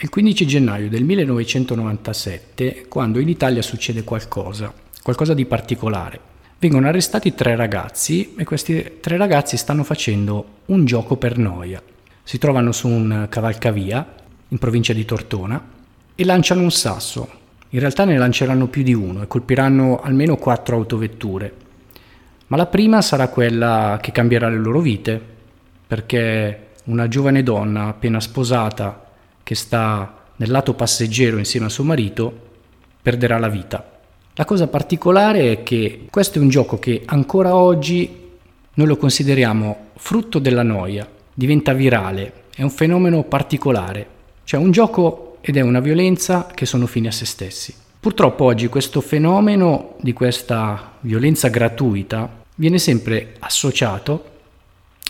Il 0.00 0.10
15 0.10 0.46
gennaio 0.46 0.88
del 0.88 1.02
1997 1.02 2.84
quando 2.86 3.18
in 3.18 3.28
Italia 3.28 3.62
succede 3.62 4.04
qualcosa, 4.04 4.72
qualcosa 5.02 5.34
di 5.34 5.44
particolare. 5.44 6.20
Vengono 6.60 6.86
arrestati 6.86 7.34
tre 7.34 7.56
ragazzi 7.56 8.36
e 8.36 8.44
questi 8.44 8.98
tre 9.00 9.16
ragazzi 9.16 9.56
stanno 9.56 9.82
facendo 9.82 10.60
un 10.66 10.84
gioco 10.84 11.16
per 11.16 11.36
noia. 11.36 11.82
Si 12.22 12.38
trovano 12.38 12.70
su 12.70 12.86
un 12.86 13.26
cavalcavia 13.28 14.14
in 14.46 14.58
provincia 14.58 14.92
di 14.92 15.04
Tortona 15.04 15.60
e 16.14 16.24
lanciano 16.24 16.62
un 16.62 16.70
sasso. 16.70 17.28
In 17.70 17.80
realtà 17.80 18.04
ne 18.04 18.16
lanceranno 18.16 18.68
più 18.68 18.84
di 18.84 18.94
uno 18.94 19.22
e 19.22 19.26
colpiranno 19.26 20.00
almeno 20.00 20.36
quattro 20.36 20.76
autovetture. 20.76 21.52
Ma 22.46 22.56
la 22.56 22.66
prima 22.66 23.02
sarà 23.02 23.26
quella 23.26 23.98
che 24.00 24.12
cambierà 24.12 24.48
le 24.48 24.58
loro 24.58 24.78
vite, 24.78 25.20
perché 25.88 26.66
una 26.84 27.08
giovane 27.08 27.42
donna 27.42 27.88
appena 27.88 28.20
sposata 28.20 29.06
che 29.48 29.54
sta 29.54 30.26
nel 30.36 30.50
lato 30.50 30.74
passeggero 30.74 31.38
insieme 31.38 31.64
a 31.64 31.70
suo 31.70 31.82
marito 31.82 32.30
perderà 33.00 33.38
la 33.38 33.48
vita. 33.48 33.98
La 34.34 34.44
cosa 34.44 34.66
particolare 34.66 35.52
è 35.52 35.62
che 35.62 36.06
questo 36.10 36.38
è 36.38 36.42
un 36.42 36.50
gioco 36.50 36.78
che 36.78 37.00
ancora 37.06 37.54
oggi 37.54 38.28
noi 38.74 38.86
lo 38.86 38.98
consideriamo 38.98 39.86
frutto 39.96 40.38
della 40.38 40.62
noia, 40.62 41.08
diventa 41.32 41.72
virale, 41.72 42.44
è 42.54 42.60
un 42.60 42.68
fenomeno 42.68 43.22
particolare, 43.22 44.06
cioè 44.44 44.60
un 44.60 44.70
gioco 44.70 45.38
ed 45.40 45.56
è 45.56 45.62
una 45.62 45.80
violenza 45.80 46.48
che 46.54 46.66
sono 46.66 46.86
fini 46.86 47.06
a 47.06 47.12
se 47.12 47.24
stessi. 47.24 47.74
Purtroppo 47.98 48.44
oggi 48.44 48.68
questo 48.68 49.00
fenomeno 49.00 49.94
di 50.02 50.12
questa 50.12 50.92
violenza 51.00 51.48
gratuita 51.48 52.42
viene 52.56 52.76
sempre 52.76 53.36
associato, 53.38 54.24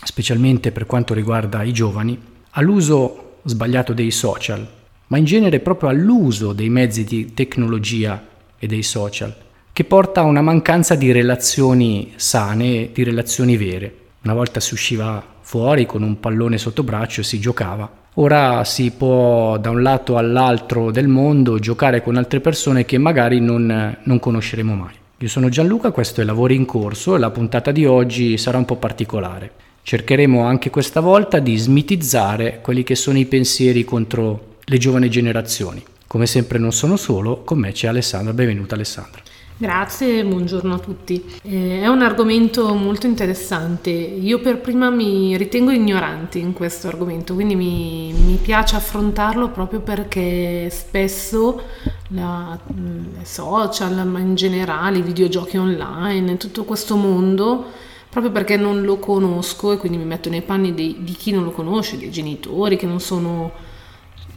specialmente 0.01 0.71
per 0.71 0.85
quanto 0.85 1.13
riguarda 1.13 1.61
i 1.61 1.73
giovani, 1.73 2.17
all'uso 2.51 3.27
sbagliato 3.49 3.93
dei 3.93 4.11
social, 4.11 4.65
ma 5.07 5.17
in 5.17 5.25
genere 5.25 5.59
proprio 5.59 5.89
all'uso 5.89 6.53
dei 6.53 6.69
mezzi 6.69 7.03
di 7.03 7.33
tecnologia 7.33 8.23
e 8.57 8.67
dei 8.67 8.83
social, 8.83 9.35
che 9.73 9.83
porta 9.83 10.21
a 10.21 10.25
una 10.25 10.41
mancanza 10.41 10.95
di 10.95 11.11
relazioni 11.11 12.13
sane, 12.15 12.91
di 12.93 13.03
relazioni 13.03 13.57
vere. 13.57 13.95
Una 14.23 14.33
volta 14.33 14.59
si 14.59 14.73
usciva 14.73 15.23
fuori 15.41 15.85
con 15.85 16.03
un 16.03 16.19
pallone 16.19 16.57
sotto 16.57 16.83
braccio 16.83 17.21
e 17.21 17.23
si 17.23 17.39
giocava. 17.39 17.89
Ora 18.15 18.63
si 18.65 18.91
può 18.91 19.57
da 19.57 19.69
un 19.69 19.81
lato 19.81 20.17
all'altro 20.17 20.91
del 20.91 21.07
mondo 21.07 21.57
giocare 21.57 22.03
con 22.03 22.17
altre 22.17 22.39
persone 22.39 22.85
che 22.85 22.97
magari 22.97 23.39
non, 23.39 23.97
non 24.03 24.19
conosceremo 24.19 24.73
mai. 24.75 24.93
Io 25.17 25.27
sono 25.27 25.49
Gianluca, 25.49 25.91
questo 25.91 26.21
è 26.21 26.23
Lavori 26.23 26.55
in 26.55 26.65
Corso 26.65 27.15
e 27.15 27.19
la 27.19 27.29
puntata 27.29 27.71
di 27.71 27.85
oggi 27.85 28.37
sarà 28.37 28.57
un 28.57 28.65
po' 28.65 28.75
particolare. 28.75 29.51
Cercheremo 29.89 30.43
anche 30.43 30.69
questa 30.69 30.99
volta 30.99 31.39
di 31.39 31.57
smitizzare 31.57 32.59
quelli 32.61 32.83
che 32.83 32.93
sono 32.93 33.17
i 33.17 33.25
pensieri 33.25 33.83
contro 33.83 34.57
le 34.63 34.77
giovani 34.77 35.09
generazioni. 35.09 35.83
Come 36.05 36.27
sempre 36.27 36.59
non 36.59 36.71
sono 36.71 36.95
solo, 36.95 37.41
con 37.41 37.57
me 37.57 37.71
c'è 37.71 37.87
Alessandra. 37.87 38.31
Benvenuta 38.31 38.75
Alessandra. 38.75 39.19
Grazie, 39.57 40.23
buongiorno 40.25 40.75
a 40.75 40.77
tutti. 40.77 41.25
Eh, 41.41 41.81
è 41.81 41.87
un 41.87 42.03
argomento 42.03 42.71
molto 42.75 43.07
interessante. 43.07 43.89
Io 43.89 44.39
per 44.41 44.59
prima 44.59 44.91
mi 44.91 45.35
ritengo 45.35 45.71
ignorante 45.71 46.37
in 46.37 46.53
questo 46.53 46.87
argomento, 46.87 47.33
quindi 47.33 47.55
mi, 47.55 48.13
mi 48.13 48.37
piace 48.39 48.75
affrontarlo 48.75 49.49
proprio 49.49 49.79
perché 49.79 50.69
spesso 50.69 51.63
la, 52.09 52.55
le 52.75 53.25
social, 53.25 54.05
ma 54.05 54.19
in 54.19 54.35
generale 54.35 54.99
i 54.99 55.01
videogiochi 55.01 55.57
online, 55.57 56.37
tutto 56.37 56.63
questo 56.63 56.95
mondo 56.95 57.87
proprio 58.09 58.31
perché 58.31 58.57
non 58.57 58.81
lo 58.83 58.97
conosco 58.97 59.71
e 59.71 59.77
quindi 59.77 59.97
mi 59.97 60.05
metto 60.05 60.29
nei 60.29 60.41
panni 60.41 60.73
dei, 60.73 60.97
di 60.99 61.13
chi 61.13 61.31
non 61.31 61.43
lo 61.43 61.51
conosce, 61.51 61.97
dei 61.97 62.09
genitori 62.09 62.75
che 62.75 62.87
non 62.87 62.99
sono 62.99 63.51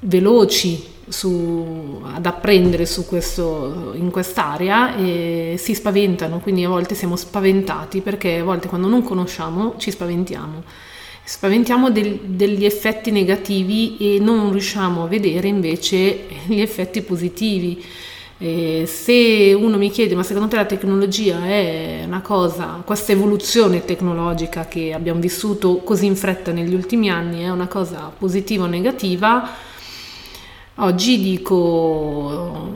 veloci 0.00 0.84
su, 1.08 2.00
ad 2.02 2.26
apprendere 2.26 2.86
questo, 3.06 3.92
in 3.94 4.10
quest'area 4.10 4.96
e 4.96 5.54
si 5.58 5.74
spaventano, 5.74 6.40
quindi 6.40 6.64
a 6.64 6.68
volte 6.68 6.94
siamo 6.94 7.16
spaventati 7.16 8.00
perché 8.00 8.38
a 8.38 8.44
volte 8.44 8.68
quando 8.68 8.88
non 8.88 9.02
conosciamo 9.02 9.74
ci 9.78 9.90
spaventiamo. 9.90 10.62
Spaventiamo 11.24 11.90
del, 11.90 12.18
degli 12.24 12.64
effetti 12.64 13.12
negativi 13.12 13.96
e 13.98 14.18
non 14.18 14.50
riusciamo 14.50 15.04
a 15.04 15.06
vedere 15.06 15.46
invece 15.46 16.26
gli 16.46 16.60
effetti 16.60 17.00
positivi 17.02 17.82
e 18.42 18.86
se 18.88 19.56
uno 19.56 19.76
mi 19.78 19.88
chiede 19.88 20.16
ma 20.16 20.24
secondo 20.24 20.48
te 20.48 20.56
la 20.56 20.64
tecnologia 20.64 21.46
è 21.46 22.02
una 22.04 22.22
cosa, 22.22 22.82
questa 22.84 23.12
evoluzione 23.12 23.84
tecnologica 23.84 24.66
che 24.66 24.92
abbiamo 24.92 25.20
vissuto 25.20 25.76
così 25.76 26.06
in 26.06 26.16
fretta 26.16 26.50
negli 26.50 26.74
ultimi 26.74 27.08
anni 27.08 27.42
è 27.42 27.50
una 27.50 27.68
cosa 27.68 28.10
positiva 28.18 28.64
o 28.64 28.66
negativa, 28.66 29.48
oggi 30.74 31.20
dico 31.20 32.74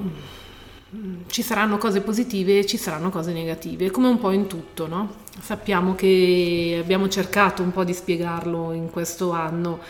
ci 1.27 1.43
saranno 1.43 1.79
cose 1.79 2.01
positive 2.01 2.61
e 2.61 2.67
ci 2.67 2.77
saranno 2.77 3.11
cose 3.11 3.33
negative, 3.33 3.91
come 3.91 4.07
un 4.07 4.21
po' 4.21 4.31
in 4.31 4.47
tutto, 4.47 4.87
no? 4.87 5.15
Sappiamo 5.41 5.97
che 5.97 6.79
abbiamo 6.81 7.09
cercato 7.09 7.63
un 7.63 7.73
po' 7.73 7.83
di 7.83 7.93
spiegarlo 7.93 8.71
in 8.71 8.89
questo 8.89 9.33
anno 9.33 9.81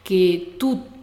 che 0.00 0.54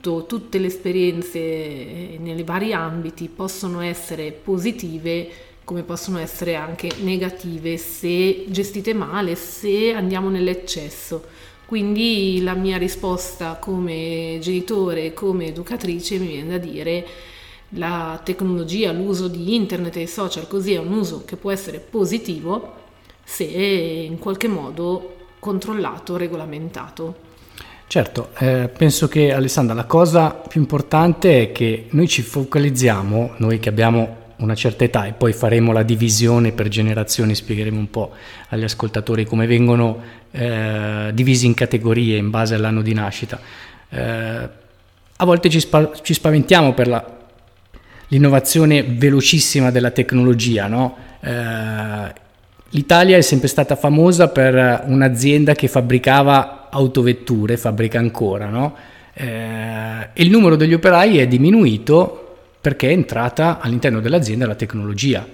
tutto, 0.01 0.25
tutte 0.25 0.57
le 0.57 0.67
esperienze 0.67 1.39
eh, 1.39 2.17
nei 2.19 2.43
vari 2.43 2.73
ambiti 2.73 3.29
possono 3.29 3.81
essere 3.81 4.31
positive 4.31 5.29
come 5.63 5.83
possono 5.83 6.17
essere 6.17 6.55
anche 6.55 6.89
negative 7.01 7.77
se 7.77 8.45
gestite 8.47 8.93
male, 8.93 9.35
se 9.35 9.93
andiamo 9.93 10.29
nell'eccesso. 10.29 11.23
Quindi 11.65 12.41
la 12.41 12.55
mia 12.55 12.77
risposta 12.77 13.55
come 13.55 14.37
genitore, 14.41 15.13
come 15.13 15.45
educatrice 15.45 16.17
mi 16.17 16.27
viene 16.27 16.49
da 16.49 16.57
dire 16.57 17.07
la 17.75 18.19
tecnologia, 18.21 18.91
l'uso 18.91 19.29
di 19.29 19.55
internet 19.55 19.95
e 19.95 20.07
social 20.07 20.47
così 20.47 20.73
è 20.73 20.79
un 20.79 20.91
uso 20.91 21.23
che 21.23 21.37
può 21.37 21.51
essere 21.51 21.79
positivo 21.79 22.79
se 23.23 23.45
in 23.45 24.19
qualche 24.19 24.49
modo 24.49 25.15
controllato, 25.39 26.17
regolamentato. 26.17 27.29
Certo, 27.91 28.29
eh, 28.37 28.69
penso 28.69 29.09
che 29.09 29.33
Alessandra 29.33 29.73
la 29.73 29.83
cosa 29.83 30.29
più 30.29 30.61
importante 30.61 31.41
è 31.41 31.51
che 31.51 31.87
noi 31.89 32.07
ci 32.07 32.21
focalizziamo, 32.21 33.33
noi 33.35 33.59
che 33.59 33.67
abbiamo 33.67 34.15
una 34.37 34.55
certa 34.55 34.85
età 34.85 35.07
e 35.07 35.11
poi 35.11 35.33
faremo 35.33 35.73
la 35.73 35.83
divisione 35.83 36.53
per 36.53 36.69
generazioni, 36.69 37.35
spiegheremo 37.35 37.77
un 37.77 37.89
po' 37.89 38.11
agli 38.47 38.63
ascoltatori 38.63 39.25
come 39.25 39.45
vengono 39.45 40.01
eh, 40.31 41.11
divisi 41.13 41.47
in 41.47 41.53
categorie 41.53 42.15
in 42.15 42.29
base 42.29 42.55
all'anno 42.55 42.81
di 42.81 42.93
nascita. 42.93 43.37
Eh, 43.89 44.49
a 45.17 45.25
volte 45.25 45.49
ci, 45.49 45.59
spa- 45.59 45.91
ci 46.01 46.13
spaventiamo 46.13 46.73
per 46.73 46.87
la, 46.87 47.05
l'innovazione 48.07 48.83
velocissima 48.83 49.69
della 49.69 49.91
tecnologia, 49.91 50.67
no? 50.67 50.95
Eh, 51.19 52.19
L'Italia 52.73 53.17
è 53.17 53.21
sempre 53.21 53.49
stata 53.49 53.75
famosa 53.75 54.29
per 54.29 54.85
un'azienda 54.85 55.55
che 55.55 55.67
fabbricava 55.67 56.60
autovetture 56.71 57.57
fabbrica 57.57 57.99
ancora, 57.99 58.49
no? 58.49 58.75
eh, 59.13 60.09
il 60.13 60.29
numero 60.29 60.55
degli 60.55 60.73
operai 60.73 61.17
è 61.17 61.27
diminuito 61.27 62.37
perché 62.59 62.89
è 62.89 62.91
entrata 62.91 63.59
all'interno 63.59 63.99
dell'azienda 63.99 64.47
la 64.47 64.55
tecnologia. 64.55 65.27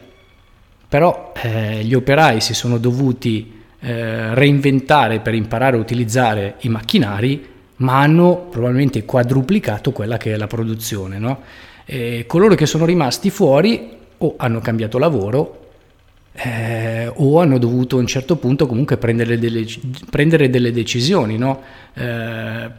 Però 0.90 1.34
eh, 1.42 1.84
gli 1.84 1.94
operai 1.94 2.40
si 2.40 2.54
sono 2.54 2.78
dovuti 2.78 3.54
eh, 3.80 4.34
reinventare 4.34 5.20
per 5.20 5.34
imparare 5.34 5.76
a 5.78 5.80
utilizzare 5.80 6.56
i 6.60 6.70
macchinari, 6.70 7.48
ma 7.78 8.00
hanno 8.00 8.48
probabilmente 8.50 9.06
quadruplicato 9.06 9.92
quella 9.92 10.18
che 10.18 10.34
è 10.34 10.38
la 10.38 10.48
produzione. 10.48 11.20
No? 11.20 11.42
coloro 12.26 12.54
che 12.56 12.66
sono 12.66 12.84
rimasti 12.84 13.30
fuori 13.30 13.92
o 14.18 14.34
hanno 14.36 14.60
cambiato 14.60 14.98
lavoro 14.98 15.67
eh, 16.40 17.12
o 17.12 17.40
hanno 17.40 17.58
dovuto 17.58 17.98
a 17.98 18.00
un 18.00 18.06
certo 18.06 18.36
punto 18.36 18.68
comunque 18.68 18.98
prendere 18.98 19.40
delle, 19.40 19.66
prendere 20.10 20.50
delle 20.50 20.72
decisioni. 20.72 21.38
No? 21.38 21.62
Eh, 21.96 22.70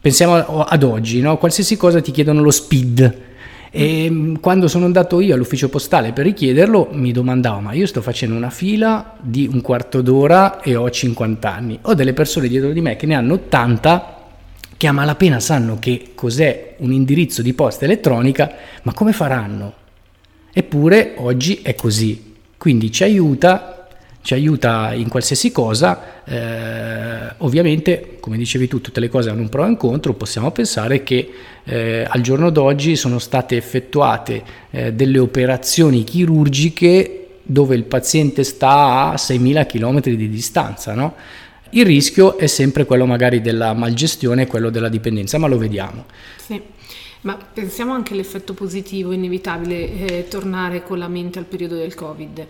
pensiamo 0.00 0.64
ad 0.64 0.82
oggi, 0.82 1.20
no? 1.20 1.36
qualsiasi 1.36 1.76
cosa 1.76 2.00
ti 2.00 2.10
chiedono 2.10 2.40
lo 2.42 2.50
speed. 2.50 3.22
E 3.70 4.08
mm, 4.08 4.36
quando 4.36 4.68
sono 4.68 4.86
andato 4.86 5.20
io 5.20 5.34
all'ufficio 5.34 5.68
postale 5.68 6.12
per 6.12 6.24
richiederlo, 6.24 6.88
mi 6.92 7.12
domandavo: 7.12 7.60
ma 7.60 7.72
io 7.72 7.86
sto 7.86 8.00
facendo 8.00 8.34
una 8.34 8.50
fila 8.50 9.16
di 9.20 9.48
un 9.52 9.60
quarto 9.60 10.00
d'ora 10.00 10.60
e 10.62 10.74
ho 10.74 10.88
50 10.88 11.52
anni. 11.52 11.78
Ho 11.82 11.94
delle 11.94 12.14
persone 12.14 12.48
dietro 12.48 12.70
di 12.70 12.80
me 12.80 12.96
che 12.96 13.06
ne 13.06 13.14
hanno 13.14 13.34
80 13.34 14.22
che 14.76 14.86
a 14.86 14.92
malapena 14.92 15.38
sanno 15.38 15.78
che 15.78 16.12
cos'è 16.14 16.76
un 16.78 16.92
indirizzo 16.92 17.42
di 17.42 17.52
posta 17.52 17.84
elettronica, 17.84 18.52
ma 18.82 18.92
come 18.92 19.12
faranno? 19.12 19.74
Eppure 20.52 21.14
oggi 21.16 21.60
è 21.62 21.74
così. 21.74 22.33
Quindi 22.64 22.90
ci 22.90 23.02
aiuta, 23.02 23.88
ci 24.22 24.32
aiuta 24.32 24.94
in 24.94 25.10
qualsiasi 25.10 25.52
cosa, 25.52 26.24
eh, 26.24 27.34
ovviamente 27.40 28.16
come 28.20 28.38
dicevi 28.38 28.68
tu 28.68 28.80
tutte 28.80 29.00
le 29.00 29.10
cose 29.10 29.28
hanno 29.28 29.42
un 29.42 29.50
pro 29.50 29.64
e 29.64 29.68
un 29.68 29.76
contro, 29.76 30.14
possiamo 30.14 30.50
pensare 30.50 31.02
che 31.02 31.30
eh, 31.62 32.06
al 32.08 32.22
giorno 32.22 32.48
d'oggi 32.48 32.96
sono 32.96 33.18
state 33.18 33.58
effettuate 33.58 34.42
eh, 34.70 34.94
delle 34.94 35.18
operazioni 35.18 36.04
chirurgiche 36.04 37.40
dove 37.42 37.74
il 37.74 37.84
paziente 37.84 38.44
sta 38.44 39.10
a 39.10 39.14
6.000 39.16 39.66
km 39.66 40.00
di 40.00 40.30
distanza, 40.30 40.94
no? 40.94 41.16
Il 41.68 41.84
rischio 41.84 42.38
è 42.38 42.46
sempre 42.46 42.86
quello 42.86 43.04
magari 43.04 43.42
della 43.42 43.74
malgestione 43.74 44.46
quello 44.46 44.70
della 44.70 44.88
dipendenza, 44.88 45.36
ma 45.36 45.48
lo 45.48 45.58
vediamo. 45.58 46.06
Sì. 46.36 46.58
Ma 47.24 47.36
pensiamo 47.36 47.94
anche 47.94 48.12
all'effetto 48.12 48.52
positivo 48.52 49.12
inevitabile, 49.12 49.92
eh, 49.92 50.28
tornare 50.28 50.82
con 50.82 50.98
la 50.98 51.08
mente 51.08 51.38
al 51.38 51.46
periodo 51.46 51.74
del 51.74 51.94
Covid. 51.94 52.46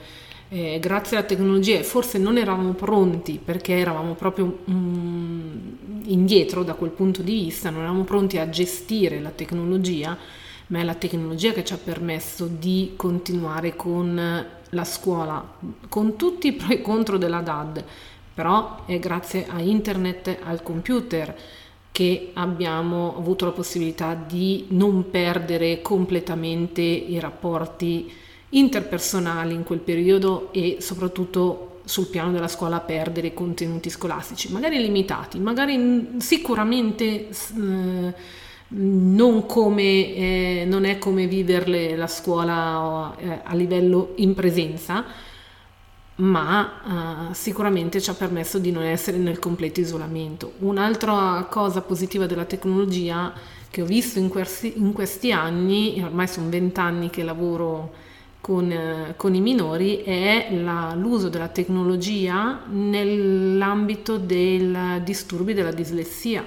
Eh, 0.49 0.79
grazie 0.81 1.17
alla 1.17 1.27
tecnologia 1.27 1.81
forse 1.83 2.19
non 2.19 2.39
eravamo 2.39 2.73
pronti 2.73 3.41
perché 3.43 3.75
eravamo 3.75 4.15
proprio 4.15 4.59
mm, 4.69 6.03
indietro 6.07 6.65
da 6.65 6.75
quel 6.75 6.91
punto 6.91 7.23
di 7.23 7.33
vista, 7.33 7.71
non 7.71 7.83
eravamo 7.83 8.03
pronti 8.03 8.39
a 8.39 8.49
gestire 8.49 9.21
la 9.21 9.31
tecnologia, 9.31 10.19
ma 10.67 10.81
è 10.81 10.83
la 10.83 10.95
tecnologia 10.95 11.53
che 11.53 11.65
ci 11.65 11.73
ha 11.73 11.79
permesso 11.79 12.47
di 12.47 12.95
continuare 12.97 13.77
con 13.77 14.47
la 14.69 14.85
scuola, 14.85 15.57
con 15.89 16.17
tutti 16.17 16.49
i 16.49 16.53
pro 16.53 16.73
e 16.73 16.83
contro 16.83 17.17
della 17.17 17.41
DAD, 17.41 17.85
però 18.35 18.85
è 18.87 18.99
grazie 18.99 19.47
a 19.49 19.61
internet, 19.61 20.37
al 20.43 20.65
computer 20.65 21.63
che 21.95 22.31
abbiamo 22.33 23.17
avuto 23.17 23.45
la 23.45 23.53
possibilità 23.53 24.15
di 24.15 24.67
non 24.71 25.13
perdere 25.13 25.81
completamente 25.81 26.83
i 26.83 27.21
rapporti 27.21 28.13
interpersonali 28.49 29.55
in 29.55 29.63
quel 29.63 29.79
periodo 29.79 30.53
e 30.53 30.79
soprattutto 30.81 31.83
sul 31.85 32.09
piano 32.09 32.33
della 32.33 32.49
scuola 32.49 32.81
perdere 32.81 33.33
contenuti 33.33 33.91
scolastici, 33.91 34.51
magari 34.51 34.81
limitati, 34.81 35.39
magari 35.39 36.17
sicuramente 36.19 37.29
eh, 37.29 38.15
non, 38.71 39.47
come, 39.47 40.15
eh, 40.17 40.65
non 40.67 40.85
è 40.87 40.99
come 40.99 41.29
viverle 41.29 41.95
la 41.95 42.09
scuola 42.09 43.15
eh, 43.17 43.39
a 43.45 43.55
livello 43.55 44.15
in 44.17 44.35
presenza, 44.35 45.05
ma 46.17 47.29
uh, 47.31 47.35
sicuramente 47.35 48.01
ci 48.01 48.11
ha 48.11 48.15
permesso 48.15 48.59
di 48.59 48.71
non 48.71 48.85
essere 48.85 49.17
nel 49.17 49.39
completo 49.39 49.81
isolamento. 49.81 50.53
Un'altra 50.59 51.47
cosa 51.51 51.81
positiva 51.81 52.27
della 52.27 52.45
tecnologia 52.45 53.33
che 53.69 53.83
ho 53.83 53.85
visto 53.85 54.21
in 54.21 54.29
questi, 54.29 54.75
in 54.77 54.93
questi 54.93 55.33
anni, 55.33 56.01
ormai 56.05 56.29
sono 56.29 56.49
vent'anni 56.49 57.11
che 57.11 57.25
lavoro 57.25 57.93
con, 58.41 58.71
uh, 58.71 59.15
con 59.17 59.35
i 59.35 59.41
minori, 59.41 60.03
è 60.03 60.49
la, 60.53 60.95
l'uso 60.95 61.29
della 61.29 61.49
tecnologia 61.49 62.63
nell'ambito 62.69 64.17
dei 64.17 64.73
disturbi 65.03 65.53
della 65.53 65.73
dislessia 65.73 66.45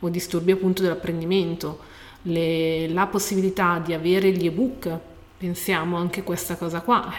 o 0.00 0.08
disturbi 0.10 0.52
appunto 0.52 0.82
dell'apprendimento. 0.82 1.90
Le, 2.24 2.88
la 2.88 3.06
possibilità 3.06 3.80
di 3.84 3.94
avere 3.94 4.30
gli 4.32 4.46
ebook 4.46 4.98
pensiamo 5.42 5.96
anche 5.96 6.22
questa 6.22 6.54
cosa 6.54 6.82
qua, 6.82 7.12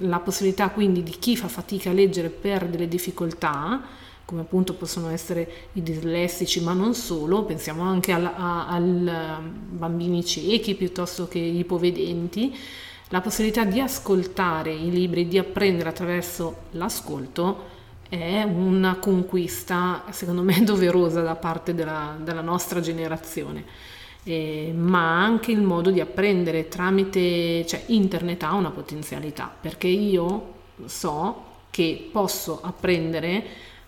la 0.00 0.18
possibilità 0.18 0.68
quindi 0.68 1.02
di 1.02 1.12
chi 1.12 1.34
fa 1.34 1.48
fatica 1.48 1.88
a 1.88 1.92
leggere 1.94 2.28
per 2.28 2.68
delle 2.68 2.88
difficoltà, 2.88 3.80
come 4.26 4.42
appunto 4.42 4.74
possono 4.74 5.08
essere 5.08 5.68
i 5.72 5.82
dislessici, 5.82 6.60
ma 6.62 6.74
non 6.74 6.92
solo, 6.92 7.44
pensiamo 7.44 7.84
anche 7.84 8.12
ai 8.12 8.28
um, 8.28 9.50
bambini 9.70 10.22
ciechi 10.22 10.74
piuttosto 10.74 11.26
che 11.26 11.38
ipovedenti, 11.38 12.54
la 13.08 13.22
possibilità 13.22 13.64
di 13.64 13.80
ascoltare 13.80 14.70
i 14.70 14.90
libri, 14.90 15.26
di 15.26 15.38
apprendere 15.38 15.88
attraverso 15.88 16.64
l'ascolto 16.72 17.78
è 18.10 18.42
una 18.42 18.96
conquista, 18.96 20.04
secondo 20.10 20.42
me, 20.42 20.60
doverosa 20.64 21.22
da 21.22 21.34
parte 21.34 21.74
della, 21.74 22.14
della 22.20 22.42
nostra 22.42 22.80
generazione 22.80 23.64
eh, 24.24 24.72
ma 24.74 25.22
anche 25.22 25.50
il 25.50 25.62
modo 25.62 25.90
di 25.90 26.00
apprendere 26.00 26.68
tramite, 26.68 27.64
cioè 27.66 27.84
internet 27.86 28.42
ha 28.42 28.54
una 28.54 28.70
potenzialità, 28.70 29.52
perché 29.60 29.88
io 29.88 30.54
so 30.84 31.44
che 31.70 32.08
posso 32.12 32.60
apprendere 32.62 33.44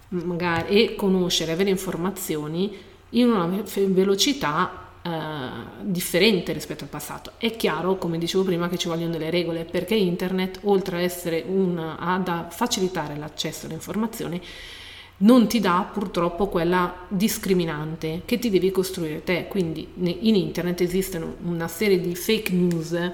magari, 0.08 0.76
e 0.76 0.94
conoscere, 0.94 1.52
avere 1.52 1.70
informazioni 1.70 2.76
in 3.10 3.30
una 3.30 3.62
velocità 3.88 4.88
eh, 5.02 5.10
differente 5.82 6.52
rispetto 6.52 6.84
al 6.84 6.90
passato. 6.90 7.32
È 7.38 7.54
chiaro, 7.56 7.96
come 7.96 8.18
dicevo 8.18 8.44
prima, 8.44 8.68
che 8.68 8.78
ci 8.78 8.88
vogliono 8.88 9.12
delle 9.12 9.30
regole, 9.30 9.64
perché 9.64 9.94
internet, 9.94 10.60
oltre 10.62 10.96
a 10.96 11.00
essere 11.00 11.44
un, 11.46 11.78
ad 11.78 12.50
facilitare 12.50 13.16
l'accesso 13.16 13.66
alle 13.66 13.74
informazioni, 13.74 14.40
non 15.22 15.46
ti 15.46 15.60
dà 15.60 15.88
purtroppo 15.92 16.46
quella 16.46 16.94
discriminante 17.08 18.22
che 18.24 18.38
ti 18.38 18.50
devi 18.50 18.70
costruire 18.70 19.22
te. 19.22 19.46
Quindi 19.48 19.86
in 19.96 20.34
internet 20.34 20.80
esistono 20.80 21.34
una 21.44 21.68
serie 21.68 22.00
di 22.00 22.14
fake 22.14 22.52
news, 22.52 23.10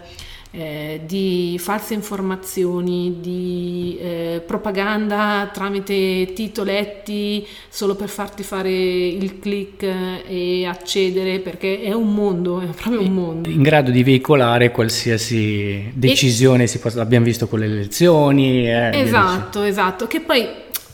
eh, 0.50 1.02
di 1.04 1.56
false 1.58 1.92
informazioni, 1.92 3.18
di 3.20 3.98
eh, 4.00 4.42
propaganda 4.46 5.50
tramite 5.52 6.32
titoletti 6.34 7.46
solo 7.68 7.94
per 7.94 8.08
farti 8.08 8.42
fare 8.42 8.70
il 8.70 9.38
click 9.38 9.82
e 9.82 10.64
accedere 10.66 11.40
perché 11.40 11.82
è 11.82 11.92
un 11.92 12.14
mondo, 12.14 12.60
è 12.60 12.66
proprio 12.66 13.02
un 13.02 13.12
mondo. 13.12 13.50
In 13.50 13.60
grado 13.60 13.90
di 13.90 14.02
veicolare 14.02 14.70
qualsiasi 14.70 15.90
decisione, 15.92 16.64
e... 16.64 16.78
possa, 16.78 16.96
l'abbiamo 16.96 17.26
visto 17.26 17.46
con 17.46 17.58
le 17.58 17.66
elezioni. 17.66 18.66
Eh, 18.66 18.98
esatto, 18.98 19.62
esatto, 19.62 20.06
che 20.06 20.20
poi 20.20 20.46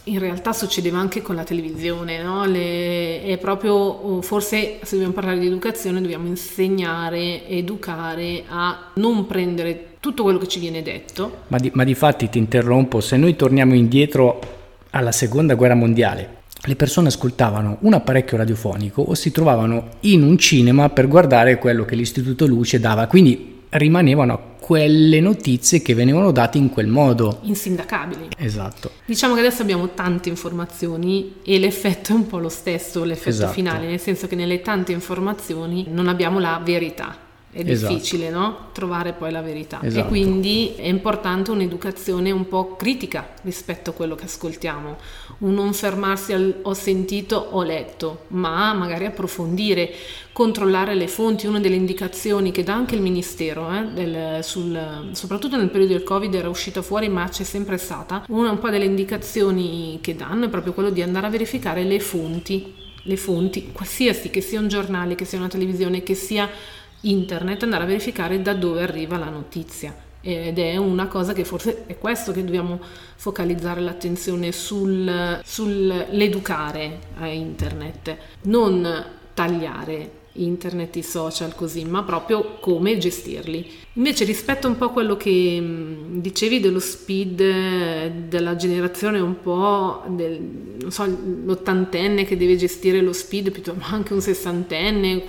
in 0.04 0.18
realtà 0.18 0.52
succedeva 0.52 0.98
anche 0.98 1.22
con 1.22 1.34
la 1.34 1.44
televisione, 1.44 2.22
no? 2.22 2.44
Le, 2.44 3.22
è 3.24 3.38
proprio, 3.38 3.74
oh, 3.74 4.22
forse 4.22 4.78
se 4.82 4.90
dobbiamo 4.96 5.14
parlare 5.14 5.38
di 5.38 5.46
educazione, 5.46 6.00
dobbiamo 6.00 6.26
insegnare, 6.26 7.46
educare 7.48 8.44
a 8.48 8.90
non 8.94 9.26
prendere 9.26 9.96
tutto 10.00 10.22
quello 10.22 10.38
che 10.38 10.48
ci 10.48 10.60
viene 10.60 10.82
detto. 10.82 11.42
Ma 11.48 11.58
di, 11.58 11.70
ma 11.74 11.84
di 11.84 11.94
fatti 11.94 12.28
ti 12.28 12.38
interrompo, 12.38 13.00
se 13.00 13.16
noi 13.16 13.36
torniamo 13.36 13.74
indietro 13.74 14.40
alla 14.90 15.12
seconda 15.12 15.54
guerra 15.54 15.74
mondiale, 15.74 16.42
le 16.66 16.76
persone 16.76 17.08
ascoltavano 17.08 17.78
un 17.80 17.94
apparecchio 17.94 18.36
radiofonico 18.36 19.02
o 19.02 19.14
si 19.14 19.30
trovavano 19.30 19.88
in 20.00 20.22
un 20.22 20.36
cinema 20.38 20.90
per 20.90 21.08
guardare 21.08 21.58
quello 21.58 21.84
che 21.84 21.94
l'Istituto 21.94 22.46
Luce 22.46 22.80
dava, 22.80 23.06
quindi 23.06 23.62
rimanevano 23.70 24.32
a 24.32 24.38
quelle 24.64 25.20
notizie 25.20 25.82
che 25.82 25.92
venivano 25.92 26.30
date 26.30 26.56
in 26.56 26.70
quel 26.70 26.86
modo. 26.86 27.40
Insindacabili. 27.42 28.28
Esatto. 28.38 28.92
Diciamo 29.04 29.34
che 29.34 29.40
adesso 29.40 29.60
abbiamo 29.60 29.90
tante 29.90 30.30
informazioni 30.30 31.34
e 31.44 31.58
l'effetto 31.58 32.12
è 32.12 32.14
un 32.14 32.26
po' 32.26 32.38
lo 32.38 32.48
stesso, 32.48 33.04
l'effetto 33.04 33.28
esatto. 33.28 33.52
finale, 33.52 33.86
nel 33.86 34.00
senso 34.00 34.26
che 34.26 34.36
nelle 34.36 34.62
tante 34.62 34.92
informazioni 34.92 35.88
non 35.90 36.08
abbiamo 36.08 36.38
la 36.38 36.58
verità 36.64 37.24
è 37.54 37.70
esatto. 37.70 37.94
difficile 37.94 38.30
no? 38.30 38.70
trovare 38.72 39.12
poi 39.12 39.30
la 39.30 39.40
verità 39.40 39.78
esatto. 39.80 40.06
e 40.06 40.08
quindi 40.08 40.74
è 40.76 40.88
importante 40.88 41.52
un'educazione 41.52 42.32
un 42.32 42.48
po' 42.48 42.74
critica 42.74 43.28
rispetto 43.42 43.90
a 43.90 43.92
quello 43.92 44.16
che 44.16 44.24
ascoltiamo, 44.24 44.96
un 45.44 45.54
non 45.54 45.74
fermarsi 45.74 46.32
al 46.32 46.54
ho 46.62 46.74
sentito, 46.74 47.36
ho 47.36 47.62
letto, 47.62 48.24
ma 48.28 48.72
magari 48.72 49.04
approfondire, 49.04 49.92
controllare 50.32 50.94
le 50.94 51.06
fonti, 51.06 51.46
una 51.46 51.60
delle 51.60 51.76
indicazioni 51.76 52.50
che 52.50 52.64
dà 52.64 52.74
anche 52.74 52.94
il 52.94 53.02
Ministero, 53.02 53.70
eh, 53.70 53.86
del, 53.92 54.42
sul, 54.42 55.10
soprattutto 55.12 55.56
nel 55.56 55.68
periodo 55.68 55.92
del 55.92 56.02
Covid 56.02 56.34
era 56.34 56.48
uscita 56.48 56.82
fuori 56.82 57.08
ma 57.08 57.28
c'è 57.28 57.44
sempre 57.44 57.76
stata, 57.76 58.24
una 58.28 58.50
un 58.50 58.58
po' 58.58 58.70
delle 58.70 58.86
indicazioni 58.86 59.98
che 60.00 60.16
danno 60.16 60.46
è 60.46 60.48
proprio 60.48 60.72
quello 60.72 60.90
di 60.90 61.02
andare 61.02 61.26
a 61.26 61.30
verificare 61.30 61.84
le 61.84 62.00
fonti, 62.00 62.74
le 63.02 63.16
fonti, 63.16 63.70
qualsiasi, 63.70 64.30
che 64.30 64.40
sia 64.40 64.60
un 64.60 64.68
giornale, 64.68 65.14
che 65.14 65.26
sia 65.26 65.38
una 65.38 65.48
televisione, 65.48 66.02
che 66.02 66.14
sia 66.14 66.48
internet 67.02 67.62
andare 67.64 67.84
a 67.84 67.86
verificare 67.86 68.40
da 68.40 68.54
dove 68.54 68.82
arriva 68.82 69.18
la 69.18 69.28
notizia 69.28 69.94
ed 70.24 70.58
è 70.58 70.76
una 70.78 71.06
cosa 71.06 71.34
che 71.34 71.44
forse 71.44 71.84
è 71.86 71.98
questo 71.98 72.32
che 72.32 72.42
dobbiamo 72.42 72.80
focalizzare 73.16 73.82
l'attenzione 73.82 74.52
sul, 74.52 75.40
sull'educare 75.44 76.98
a 77.18 77.26
internet, 77.26 78.16
non 78.42 79.04
tagliare 79.34 80.22
internet, 80.34 80.96
i 80.96 81.02
social 81.02 81.54
così, 81.54 81.84
ma 81.84 82.02
proprio 82.02 82.56
come 82.60 82.96
gestirli. 82.98 83.70
Invece 83.94 84.24
rispetto 84.24 84.66
un 84.66 84.76
po' 84.76 84.86
a 84.86 84.90
quello 84.90 85.16
che 85.16 85.58
mm, 85.60 86.18
dicevi 86.18 86.58
dello 86.58 86.80
speed 86.80 87.40
eh, 87.40 88.12
della 88.26 88.56
generazione 88.56 89.20
un 89.20 89.40
po' 89.40 90.02
del, 90.08 90.40
non 90.80 90.90
so, 90.90 91.04
l'ottantenne 91.44 92.24
che 92.24 92.36
deve 92.36 92.56
gestire 92.56 93.00
lo 93.00 93.12
speed, 93.12 93.50
piuttosto 93.50 93.80
anche 93.92 94.12
un 94.14 94.20
sessantenne, 94.20 95.22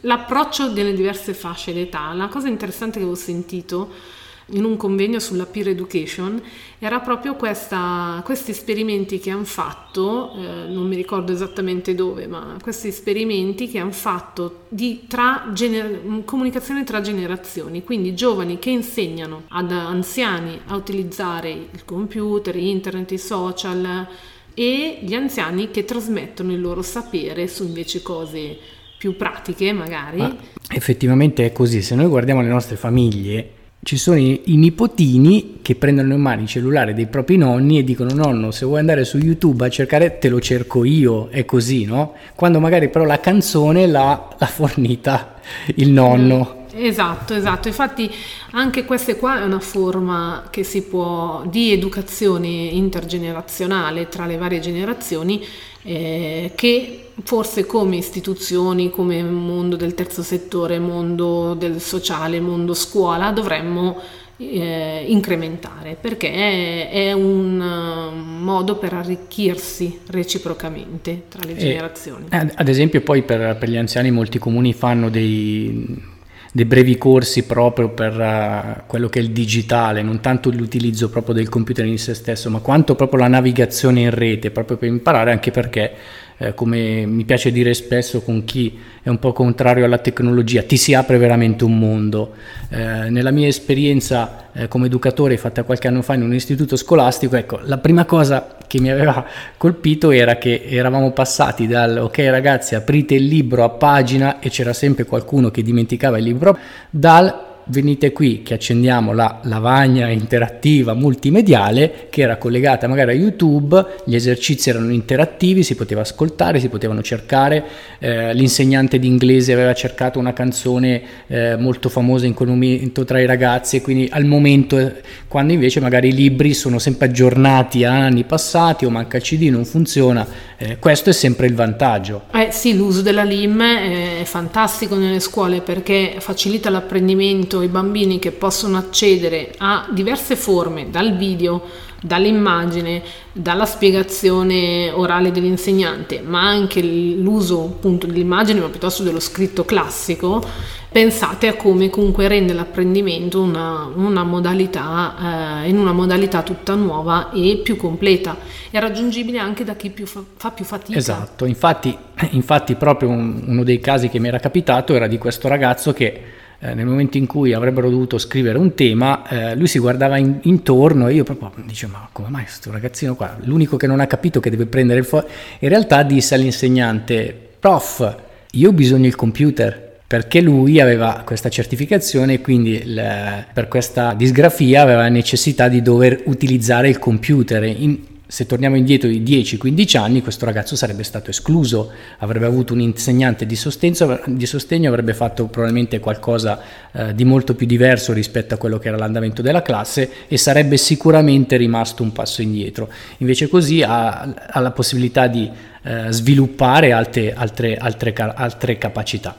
l'approccio 0.00 0.70
delle 0.70 0.94
diverse 0.94 1.34
fasce 1.34 1.72
d'età, 1.72 2.12
la 2.14 2.28
cosa 2.28 2.48
interessante 2.48 2.98
che 2.98 3.04
ho 3.04 3.14
sentito 3.14 4.20
in 4.52 4.64
un 4.64 4.76
convegno 4.76 5.18
sulla 5.18 5.46
peer 5.46 5.68
education 5.68 6.40
era 6.78 7.00
proprio 7.00 7.34
questa, 7.36 8.20
questi 8.24 8.50
esperimenti 8.50 9.18
che 9.18 9.30
hanno 9.30 9.44
fatto, 9.44 10.34
eh, 10.34 10.68
non 10.68 10.86
mi 10.88 10.96
ricordo 10.96 11.32
esattamente 11.32 11.94
dove, 11.94 12.26
ma 12.26 12.56
questi 12.60 12.88
esperimenti 12.88 13.68
che 13.68 13.78
hanno 13.78 13.92
fatto 13.92 14.64
di 14.68 15.04
tra 15.06 15.50
gener- 15.52 16.24
comunicazione 16.24 16.84
tra 16.84 17.00
generazioni, 17.00 17.84
quindi 17.84 18.14
giovani 18.14 18.58
che 18.58 18.70
insegnano 18.70 19.42
ad 19.48 19.70
anziani 19.70 20.58
a 20.66 20.76
utilizzare 20.76 21.50
il 21.50 21.84
computer, 21.84 22.56
internet, 22.56 23.12
i 23.12 23.18
social 23.18 24.08
e 24.54 24.98
gli 25.02 25.14
anziani 25.14 25.70
che 25.70 25.84
trasmettono 25.84 26.52
il 26.52 26.60
loro 26.60 26.82
sapere 26.82 27.48
su 27.48 27.64
invece 27.64 28.02
cose 28.02 28.58
più 28.98 29.16
pratiche 29.16 29.72
magari. 29.72 30.18
Ma 30.18 30.36
effettivamente 30.68 31.46
è 31.46 31.52
così, 31.52 31.80
se 31.80 31.94
noi 31.94 32.06
guardiamo 32.06 32.42
le 32.42 32.48
nostre 32.48 32.76
famiglie 32.76 33.60
ci 33.84 33.96
sono 33.96 34.16
i, 34.16 34.42
i, 34.44 34.56
nipotini 34.56 35.58
che 35.60 35.74
prendono 35.74 36.14
in 36.14 36.20
mano 36.20 36.42
il 36.42 36.46
cellulare 36.46 36.94
dei 36.94 37.06
propri 37.06 37.36
nonni 37.36 37.78
e 37.78 37.84
dicono 37.84 38.14
nonno 38.14 38.52
se 38.52 38.64
vuoi 38.64 38.78
andare 38.78 39.04
su 39.04 39.18
YouTube 39.18 39.66
a 39.66 39.70
cercare 39.70 40.18
te 40.18 40.28
lo 40.28 40.40
cerco 40.40 40.84
io, 40.84 41.28
è 41.30 41.44
così, 41.44 41.84
no? 41.84 42.14
Quando 42.36 42.60
magari 42.60 42.88
però 42.88 43.04
la 43.04 43.18
canzone 43.18 43.88
l'ha, 43.88 44.28
l'ha 44.38 44.46
fornita 44.46 45.34
il 45.76 45.90
nonno. 45.90 46.60
Esatto, 46.74 47.34
esatto. 47.34 47.68
Infatti 47.68 48.10
anche 48.52 48.84
questa 48.84 49.14
qua 49.16 49.40
è 49.40 49.44
una 49.44 49.60
forma 49.60 50.44
che 50.48 50.62
si 50.62 50.82
può 50.82 51.42
di 51.44 51.72
educazione 51.72 52.48
intergenerazionale 52.48 54.08
tra 54.08 54.26
le 54.26 54.36
varie 54.38 54.60
generazioni 54.60 55.44
eh, 55.84 56.52
che 56.54 57.10
forse 57.24 57.66
come 57.66 57.96
istituzioni, 57.96 58.90
come 58.90 59.22
mondo 59.22 59.76
del 59.76 59.94
terzo 59.94 60.22
settore, 60.22 60.78
mondo 60.78 61.54
del 61.54 61.80
sociale, 61.80 62.40
mondo 62.40 62.74
scuola 62.74 63.30
dovremmo 63.32 64.00
eh, 64.36 65.04
incrementare 65.06 65.96
perché 66.00 66.88
è, 66.88 67.12
un 67.12 67.60
uh, 67.60 68.42
modo 68.42 68.76
per 68.76 68.94
arricchirsi 68.94 70.00
reciprocamente 70.08 71.24
tra 71.28 71.40
le 71.46 71.56
generazioni. 71.56 72.26
ad 72.30 72.68
esempio 72.68 73.00
poi 73.02 73.22
per, 73.22 73.56
per 73.56 73.68
gli 73.68 73.76
anziani 73.76 74.10
molti 74.10 74.38
comuni 74.38 74.72
fanno 74.72 75.10
dei 75.10 76.10
dei 76.54 76.66
brevi 76.66 76.98
corsi 76.98 77.44
proprio 77.44 77.88
per 77.88 78.18
uh, 78.18 78.82
quello 78.86 79.08
che 79.08 79.18
è 79.18 79.22
il 79.22 79.30
digitale, 79.30 80.02
non 80.02 80.20
tanto 80.20 80.50
l'utilizzo 80.50 81.08
proprio 81.08 81.34
del 81.34 81.48
computer 81.48 81.86
in 81.86 81.98
se 81.98 82.12
stesso, 82.12 82.50
ma 82.50 82.58
quanto 82.58 82.94
proprio 82.94 83.20
la 83.20 83.28
navigazione 83.28 84.02
in 84.02 84.10
rete, 84.10 84.50
proprio 84.50 84.76
per 84.76 84.88
imparare, 84.88 85.32
anche 85.32 85.50
perché 85.50 85.92
eh, 86.38 86.54
come 86.54 87.06
mi 87.06 87.24
piace 87.24 87.52
dire 87.52 87.74
spesso 87.74 88.22
con 88.22 88.44
chi 88.44 88.78
è 89.02 89.08
un 89.08 89.18
po' 89.18 89.32
contrario 89.32 89.84
alla 89.84 89.98
tecnologia, 89.98 90.62
ti 90.62 90.76
si 90.76 90.94
apre 90.94 91.18
veramente 91.18 91.64
un 91.64 91.78
mondo. 91.78 92.32
Eh, 92.68 93.10
nella 93.10 93.30
mia 93.30 93.48
esperienza 93.48 94.50
eh, 94.52 94.68
come 94.68 94.86
educatore 94.86 95.36
fatta 95.36 95.62
qualche 95.62 95.88
anno 95.88 96.02
fa 96.02 96.14
in 96.14 96.22
un 96.22 96.34
istituto 96.34 96.76
scolastico, 96.76 97.36
ecco, 97.36 97.60
la 97.64 97.78
prima 97.78 98.04
cosa 98.04 98.56
che 98.66 98.80
mi 98.80 98.90
aveva 98.90 99.24
colpito 99.56 100.10
era 100.10 100.36
che 100.36 100.64
eravamo 100.66 101.12
passati 101.12 101.66
dal 101.66 101.98
ok 101.98 102.18
ragazzi 102.30 102.74
aprite 102.74 103.14
il 103.14 103.26
libro 103.26 103.64
a 103.64 103.70
pagina 103.70 104.38
e 104.40 104.48
c'era 104.48 104.72
sempre 104.72 105.04
qualcuno 105.04 105.50
che 105.50 105.62
dimenticava 105.62 106.18
il 106.18 106.24
libro, 106.24 106.56
dal 106.90 107.50
venite 107.66 108.12
qui 108.12 108.42
che 108.42 108.54
accendiamo 108.54 109.12
la 109.12 109.40
lavagna 109.44 110.08
interattiva 110.08 110.94
multimediale 110.94 112.06
che 112.10 112.22
era 112.22 112.36
collegata 112.36 112.86
magari 112.88 113.12
a 113.12 113.14
YouTube, 113.14 113.84
gli 114.04 114.14
esercizi 114.14 114.70
erano 114.70 114.92
interattivi, 114.92 115.62
si 115.62 115.74
poteva 115.74 116.00
ascoltare, 116.00 116.60
si 116.60 116.68
potevano 116.68 117.02
cercare, 117.02 117.64
eh, 117.98 118.34
l'insegnante 118.34 118.98
di 118.98 119.06
inglese 119.06 119.52
aveva 119.52 119.74
cercato 119.74 120.18
una 120.18 120.32
canzone 120.32 121.02
eh, 121.26 121.56
molto 121.56 121.88
famosa 121.88 122.26
in 122.26 122.34
quel 122.34 122.48
momento 122.48 123.04
tra 123.04 123.20
i 123.20 123.26
ragazzi 123.26 123.76
e 123.76 123.80
quindi 123.80 124.08
al 124.10 124.24
momento 124.24 124.78
eh, 124.78 124.94
quando 125.28 125.52
invece 125.52 125.80
magari 125.80 126.08
i 126.08 126.14
libri 126.14 126.54
sono 126.54 126.78
sempre 126.78 127.06
aggiornati 127.06 127.84
a 127.84 127.92
anni 127.92 128.24
passati 128.24 128.84
o 128.84 128.90
manca 128.90 129.16
il 129.16 129.22
CD, 129.22 129.48
non 129.48 129.64
funziona, 129.64 130.26
eh, 130.56 130.78
questo 130.78 131.10
è 131.10 131.12
sempre 131.12 131.46
il 131.46 131.54
vantaggio. 131.54 132.24
Eh 132.32 132.48
sì, 132.50 132.76
l'uso 132.76 133.02
della 133.02 133.24
LIM 133.24 133.62
è 133.62 134.22
fantastico 134.24 134.96
nelle 134.96 135.20
scuole 135.20 135.60
perché 135.60 136.16
facilita 136.18 136.70
l'apprendimento 136.70 137.51
i 137.60 137.68
bambini 137.68 138.18
che 138.18 138.30
possono 138.30 138.78
accedere 138.78 139.52
a 139.58 139.86
diverse 139.90 140.36
forme, 140.36 140.88
dal 140.88 141.16
video, 141.16 141.62
dall'immagine, 142.02 143.02
dalla 143.32 143.64
spiegazione 143.64 144.90
orale 144.90 145.30
dell'insegnante, 145.30 146.20
ma 146.20 146.42
anche 146.42 146.82
l'uso 146.82 147.64
appunto 147.64 148.06
dell'immagine, 148.06 148.60
ma 148.60 148.68
piuttosto 148.68 149.02
dello 149.02 149.20
scritto 149.20 149.64
classico, 149.64 150.42
pensate 150.90 151.46
a 151.46 151.54
come 151.54 151.90
comunque 151.90 152.28
rende 152.28 152.52
l'apprendimento 152.52 153.40
una, 153.40 153.88
una 153.94 154.24
modalità, 154.24 155.62
eh, 155.62 155.68
in 155.68 155.78
una 155.78 155.92
modalità 155.92 156.42
tutta 156.42 156.74
nuova 156.74 157.30
e 157.30 157.60
più 157.62 157.76
completa 157.76 158.36
e 158.70 158.78
raggiungibile 158.80 159.38
anche 159.38 159.64
da 159.64 159.74
chi 159.74 159.90
più 159.90 160.06
fa, 160.06 160.22
fa, 160.36 160.50
più 160.50 160.64
fatica. 160.64 160.98
Esatto, 160.98 161.44
infatti, 161.44 161.96
infatti 162.30 162.74
proprio 162.74 163.10
un, 163.10 163.42
uno 163.46 163.62
dei 163.62 163.78
casi 163.78 164.08
che 164.08 164.18
mi 164.18 164.28
era 164.28 164.38
capitato 164.38 164.94
era 164.94 165.06
di 165.06 165.18
questo 165.18 165.46
ragazzo 165.46 165.92
che 165.92 166.40
eh, 166.64 166.74
nel 166.74 166.86
momento 166.86 167.16
in 167.18 167.26
cui 167.26 167.52
avrebbero 167.52 167.90
dovuto 167.90 168.18
scrivere 168.18 168.56
un 168.56 168.74
tema, 168.74 169.26
eh, 169.28 169.56
lui 169.56 169.66
si 169.66 169.80
guardava 169.80 170.16
in, 170.16 170.38
intorno 170.42 171.08
e 171.08 171.14
io 171.14 171.24
proprio 171.24 171.50
dicevo, 171.66 171.92
ma 171.92 172.08
come 172.12 172.28
mai 172.28 172.44
questo 172.44 172.70
ragazzino 172.70 173.16
qua, 173.16 173.36
l'unico 173.40 173.76
che 173.76 173.88
non 173.88 173.98
ha 173.98 174.06
capito 174.06 174.38
che 174.38 174.48
deve 174.48 174.66
prendere 174.66 175.00
il 175.00 175.04
fuoco, 175.04 175.28
in 175.58 175.68
realtà 175.68 176.04
disse 176.04 176.36
all'insegnante, 176.36 177.36
prof, 177.58 178.16
io 178.52 178.68
ho 178.68 178.72
bisogno 178.72 179.02
del 179.02 179.16
computer, 179.16 179.90
perché 180.06 180.40
lui 180.40 180.78
aveva 180.78 181.22
questa 181.24 181.48
certificazione 181.48 182.34
e 182.34 182.40
quindi 182.40 182.74
il, 182.74 183.46
per 183.52 183.66
questa 183.66 184.14
disgrafia 184.14 184.82
aveva 184.82 185.08
necessità 185.08 185.66
di 185.66 185.82
dover 185.82 186.22
utilizzare 186.26 186.88
il 186.88 186.98
computer. 186.98 187.64
In, 187.64 187.98
se 188.32 188.46
torniamo 188.46 188.76
indietro 188.76 189.10
di 189.10 189.20
10-15 189.20 189.98
anni, 189.98 190.22
questo 190.22 190.46
ragazzo 190.46 190.74
sarebbe 190.74 191.02
stato 191.02 191.28
escluso, 191.28 191.92
avrebbe 192.20 192.46
avuto 192.46 192.72
un 192.72 192.80
insegnante 192.80 193.44
di 193.44 193.54
sostegno, 193.54 194.20
di 194.24 194.46
sostegno 194.46 194.88
avrebbe 194.88 195.12
fatto 195.12 195.48
probabilmente 195.48 196.00
qualcosa 196.00 196.58
eh, 196.92 197.14
di 197.14 197.26
molto 197.26 197.54
più 197.54 197.66
diverso 197.66 198.14
rispetto 198.14 198.54
a 198.54 198.56
quello 198.56 198.78
che 198.78 198.88
era 198.88 198.96
l'andamento 198.96 199.42
della 199.42 199.60
classe 199.60 200.10
e 200.28 200.38
sarebbe 200.38 200.78
sicuramente 200.78 201.58
rimasto 201.58 202.02
un 202.02 202.12
passo 202.12 202.40
indietro. 202.40 202.88
Invece 203.18 203.50
così 203.50 203.82
ha, 203.82 204.22
ha 204.22 204.60
la 204.60 204.70
possibilità 204.70 205.26
di 205.26 205.50
eh, 205.82 206.06
sviluppare 206.08 206.92
altre, 206.92 207.34
altre, 207.34 207.76
altre, 207.76 208.14
altre 208.14 208.78
capacità. 208.78 209.36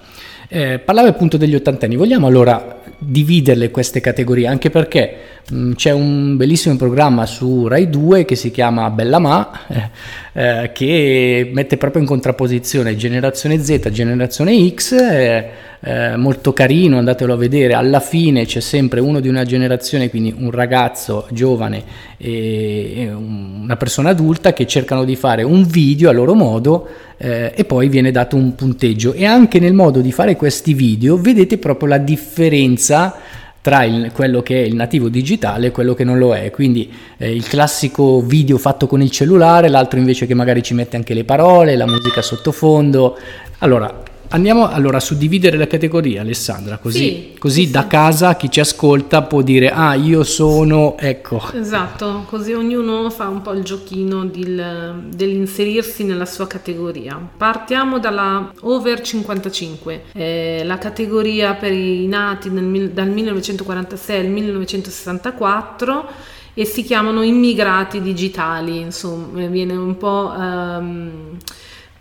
Eh, 0.47 0.77
parlavi 0.77 1.07
appunto 1.07 1.37
degli 1.37 1.55
ottantenni, 1.55 1.95
vogliamo 1.95 2.27
allora 2.27 2.82
dividerle 3.05 3.71
queste 3.71 3.99
categorie, 3.99 4.47
anche 4.47 4.69
perché 4.69 5.15
mh, 5.49 5.55
mm, 5.55 5.71
c'è 5.73 5.91
un 5.91 6.35
bellissimo 6.37 6.75
programma 6.75 7.25
su 7.25 7.67
Rai 7.67 7.89
2 7.89 8.25
che 8.25 8.35
si 8.35 8.51
chiama 8.51 8.89
Bella 8.89 9.19
Ma, 9.19 9.51
eh, 10.33 10.71
che 10.73 11.49
mette 11.53 11.77
proprio 11.77 12.01
in 12.01 12.07
contrapposizione 12.07 12.95
generazione 12.95 13.59
Z, 13.59 13.89
generazione 13.89 14.69
X, 14.73 14.91
eh, 14.93 15.49
eh, 15.85 16.15
molto 16.15 16.53
carino, 16.53 16.97
andatelo 16.97 17.33
a 17.33 17.37
vedere, 17.37 17.73
alla 17.73 17.99
fine 17.99 18.45
c'è 18.45 18.61
sempre 18.61 19.01
uno 19.01 19.19
di 19.19 19.27
una 19.27 19.43
generazione, 19.43 20.09
quindi 20.09 20.33
un 20.37 20.51
ragazzo 20.51 21.27
giovane 21.31 21.83
e 22.17 23.11
una 23.13 23.75
persona 23.75 24.11
adulta 24.11 24.53
che 24.53 24.65
cercano 24.65 25.03
di 25.03 25.17
fare 25.17 25.43
un 25.43 25.65
video 25.65 26.09
a 26.09 26.13
loro 26.13 26.33
modo 26.35 26.87
eh, 27.23 27.53
e 27.55 27.63
poi 27.63 27.87
viene 27.87 28.11
dato 28.11 28.35
un 28.35 28.53
punteggio 28.53 29.13
e 29.13 29.23
anche 29.23 29.57
nel 29.59 29.73
modo 29.73 30.01
di 30.01 30.11
fare 30.11 30.35
questi 30.35 30.73
video 30.73 31.17
vedete 31.17 31.57
proprio 31.57 31.87
la 31.87 31.97
differenza 31.97 33.15
tra 33.61 33.85
il, 33.85 34.11
quello 34.13 34.41
che 34.41 34.61
è 34.61 34.65
il 34.65 34.75
nativo 34.75 35.07
digitale 35.07 35.67
e 35.67 35.71
quello 35.71 35.93
che 35.93 36.03
non 36.03 36.17
lo 36.17 36.35
è. 36.35 36.51
Quindi 36.51 36.91
eh, 37.17 37.33
il 37.33 37.47
classico 37.47 38.21
video 38.21 38.57
fatto 38.57 38.87
con 38.87 39.01
il 39.01 39.09
cellulare, 39.09 39.69
l'altro 39.69 39.99
invece 39.99 40.25
che 40.25 40.33
magari 40.33 40.61
ci 40.61 40.73
mette 40.73 40.97
anche 40.97 41.13
le 41.13 41.23
parole, 41.23 41.77
la 41.77 41.87
musica 41.87 42.21
sottofondo. 42.21 43.17
Allora, 43.59 44.03
Andiamo 44.33 44.67
allora 44.67 44.97
a 44.97 44.99
suddividere 44.99 45.57
la 45.57 45.67
categoria, 45.67 46.21
Alessandra, 46.21 46.79
così, 46.79 46.97
sì, 46.97 47.35
così 47.37 47.65
sì, 47.65 47.71
da 47.71 47.85
casa 47.85 48.35
chi 48.35 48.49
ci 48.49 48.59
ascolta 48.59 49.21
può 49.21 49.43
dire 49.43 49.69
ah 49.69 49.93
io 49.93 50.23
sono, 50.23 50.97
ecco. 50.97 51.39
Esatto, 51.53 52.25
così 52.27 52.51
ognuno 52.51 53.11
fa 53.11 53.27
un 53.27 53.43
po' 53.43 53.51
il 53.51 53.61
giochino 53.61 54.25
del, 54.25 55.03
dell'inserirsi 55.13 56.03
nella 56.03 56.25
sua 56.25 56.47
categoria. 56.47 57.15
Partiamo 57.37 57.99
dalla 57.99 58.51
over 58.61 59.01
55, 59.01 60.03
eh, 60.13 60.63
la 60.65 60.79
categoria 60.79 61.53
per 61.53 61.71
i 61.71 62.07
nati 62.07 62.49
nel, 62.49 62.89
dal 62.89 63.09
1946 63.09 64.19
al 64.19 64.31
1964 64.31 66.09
e 66.55 66.65
si 66.65 66.81
chiamano 66.81 67.21
immigrati 67.21 68.01
digitali, 68.01 68.79
insomma 68.79 69.45
viene 69.45 69.75
un 69.75 69.95
po'... 69.95 70.33
Um, 70.35 71.37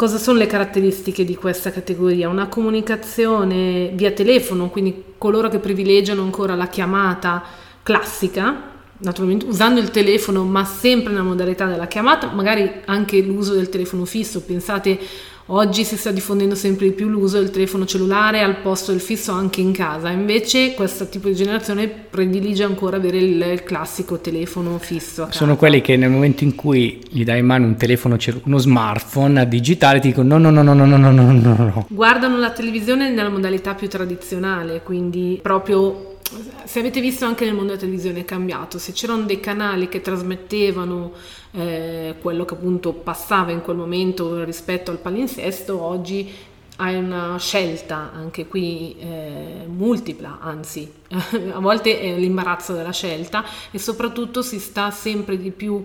Cosa 0.02 0.18
sono 0.18 0.38
le 0.38 0.48
caratteristiche 0.48 1.24
di 1.24 1.36
questa 1.36 1.70
categoria? 1.70 2.28
Una 2.28 2.48
comunicazione 2.48 3.92
via 3.94 4.10
telefono, 4.10 4.68
quindi 4.68 5.14
coloro 5.16 5.48
che 5.48 5.60
privilegiano 5.60 6.22
ancora 6.22 6.56
la 6.56 6.66
chiamata 6.66 7.40
classica, 7.84 8.62
naturalmente 8.96 9.44
usando 9.44 9.78
il 9.78 9.92
telefono 9.92 10.42
ma 10.42 10.64
sempre 10.64 11.12
nella 11.12 11.22
modalità 11.22 11.66
della 11.66 11.86
chiamata, 11.86 12.32
magari 12.32 12.68
anche 12.86 13.22
l'uso 13.22 13.54
del 13.54 13.68
telefono 13.68 14.04
fisso, 14.04 14.42
pensate 14.42 14.98
Oggi 15.46 15.82
si 15.84 15.96
sta 15.96 16.12
diffondendo 16.12 16.54
sempre 16.54 16.86
di 16.86 16.92
più 16.92 17.08
l'uso 17.08 17.38
del 17.38 17.50
telefono 17.50 17.84
cellulare 17.84 18.42
al 18.42 18.58
posto 18.58 18.92
del 18.92 19.00
fisso 19.00 19.32
anche 19.32 19.60
in 19.60 19.72
casa, 19.72 20.08
invece 20.10 20.74
questo 20.74 21.08
tipo 21.08 21.26
di 21.26 21.34
generazione 21.34 21.88
predilige 21.88 22.62
ancora 22.62 22.96
avere 22.96 23.18
il, 23.18 23.62
classico 23.64 24.18
telefono 24.20 24.78
fisso. 24.78 25.28
Sono 25.30 25.56
quelli 25.56 25.80
che 25.80 25.96
nel 25.96 26.10
momento 26.10 26.44
in 26.44 26.54
cui 26.54 27.02
gli 27.10 27.24
dai 27.24 27.40
in 27.40 27.46
mano 27.46 27.66
un 27.66 27.76
telefono, 27.76 28.16
uno 28.44 28.58
smartphone 28.58 29.48
digitale, 29.48 29.98
ti 29.98 30.08
dicono 30.08 30.38
no, 30.38 30.50
no, 30.50 30.62
no, 30.62 30.74
no, 30.74 30.86
no, 30.86 30.96
no, 30.96 31.10
no, 31.10 31.32
no, 31.32 31.54
no. 31.56 31.86
Guardano 31.88 32.38
la 32.38 32.50
televisione 32.50 33.10
nella 33.10 33.28
modalità 33.28 33.74
più 33.74 33.88
tradizionale, 33.88 34.82
quindi 34.82 35.40
proprio 35.42 36.11
se 36.66 36.78
avete 36.78 37.00
visto 37.00 37.24
anche 37.24 37.44
nel 37.44 37.54
mondo 37.54 37.70
della 37.70 37.80
televisione 37.80 38.20
è 38.20 38.24
cambiato, 38.24 38.78
se 38.78 38.92
c'erano 38.92 39.24
dei 39.24 39.40
canali 39.40 39.88
che 39.88 40.00
trasmettevano 40.00 41.12
eh, 41.52 42.14
quello 42.20 42.44
che 42.44 42.54
appunto 42.54 42.92
passava 42.92 43.50
in 43.50 43.60
quel 43.60 43.76
momento 43.76 44.44
rispetto 44.44 44.90
al 44.90 44.98
palinsesto, 44.98 45.80
oggi 45.80 46.30
hai 46.76 46.96
una 46.96 47.36
scelta 47.38 48.10
anche 48.12 48.46
qui 48.46 48.96
eh, 48.98 49.66
multipla, 49.66 50.38
anzi 50.40 50.90
a 51.52 51.60
volte 51.60 52.00
è 52.00 52.16
l'imbarazzo 52.16 52.72
della 52.72 52.92
scelta 52.92 53.44
e 53.70 53.78
soprattutto 53.78 54.42
si 54.42 54.58
sta 54.58 54.90
sempre 54.90 55.36
di 55.36 55.50
più 55.50 55.84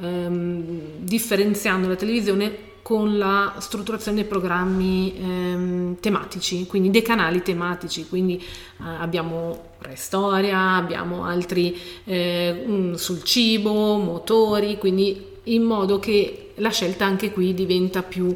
ehm, 0.00 0.80
differenziando 0.98 1.88
la 1.88 1.96
televisione 1.96 2.76
con 2.88 3.18
la 3.18 3.56
strutturazione 3.58 4.22
dei 4.22 4.26
programmi 4.26 5.14
ehm, 5.14 5.96
tematici, 6.00 6.64
quindi 6.64 6.88
dei 6.88 7.02
canali 7.02 7.42
tematici, 7.42 8.08
quindi 8.08 8.38
eh, 8.38 8.42
abbiamo 8.78 9.66
Storia, 9.92 10.76
abbiamo 10.76 11.26
altri 11.26 11.78
eh, 12.04 12.92
sul 12.94 13.22
cibo, 13.24 13.98
motori, 13.98 14.78
quindi 14.78 15.22
in 15.44 15.64
modo 15.64 15.98
che 15.98 16.52
la 16.54 16.70
scelta 16.70 17.04
anche 17.04 17.30
qui 17.30 17.52
diventa 17.52 18.02
più, 18.02 18.34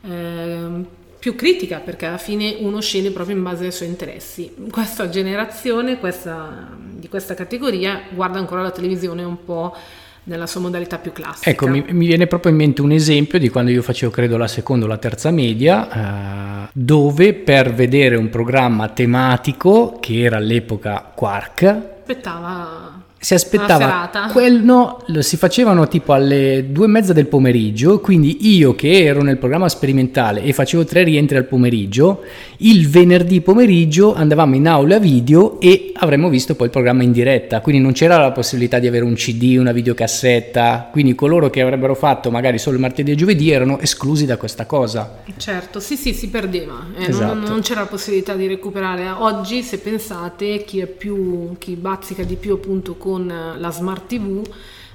eh, 0.00 0.84
più 1.18 1.34
critica 1.34 1.80
perché 1.80 2.06
alla 2.06 2.16
fine 2.16 2.56
uno 2.60 2.80
sceglie 2.80 3.10
proprio 3.10 3.36
in 3.36 3.42
base 3.42 3.66
ai 3.66 3.72
suoi 3.72 3.88
interessi. 3.88 4.50
Questa 4.70 5.10
generazione 5.10 5.98
questa, 5.98 6.74
di 6.74 7.08
questa 7.08 7.34
categoria 7.34 8.04
guarda 8.14 8.38
ancora 8.38 8.62
la 8.62 8.70
televisione 8.70 9.24
un 9.24 9.44
po' 9.44 9.76
nella 10.24 10.46
sua 10.46 10.60
modalità 10.60 10.98
più 10.98 11.12
classica. 11.12 11.50
Ecco, 11.50 11.66
mi, 11.66 11.84
mi, 11.88 12.06
viene 12.06 12.26
proprio 12.26 12.52
in 12.52 12.58
mente 12.58 12.82
un 12.82 12.92
esempio 12.92 13.38
di 13.38 13.48
quando 13.48 13.70
io 13.70 13.82
facevo, 13.82 14.10
credo, 14.10 14.36
la 14.36 14.48
seconda 14.48 14.84
o 14.84 14.88
la 14.88 14.98
terza 14.98 15.30
media, 15.30 16.64
eh, 16.64 16.68
dove 16.72 17.34
per 17.34 17.72
vedere 17.74 18.16
un 18.16 18.28
programma 18.28 18.88
tematico, 18.88 19.98
che 20.00 20.20
era 20.20 20.36
all'epoca 20.36 21.12
Quark, 21.14 21.62
aspettava 22.10 22.99
si 23.22 23.34
aspettava 23.34 24.08
quel, 24.32 24.62
no, 24.62 25.02
lo 25.08 25.20
si 25.20 25.36
facevano 25.36 25.86
tipo 25.88 26.14
alle 26.14 26.68
due 26.70 26.86
e 26.86 26.88
mezza 26.88 27.12
del 27.12 27.26
pomeriggio 27.26 28.00
quindi 28.00 28.56
io 28.56 28.74
che 28.74 29.04
ero 29.04 29.20
nel 29.20 29.36
programma 29.36 29.68
sperimentale 29.68 30.42
e 30.42 30.54
facevo 30.54 30.86
tre 30.86 31.02
rientri 31.02 31.36
al 31.36 31.44
pomeriggio 31.44 32.22
il 32.58 32.88
venerdì 32.88 33.42
pomeriggio 33.42 34.14
andavamo 34.14 34.54
in 34.54 34.66
aula 34.66 34.98
video 34.98 35.60
e 35.60 35.92
avremmo 35.96 36.30
visto 36.30 36.54
poi 36.54 36.68
il 36.68 36.72
programma 36.72 37.02
in 37.02 37.12
diretta 37.12 37.60
quindi 37.60 37.82
non 37.82 37.92
c'era 37.92 38.16
la 38.16 38.32
possibilità 38.32 38.78
di 38.78 38.86
avere 38.86 39.04
un 39.04 39.12
cd 39.12 39.56
una 39.58 39.72
videocassetta 39.72 40.88
quindi 40.90 41.14
coloro 41.14 41.50
che 41.50 41.60
avrebbero 41.60 41.94
fatto 41.94 42.30
magari 42.30 42.58
solo 42.58 42.76
il 42.76 42.80
martedì 42.80 43.10
e 43.10 43.16
giovedì 43.16 43.50
erano 43.50 43.78
esclusi 43.80 44.24
da 44.24 44.38
questa 44.38 44.64
cosa. 44.64 45.22
Certo 45.36 45.78
sì 45.78 45.96
sì 45.96 46.14
si 46.14 46.28
perdeva 46.28 46.86
eh, 46.96 47.10
esatto. 47.10 47.34
non, 47.34 47.42
non, 47.42 47.60
c'era 47.60 47.80
la 47.80 47.86
possibilità 47.86 48.34
di 48.34 48.46
recuperare. 48.46 49.10
Oggi 49.10 49.62
se 49.62 49.78
pensate 49.78 50.64
chi 50.64 50.80
è 50.80 50.86
più 50.86 51.54
chi 51.58 51.74
bazzica 51.74 52.22
di 52.22 52.36
più 52.36 52.54
appunto 52.54 52.94
con 52.94 53.09
con 53.10 53.32
la 53.56 53.70
smart 53.70 54.06
TV 54.06 54.48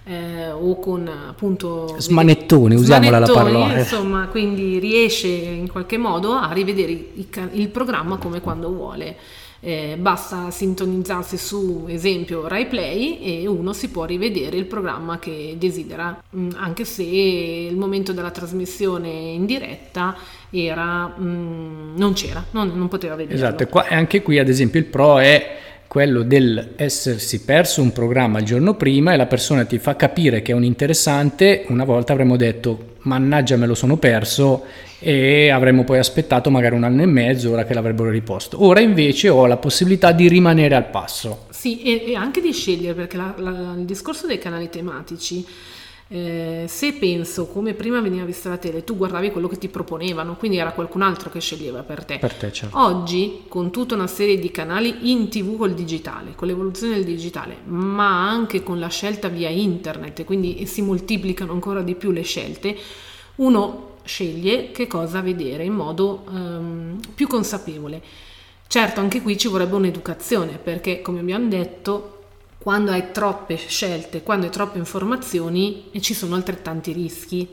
eh, 0.06 0.52
o 0.52 0.80
con 0.80 1.06
appunto 1.08 1.96
smanettoni, 1.98 2.76
usiamola 2.76 3.20
la 3.20 3.26
parola. 3.26 3.78
Insomma, 3.78 4.28
quindi 4.28 4.80
riesce 4.80 5.28
in 5.28 5.70
qualche 5.70 5.98
modo 5.98 6.32
a 6.32 6.52
rivedere 6.54 6.92
il, 6.92 7.28
il 7.52 7.68
programma 7.70 8.18
come 8.18 8.40
quando 8.40 8.70
vuole. 8.70 9.18
Eh, 9.62 9.98
basta 10.00 10.52
sintonizzarsi 10.52 11.38
su 11.38 11.86
esempio 11.88 12.48
Rai 12.48 12.68
Play 12.68 13.18
e 13.20 13.48
uno 13.48 13.74
si 13.74 13.90
può 13.90 14.06
rivedere 14.06 14.58
il 14.58 14.66
programma 14.66 15.18
che 15.18 15.56
desidera, 15.58 16.22
mm, 16.36 16.50
anche 16.58 16.86
se 16.86 17.02
il 17.02 17.76
momento 17.76 18.14
della 18.14 18.30
trasmissione 18.30 19.10
in 19.10 19.48
diretta 19.48 20.16
era, 20.52 21.12
mm, 21.20 21.98
non 21.98 22.14
c'era, 22.14 22.46
non, 22.52 22.74
non 22.76 22.88
poteva 22.90 23.16
vedere. 23.16 23.36
Esatto, 23.36 23.64
e, 23.64 23.68
qua, 23.68 23.88
e 23.88 23.96
anche 23.96 24.22
qui 24.22 24.38
ad 24.38 24.50
esempio 24.50 24.80
il 24.80 24.86
pro 24.86 25.18
è 25.18 25.58
quello 25.96 26.24
del 26.24 26.74
essersi 26.76 27.46
perso 27.46 27.82
un 27.82 27.94
programma 27.94 28.40
il 28.40 28.46
giorno 28.46 28.74
prima 28.74 29.14
e 29.14 29.16
la 29.16 29.28
persona 29.28 29.64
ti 29.64 29.80
fa 29.80 29.96
capire 29.96 30.42
che 30.42 30.52
è 30.52 30.54
un 30.54 30.66
interessante, 30.66 31.64
una 31.70 31.86
volta 31.86 32.12
avremmo 32.12 32.36
detto 32.36 32.96
mannaggia 33.04 33.56
me 33.56 33.66
lo 33.66 33.76
sono 33.76 33.96
perso 33.96 34.66
e 35.00 35.50
avremmo 35.50 35.86
poi 35.86 35.98
aspettato 35.98 36.50
magari 36.50 36.76
un 36.76 36.84
anno 36.84 37.02
e 37.02 37.06
mezzo 37.06 37.50
ora 37.50 37.64
che 37.64 37.74
l'avrebbero 37.74 38.10
riposto. 38.10 38.62
Ora 38.62 38.82
invece 38.82 39.30
ho 39.30 39.46
la 39.46 39.56
possibilità 39.56 40.12
di 40.12 40.28
rimanere 40.28 40.76
al 40.76 40.90
passo. 40.90 41.46
Sì, 41.50 41.82
e, 41.82 42.12
e 42.12 42.16
anche 42.16 42.42
di 42.42 42.52
scegliere 42.52 42.94
perché 42.94 43.16
la, 43.16 43.34
la, 43.38 43.74
il 43.78 43.86
discorso 43.86 44.28
dei 44.28 44.38
canali 44.38 44.70
tematici 44.70 45.46
eh, 46.08 46.66
se 46.68 46.94
penso 46.94 47.48
come 47.48 47.74
prima 47.74 48.00
veniva 48.00 48.26
vista 48.26 48.50
la 48.50 48.58
tele, 48.58 48.84
tu 48.84 48.96
guardavi 48.96 49.32
quello 49.32 49.48
che 49.48 49.58
ti 49.58 49.70
proponevano, 49.70 50.36
quindi 50.36 50.58
era 50.58 50.72
qualcun 50.72 51.02
altro 51.02 51.32
che 51.32 51.40
sceglieva 51.40 51.82
per 51.82 52.06
te. 52.06 52.20
Per 52.20 52.34
te 52.34 52.52
certo. 52.52 52.78
Oggi, 52.78 53.46
con 53.48 53.72
tutta 53.72 53.96
una 53.96 54.08
serie 54.08 54.38
di 54.38 54.52
canali 54.52 55.12
in 55.12 55.30
tv 55.30 55.58
col 55.58 55.74
digitale, 55.74 56.34
con 56.36 56.48
l'evoluzione 56.48 56.96
del 56.96 57.06
digitale, 57.06 57.58
ma 57.66 58.30
anche 58.30 58.62
con 58.62 58.80
la 58.80 58.90
scelta 58.90 59.30
via 59.30 59.50
internet, 59.50 60.24
quindi 60.26 60.68
si 60.68 60.84
moltiplicano 60.84 61.52
ancora 61.52 61.82
di 61.82 61.96
più 61.96 62.12
le 62.12 62.22
scelte, 62.22 62.78
uno 63.38 63.94
sceglie 64.04 64.70
che 64.72 64.86
cosa 64.86 65.22
vedere 65.22 65.64
in 65.64 65.74
modo 65.74 66.24
um, 66.30 67.00
più 67.16 67.28
consapevole. 67.28 68.02
Certo, 68.68 69.00
anche 69.00 69.22
qui 69.22 69.38
ci 69.38 69.48
vorrebbe 69.48 69.76
un'educazione, 69.76 70.60
perché 70.62 71.02
come 71.02 71.20
abbiamo 71.20 71.48
detto, 71.48 72.15
quando 72.66 72.90
hai 72.90 73.12
troppe 73.12 73.58
scelte, 73.58 74.24
quando 74.24 74.48
hai 74.48 74.52
troppe 74.52 74.80
informazioni 74.80 75.92
ci 76.00 76.16
sono 76.16 76.34
altrettanti 76.34 76.94
rischi 76.94 77.48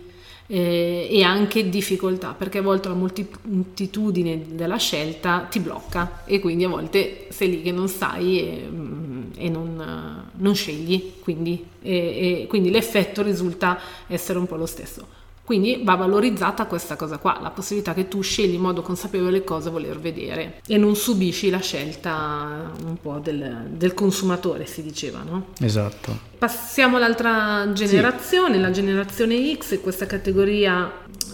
eh, 0.47 1.07
e 1.11 1.23
anche 1.23 1.69
difficoltà 1.69 2.33
perché 2.33 2.61
a 2.61 2.63
volte 2.63 2.89
la 2.89 2.95
moltitudine 2.95 4.55
della 4.55 4.79
scelta 4.79 5.41
ti 5.51 5.61
blocca 5.61 6.23
e 6.25 6.39
quindi 6.39 6.65
a 6.65 6.71
volte 6.71 7.27
sei 7.29 7.51
lì 7.51 7.61
che 7.61 7.73
non 7.73 7.89
sai 7.89 8.41
e, 8.41 8.67
mm, 8.71 9.23
e 9.37 9.51
non, 9.51 10.31
non, 10.33 10.55
scegli 10.55 11.17
quindi, 11.21 11.63
e, 11.83 12.41
e 12.41 12.47
quindi 12.49 12.71
l'effetto 12.71 13.21
risulta 13.21 13.79
essere 14.07 14.39
un 14.39 14.47
po' 14.47 14.57
lo 14.57 14.65
stesso. 14.65 15.07
Quindi 15.53 15.83
va 15.85 15.97
valorizzata 15.97 16.65
questa 16.65 16.97
cosa 16.97 17.19
qua, 17.19 17.39
la 17.43 17.51
possibilità 17.51 17.93
che 17.93 18.09
tu 18.09 18.23
scegli 18.23 18.55
in 18.55 18.63
modo 18.63 18.81
consapevole 18.81 19.45
cosa 19.45 19.69
voler 19.69 20.01
vedere 20.01 20.63
e 20.67 20.79
non 20.79 20.97
subisci 20.97 21.51
la 21.51 21.59
scelta 21.59 22.73
un 22.87 22.97
po' 22.99 23.19
del, 23.19 23.67
del 23.69 23.93
consumatore, 23.93 24.65
si 24.65 24.83
diceva, 24.83 25.23
no? 25.23 25.49
Esatto. 25.61 26.19
Passiamo 26.39 26.97
all'altra 26.97 27.71
generazione, 27.75 28.55
sì. 28.55 28.61
la 28.63 28.71
generazione 28.71 29.55
X, 29.59 29.79
questa 29.83 30.07
categoria 30.07 30.91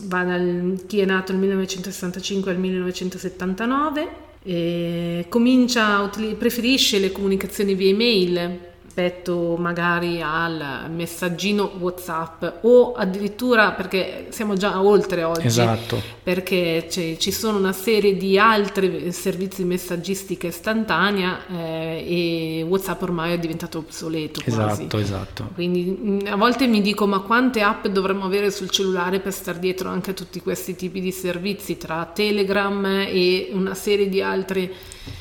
va 0.06 0.24
dal 0.24 0.82
chi 0.88 0.98
è 0.98 1.04
nato 1.04 1.30
nel 1.30 1.40
1965 1.42 2.50
al 2.50 2.58
1979. 2.58 4.08
E 4.42 5.26
comincia, 5.28 6.10
preferisce 6.36 6.98
le 6.98 7.12
comunicazioni 7.12 7.74
via 7.74 7.90
email 7.90 8.66
rispetto 8.98 9.54
magari 9.56 10.20
al 10.20 10.86
messaggino 10.90 11.70
WhatsApp 11.78 12.44
o 12.62 12.94
addirittura 12.94 13.70
perché 13.70 14.26
siamo 14.30 14.54
già 14.54 14.82
oltre 14.82 15.22
oggi, 15.22 15.46
esatto. 15.46 16.02
perché 16.22 16.88
ci 16.90 17.30
sono 17.30 17.58
una 17.58 17.72
serie 17.72 18.16
di 18.16 18.38
altri 18.38 19.12
servizi 19.12 19.62
messaggistica 19.62 20.48
istantanea 20.48 21.46
eh, 21.46 22.58
e 22.58 22.66
WhatsApp 22.68 23.02
ormai 23.02 23.34
è 23.34 23.38
diventato 23.38 23.78
obsoleto. 23.78 24.40
Quasi. 24.44 24.82
Esatto, 24.82 24.98
esatto. 24.98 25.50
Quindi 25.54 25.96
mm, 26.00 26.18
a 26.26 26.36
volte 26.36 26.66
mi 26.66 26.80
dico 26.80 27.06
ma 27.06 27.20
quante 27.20 27.62
app 27.62 27.86
dovremmo 27.86 28.24
avere 28.24 28.50
sul 28.50 28.68
cellulare 28.68 29.20
per 29.20 29.32
star 29.32 29.58
dietro 29.58 29.88
anche 29.88 30.10
a 30.10 30.14
tutti 30.14 30.40
questi 30.40 30.74
tipi 30.74 31.00
di 31.00 31.12
servizi 31.12 31.76
tra 31.76 32.10
Telegram 32.12 32.84
e 33.06 33.50
una 33.52 33.74
serie 33.74 34.08
di 34.08 34.20
altri 34.20 34.74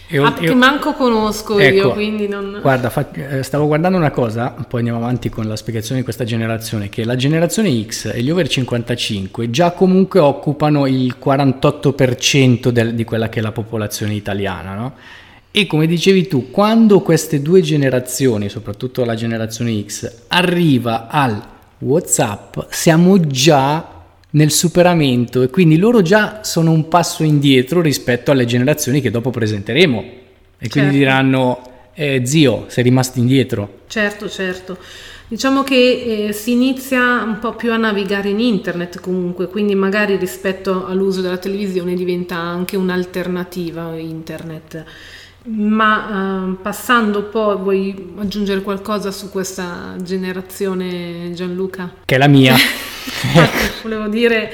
io, 0.09 0.23
App 0.23 0.39
io, 0.39 0.49
che 0.49 0.55
manco 0.55 0.93
conosco 0.93 1.59
ecco, 1.59 1.75
io, 1.75 1.91
quindi 1.91 2.29
non... 2.29 2.59
Guarda, 2.61 2.91
eh, 3.13 3.43
stavo 3.67 3.75
guardando 3.75 3.97
una 3.97 4.11
cosa, 4.11 4.55
poi 4.67 4.79
andiamo 4.79 4.99
avanti 4.99 5.29
con 5.29 5.45
la 5.45 5.55
spiegazione 5.55 5.97
di 5.99 6.03
questa 6.03 6.23
generazione, 6.23 6.89
che 6.89 7.03
la 7.03 7.15
generazione 7.15 7.83
X 7.85 8.11
e 8.13 8.21
gli 8.21 8.29
over 8.29 8.47
55 8.47 9.49
già 9.49 9.71
comunque 9.71 10.19
occupano 10.19 10.87
il 10.87 11.15
48% 11.21 12.69
del, 12.69 12.95
di 12.95 13.03
quella 13.03 13.29
che 13.29 13.39
è 13.39 13.41
la 13.41 13.51
popolazione 13.51 14.13
italiana, 14.13 14.73
no? 14.73 14.93
E 15.51 15.65
come 15.65 15.87
dicevi 15.87 16.27
tu, 16.27 16.51
quando 16.51 17.01
queste 17.01 17.41
due 17.41 17.61
generazioni, 17.61 18.47
soprattutto 18.47 19.03
la 19.03 19.15
generazione 19.15 19.83
X, 19.85 20.25
arriva 20.27 21.07
al 21.07 21.41
WhatsApp, 21.79 22.59
siamo 22.69 23.19
già 23.19 23.95
nel 24.31 24.51
superamento 24.51 25.41
e 25.41 25.49
quindi 25.49 25.77
loro 25.77 26.01
già 26.01 26.41
sono 26.43 26.71
un 26.71 26.87
passo 26.87 27.23
indietro 27.23 27.81
rispetto 27.81 28.31
alle 28.31 28.45
generazioni 28.45 29.01
che 29.01 29.09
dopo 29.09 29.31
presenteremo 29.31 29.99
e 30.59 30.69
quindi 30.69 30.91
certo. 30.91 30.97
diranno 30.97 31.75
eh, 31.99 32.21
zio 32.25 32.65
sei 32.67 32.83
rimasto 32.83 33.17
indietro 33.17 33.79
certo 33.87 34.29
certo 34.29 34.77
diciamo 35.27 35.63
che 35.63 36.27
eh, 36.27 36.31
si 36.31 36.51
inizia 36.51 37.23
un 37.23 37.39
po' 37.39 37.55
più 37.55 37.73
a 37.73 37.77
navigare 37.77 38.29
in 38.29 38.39
internet 38.39 38.99
comunque 38.99 39.47
quindi 39.47 39.73
magari 39.73 40.15
rispetto 40.15 40.85
all'uso 40.85 41.21
della 41.21 41.37
televisione 41.37 41.95
diventa 41.95 42.35
anche 42.35 42.77
un'alternativa 42.77 43.97
internet 43.97 44.85
ma 45.47 46.49
eh, 46.51 46.61
passando 46.61 47.23
poi, 47.23 47.57
vuoi 47.57 48.13
aggiungere 48.17 48.61
qualcosa 48.61 49.11
su 49.11 49.29
questa 49.29 49.95
generazione 50.01 51.31
Gianluca? 51.33 51.93
Che 52.03 52.15
è 52.15 52.17
la 52.17 52.27
mia. 52.27 52.53
Volevo 53.81 54.07
dire 54.07 54.51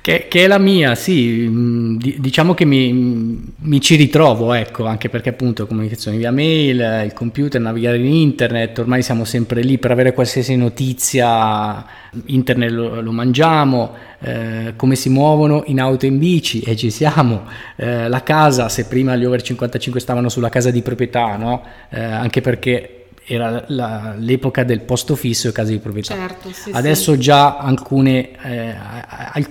che, 0.00 0.26
che, 0.28 0.44
è 0.44 0.46
la 0.46 0.58
mia, 0.58 0.94
sì, 0.94 1.46
mm, 1.48 1.96
diciamo 1.96 2.54
che 2.54 2.64
mi, 2.64 3.52
mi, 3.56 3.80
ci 3.80 3.96
ritrovo, 3.96 4.52
ecco, 4.52 4.86
anche 4.86 5.08
perché 5.08 5.30
appunto 5.30 5.66
comunicazione 5.66 6.16
via 6.16 6.30
mail, 6.30 7.02
il 7.04 7.12
computer, 7.12 7.60
navigare 7.60 7.98
in 7.98 8.06
internet, 8.06 8.78
ormai 8.78 9.02
siamo 9.02 9.24
sempre 9.24 9.62
lì 9.62 9.78
per 9.78 9.90
avere 9.90 10.12
qualsiasi 10.12 10.56
notizia, 10.56 11.84
internet 12.26 12.70
lo, 12.70 13.00
lo 13.00 13.12
mangiamo, 13.12 13.94
eh, 14.20 14.72
come 14.76 14.96
si 14.96 15.08
muovono 15.08 15.62
in 15.66 15.80
auto 15.80 16.06
e 16.06 16.08
in 16.08 16.18
bici 16.18 16.60
e 16.60 16.76
ci 16.76 16.90
siamo, 16.90 17.44
eh, 17.76 18.08
la 18.08 18.22
casa, 18.22 18.68
se 18.68 18.86
prima 18.86 19.16
gli 19.16 19.24
over 19.24 19.42
55 19.42 20.00
stavano 20.00 20.28
sulla 20.28 20.48
casa 20.48 20.70
di 20.70 20.82
proprietà, 20.82 21.36
no? 21.36 21.62
Eh, 21.90 22.02
anche 22.02 22.40
perché 22.40 22.99
era 23.32 23.64
la, 23.68 24.14
l'epoca 24.18 24.64
del 24.64 24.80
posto 24.80 25.14
fisso 25.14 25.48
e 25.48 25.52
case 25.52 25.70
di 25.70 25.78
proprietà. 25.78 26.14
Certo, 26.14 26.50
sì, 26.52 26.70
Adesso 26.72 27.12
sì. 27.12 27.20
già 27.20 27.58
alcune 27.58 28.30
eh, 28.42 28.74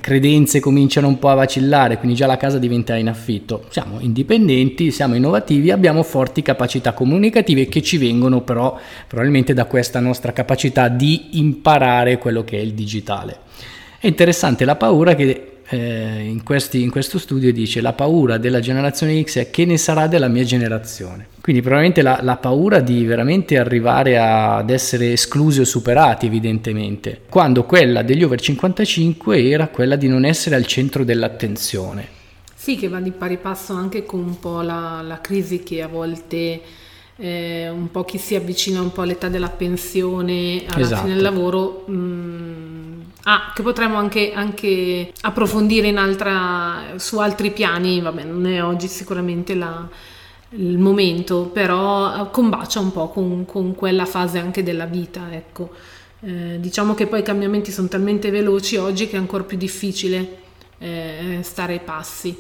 credenze 0.01 0.59
cominciano 0.59 1.07
un 1.07 1.17
po' 1.17 1.29
a 1.29 1.35
vacillare, 1.35 1.97
quindi 1.97 2.17
già 2.17 2.27
la 2.27 2.35
casa 2.35 2.57
diventa 2.57 2.95
in 2.97 3.07
affitto. 3.07 3.65
Siamo 3.69 3.99
indipendenti, 4.01 4.91
siamo 4.91 5.15
innovativi, 5.15 5.71
abbiamo 5.71 6.03
forti 6.03 6.41
capacità 6.41 6.91
comunicative 6.91 7.67
che 7.67 7.81
ci 7.81 7.97
vengono 7.97 8.41
però 8.41 8.77
probabilmente 9.07 9.53
da 9.53 9.63
questa 9.63 10.01
nostra 10.01 10.33
capacità 10.33 10.89
di 10.89 11.39
imparare 11.39 12.17
quello 12.17 12.43
che 12.43 12.57
è 12.57 12.61
il 12.61 12.73
digitale. 12.73 13.37
È 13.97 14.07
interessante 14.07 14.65
la 14.65 14.75
paura 14.75 15.15
che 15.15 15.58
eh, 15.71 16.23
in, 16.23 16.43
questi, 16.43 16.81
in, 16.81 16.89
questo 16.89 17.19
studio 17.19 17.53
dice 17.53 17.79
la 17.79 17.93
paura 17.93 18.37
della 18.37 18.59
generazione 18.59 19.21
X 19.23 19.37
è 19.37 19.49
che 19.51 19.65
ne 19.65 19.77
sarà 19.77 20.07
della 20.07 20.27
mia 20.27 20.43
generazione. 20.43 21.27
Quindi 21.41 21.61
probabilmente 21.61 22.01
la, 22.01 22.19
la 22.21 22.37
paura 22.37 22.79
di 22.79 23.05
veramente 23.05 23.57
arrivare 23.57 24.17
a, 24.17 24.57
ad 24.57 24.71
essere 24.71 25.11
esclusi 25.11 25.59
o 25.59 25.65
superati 25.65 26.25
evidentemente, 26.25 27.21
quando 27.29 27.65
quella 27.65 28.01
degli 28.01 28.23
over 28.23 28.41
55 28.41 29.49
era 29.49 29.67
quella 29.67 29.95
di 29.95 30.07
non 30.07 30.25
essere 30.25 30.55
al 30.55 30.65
centro 30.65 31.03
dell'attenzione. 31.03 32.17
Sì, 32.55 32.75
che 32.75 32.87
va 32.87 32.99
di 32.99 33.11
pari 33.11 33.37
passo 33.37 33.73
anche 33.73 34.05
con 34.05 34.19
un 34.19 34.39
po' 34.39 34.61
la, 34.61 35.01
la 35.01 35.21
crisi 35.21 35.63
che 35.63 35.81
a 35.81 35.87
volte 35.87 36.61
eh, 37.19 37.69
un 37.69 37.91
po' 37.91 38.05
chi 38.05 38.17
si 38.17 38.35
avvicina 38.35 38.81
un 38.81 38.91
po' 38.91 39.01
all'età 39.01 39.29
della 39.29 39.49
pensione, 39.49 40.63
alla 40.67 40.85
esatto. 40.85 41.01
fine 41.03 41.13
del 41.13 41.23
lavoro, 41.23 41.83
mh, 41.85 41.93
mm, 41.93 42.69
Ah, 43.23 43.51
che 43.53 43.61
potremmo 43.61 43.97
anche, 43.97 44.31
anche 44.33 45.11
approfondire 45.21 45.87
in 45.87 45.97
altra, 45.97 46.93
su 46.95 47.19
altri 47.19 47.51
piani, 47.51 47.99
vabbè, 48.01 48.23
non 48.23 48.47
è 48.47 48.63
oggi 48.63 48.87
sicuramente 48.87 49.53
la, 49.55 49.87
il 50.51 50.79
momento, 50.79 51.43
però 51.43 52.29
combacia 52.31 52.79
un 52.79 52.91
po' 52.91 53.09
con, 53.09 53.45
con, 53.45 53.75
quella 53.75 54.05
fase 54.05 54.39
anche 54.39 54.63
della 54.63 54.85
vita, 54.85 55.27
ecco. 55.31 55.69
Eh, 56.21 56.59
diciamo 56.59 56.95
che 56.95 57.07
poi 57.07 57.19
i 57.19 57.23
cambiamenti 57.23 57.71
sono 57.71 57.87
talmente 57.87 58.29
veloci 58.31 58.77
oggi 58.77 59.07
che 59.07 59.15
è 59.15 59.19
ancora 59.19 59.43
più 59.43 59.57
difficile 59.57 60.37
eh, 60.79 61.39
stare 61.41 61.73
ai 61.73 61.81
passi. 61.81 62.35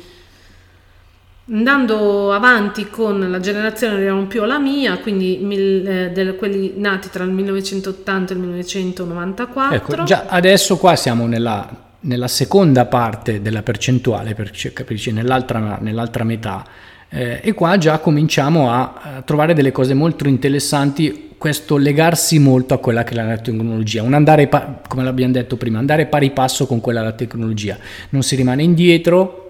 Andando 1.51 2.31
avanti 2.31 2.89
con 2.89 3.31
la 3.31 3.39
generazione 3.39 3.95
arriviamo 3.95 4.25
più 4.27 4.43
alla 4.43 4.59
mia, 4.59 4.99
quindi 4.99 5.39
mil, 5.41 5.87
eh, 5.87 6.11
del, 6.11 6.35
quelli 6.35 6.73
nati 6.75 7.09
tra 7.09 7.23
il 7.23 7.31
1980 7.31 8.33
e 8.33 8.35
il 8.35 8.41
1994. 8.41 9.75
Ecco, 9.75 10.03
già 10.03 10.25
adesso 10.27 10.77
qua 10.77 10.95
siamo 10.95 11.25
nella, 11.25 11.67
nella 12.01 12.27
seconda 12.27 12.85
parte 12.85 13.41
della 13.41 13.63
percentuale, 13.63 14.35
per 14.35 14.51
capirci, 14.73 15.11
nell'altra, 15.11 15.79
nell'altra 15.81 16.23
metà. 16.23 16.63
Eh, 17.09 17.39
e 17.41 17.53
qua 17.53 17.79
già 17.79 17.97
cominciamo 17.97 18.71
a, 18.71 18.93
a, 19.01 19.21
trovare 19.23 19.55
delle 19.55 19.71
cose 19.71 19.95
molto 19.95 20.27
interessanti, 20.27 21.33
questo 21.35 21.77
legarsi 21.77 22.37
molto 22.37 22.75
a 22.75 22.77
quella 22.77 23.03
che 23.03 23.15
è 23.15 23.15
la 23.15 23.37
tecnologia, 23.37 24.03
un 24.03 24.13
andare, 24.13 24.47
come 24.87 25.03
l'abbiamo 25.03 25.33
detto 25.33 25.57
prima, 25.57 25.79
andare 25.79 26.05
pari 26.05 26.29
passo 26.29 26.67
con 26.67 26.79
quella 26.79 26.99
della 26.99 27.13
tecnologia, 27.13 27.75
non 28.09 28.21
si 28.21 28.35
rimane 28.35 28.61
indietro, 28.61 29.48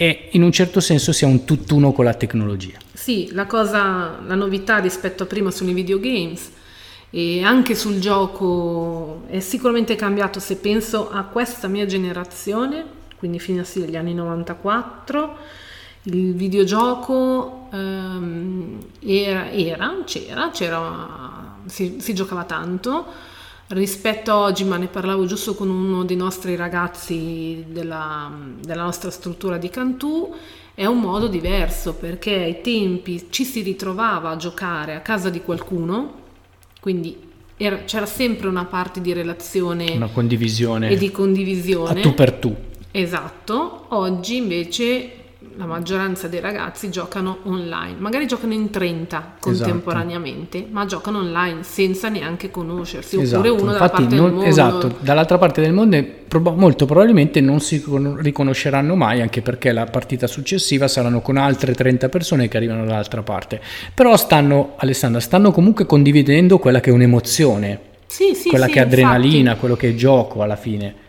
e 0.00 0.28
in 0.30 0.42
un 0.42 0.50
certo 0.50 0.80
senso 0.80 1.12
sia 1.12 1.26
un 1.26 1.44
tutt'uno 1.44 1.92
con 1.92 2.06
la 2.06 2.14
tecnologia. 2.14 2.78
Sì, 2.90 3.28
la 3.32 3.44
cosa, 3.44 4.18
la 4.26 4.34
novità 4.34 4.78
rispetto 4.78 5.24
a 5.24 5.26
prima 5.26 5.50
sono 5.50 5.68
i 5.68 5.74
videogames 5.74 6.52
e 7.10 7.42
anche 7.42 7.74
sul 7.74 7.98
gioco 7.98 9.24
è 9.28 9.40
sicuramente 9.40 9.96
cambiato 9.96 10.40
se 10.40 10.56
penso 10.56 11.10
a 11.10 11.24
questa 11.24 11.68
mia 11.68 11.84
generazione, 11.84 12.82
quindi 13.18 13.38
fino 13.38 13.60
agli 13.60 13.94
anni 13.94 14.14
94, 14.14 15.36
il 16.04 16.32
videogioco 16.32 17.68
ehm, 17.70 18.78
era, 19.00 19.50
era, 19.50 19.98
c'era, 20.06 20.48
c'era 20.50 21.58
si, 21.66 21.96
si 22.00 22.14
giocava 22.14 22.44
tanto 22.44 23.04
rispetto 23.70 24.30
a 24.30 24.38
oggi, 24.38 24.64
ma 24.64 24.76
ne 24.76 24.86
parlavo 24.86 25.26
giusto 25.26 25.54
con 25.54 25.68
uno 25.68 26.04
dei 26.04 26.16
nostri 26.16 26.56
ragazzi 26.56 27.64
della, 27.68 28.30
della 28.60 28.82
nostra 28.82 29.10
struttura 29.10 29.58
di 29.58 29.68
Cantù, 29.68 30.34
è 30.74 30.86
un 30.86 31.00
modo 31.00 31.28
diverso 31.28 31.94
perché 31.94 32.34
ai 32.34 32.60
tempi 32.62 33.26
ci 33.30 33.44
si 33.44 33.62
ritrovava 33.62 34.30
a 34.30 34.36
giocare 34.36 34.94
a 34.94 35.00
casa 35.00 35.30
di 35.30 35.40
qualcuno, 35.40 36.14
quindi 36.80 37.16
era, 37.56 37.84
c'era 37.84 38.06
sempre 38.06 38.48
una 38.48 38.64
parte 38.64 39.00
di 39.00 39.12
relazione 39.12 39.90
una 39.92 40.08
condivisione 40.08 40.88
e 40.88 40.96
di 40.96 41.10
condivisione 41.10 42.00
a 42.00 42.02
tu 42.02 42.14
per 42.14 42.32
tu. 42.32 42.56
Esatto, 42.90 43.84
oggi 43.88 44.36
invece 44.36 45.19
la 45.60 45.66
maggioranza 45.66 46.26
dei 46.26 46.40
ragazzi 46.40 46.88
giocano 46.88 47.40
online, 47.42 47.96
magari 47.98 48.26
giocano 48.26 48.54
in 48.54 48.70
30 48.70 49.34
contemporaneamente, 49.38 50.56
esatto. 50.56 50.72
ma 50.72 50.86
giocano 50.86 51.18
online 51.18 51.64
senza 51.64 52.08
neanche 52.08 52.50
conoscersi, 52.50 53.20
esatto. 53.20 53.46
oppure 53.46 53.60
uno 53.60 53.72
Infatti, 53.72 53.78
dalla 53.78 53.90
parte 53.90 54.14
non, 54.14 54.24
del 54.24 54.32
mondo. 54.32 54.48
Esatto, 54.48 54.96
dall'altra 55.00 55.36
parte 55.36 55.60
del 55.60 55.74
mondo 55.74 56.02
prob- 56.26 56.56
molto 56.56 56.86
probabilmente 56.86 57.42
non 57.42 57.60
si 57.60 57.84
riconosceranno 58.16 58.94
mai, 58.94 59.20
anche 59.20 59.42
perché 59.42 59.70
la 59.72 59.84
partita 59.84 60.26
successiva 60.26 60.88
saranno 60.88 61.20
con 61.20 61.36
altre 61.36 61.74
30 61.74 62.08
persone 62.08 62.48
che 62.48 62.56
arrivano 62.56 62.86
dall'altra 62.86 63.22
parte. 63.22 63.60
Però 63.92 64.16
stanno, 64.16 64.76
Alessandra, 64.78 65.20
stanno 65.20 65.50
comunque 65.52 65.84
condividendo 65.84 66.58
quella 66.58 66.80
che 66.80 66.88
è 66.88 66.92
un'emozione, 66.94 67.80
sì, 68.06 68.34
sì, 68.34 68.48
quella 68.48 68.64
sì, 68.64 68.72
che 68.72 68.78
è 68.78 68.82
adrenalina, 68.82 69.38
infatti. 69.38 69.58
quello 69.58 69.76
che 69.76 69.90
è 69.90 69.94
gioco 69.94 70.40
alla 70.40 70.56
fine. 70.56 71.08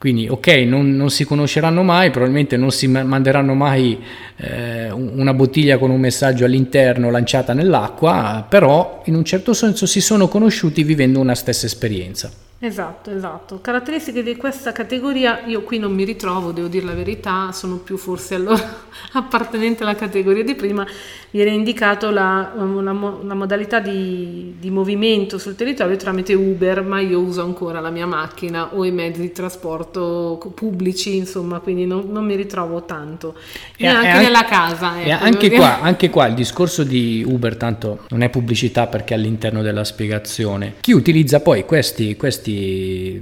Quindi 0.00 0.26
ok, 0.30 0.46
non, 0.64 0.96
non, 0.96 1.10
si 1.10 1.26
conosceranno 1.26 1.82
mai, 1.82 2.08
probabilmente 2.08 2.56
non 2.56 2.70
si 2.70 2.86
manderanno 2.86 3.52
mai 3.52 3.98
eh, 4.36 4.90
una 4.90 5.34
bottiglia 5.34 5.76
con 5.76 5.90
un 5.90 6.00
messaggio 6.00 6.46
all'interno 6.46 7.10
lanciata 7.10 7.52
nell'acqua, 7.52 8.46
però 8.48 9.02
in 9.04 9.14
un 9.14 9.26
certo 9.26 9.52
senso 9.52 9.84
si 9.84 10.00
sono 10.00 10.26
conosciuti 10.26 10.84
vivendo 10.84 11.20
una 11.20 11.34
stessa 11.34 11.66
esperienza. 11.66 12.32
Esatto, 12.62 13.10
esatto. 13.10 13.58
Caratteristiche 13.62 14.22
di 14.22 14.36
questa 14.36 14.70
categoria 14.72 15.40
io 15.46 15.62
qui 15.62 15.78
non 15.78 15.94
mi 15.94 16.04
ritrovo, 16.04 16.52
devo 16.52 16.68
dire 16.68 16.84
la 16.84 16.92
verità, 16.92 17.52
sono 17.52 17.76
più 17.76 17.96
forse 17.96 18.34
allora 18.34 18.84
appartenente 19.12 19.82
alla 19.82 19.94
categoria 19.94 20.44
di 20.44 20.54
prima, 20.54 20.86
viene 21.30 21.52
indicato 21.52 22.10
la, 22.10 22.52
una, 22.54 22.92
una 22.92 23.34
modalità 23.34 23.80
di, 23.80 24.56
di, 24.58 24.68
movimento 24.68 25.38
sul 25.38 25.56
territorio 25.56 25.96
tramite 25.96 26.34
Uber, 26.34 26.82
ma 26.82 27.00
io 27.00 27.18
uso 27.20 27.42
ancora 27.42 27.80
la 27.80 27.88
mia 27.88 28.04
macchina 28.04 28.74
o 28.74 28.84
i 28.84 28.90
mezzi 28.90 29.22
di 29.22 29.32
trasporto 29.32 30.52
pubblici, 30.54 31.16
insomma, 31.16 31.60
quindi 31.60 31.86
non, 31.86 32.08
non 32.10 32.26
mi 32.26 32.34
ritrovo 32.34 32.84
tanto. 32.84 33.36
E 33.74 33.84
neanche 33.84 34.08
anche, 34.08 34.22
nella 34.22 34.44
casa. 34.44 35.02
Ecco, 35.02 35.24
anche, 35.24 35.50
qua, 35.50 35.80
anche 35.80 36.10
qua 36.10 36.26
il 36.26 36.34
discorso 36.34 36.84
di 36.84 37.24
Uber, 37.26 37.56
tanto 37.56 38.00
non 38.10 38.20
è 38.20 38.28
pubblicità 38.28 38.86
perché 38.86 39.14
è 39.14 39.16
all'interno 39.16 39.62
della 39.62 39.84
spiegazione. 39.84 40.74
Chi 40.80 40.92
utilizza 40.92 41.40
poi 41.40 41.64
questi, 41.64 42.16
questi 42.16 42.48
questi, 42.50 43.20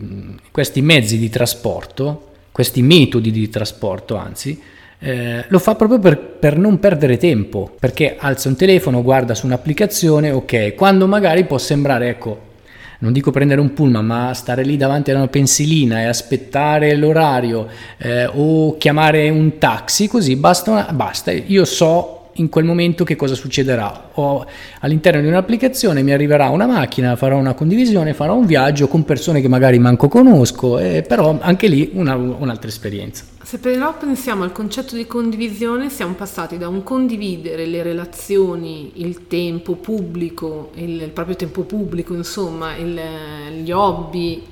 questi 0.50 0.82
mezzi 0.82 1.18
di 1.18 1.28
trasporto, 1.28 2.26
questi 2.52 2.82
metodi 2.82 3.30
di 3.30 3.48
trasporto 3.48 4.16
anzi, 4.16 4.60
eh, 5.00 5.44
lo 5.46 5.58
fa 5.58 5.74
proprio 5.74 5.98
per, 5.98 6.18
per, 6.18 6.56
non 6.56 6.78
perdere 6.78 7.16
tempo, 7.16 7.72
perché 7.78 8.16
alza 8.18 8.48
un 8.48 8.56
telefono, 8.56 9.02
guarda 9.02 9.34
su 9.34 9.46
un'applicazione, 9.46 10.30
ok, 10.30 10.74
quando 10.74 11.06
magari 11.06 11.44
può 11.44 11.58
sembrare, 11.58 12.08
ecco, 12.08 12.46
non 13.00 13.12
dico 13.12 13.30
prendere 13.30 13.60
un 13.60 13.72
pullman, 13.72 14.04
ma 14.04 14.34
stare 14.34 14.64
lì 14.64 14.76
davanti 14.76 15.12
a 15.12 15.16
una 15.16 15.28
pensilina 15.28 16.00
e 16.00 16.06
aspettare 16.06 16.96
l'orario 16.96 17.68
eh, 17.98 18.26
o 18.26 18.76
chiamare 18.76 19.28
un 19.28 19.58
taxi, 19.58 20.08
così 20.08 20.34
basta, 20.34 20.88
basta, 20.92 21.30
io 21.30 21.64
so 21.64 22.17
in 22.38 22.48
quel 22.48 22.64
momento 22.64 23.04
che 23.04 23.16
cosa 23.16 23.34
succederà. 23.34 24.10
O 24.14 24.44
all'interno 24.80 25.20
di 25.20 25.26
un'applicazione 25.26 26.02
mi 26.02 26.12
arriverà 26.12 26.48
una 26.48 26.66
macchina, 26.66 27.16
farò 27.16 27.36
una 27.36 27.54
condivisione, 27.54 28.14
farò 28.14 28.34
un 28.34 28.46
viaggio 28.46 28.88
con 28.88 29.04
persone 29.04 29.40
che 29.40 29.48
magari 29.48 29.78
manco 29.78 30.08
conosco, 30.08 30.78
eh, 30.78 31.04
però 31.06 31.38
anche 31.40 31.68
lì 31.68 31.90
una, 31.94 32.14
un'altra 32.14 32.68
esperienza. 32.68 33.24
Se 33.42 33.58
però 33.58 33.96
pensiamo 33.96 34.44
al 34.44 34.52
concetto 34.52 34.94
di 34.94 35.06
condivisione, 35.06 35.88
siamo 35.88 36.14
passati 36.14 36.58
da 36.58 36.68
un 36.68 36.82
condividere 36.82 37.64
le 37.66 37.82
relazioni, 37.82 38.92
il 38.96 39.26
tempo 39.26 39.74
pubblico, 39.74 40.70
il, 40.74 41.00
il 41.02 41.10
proprio 41.10 41.36
tempo 41.36 41.62
pubblico, 41.62 42.14
insomma, 42.14 42.76
il, 42.76 43.00
gli 43.62 43.70
hobby 43.70 44.44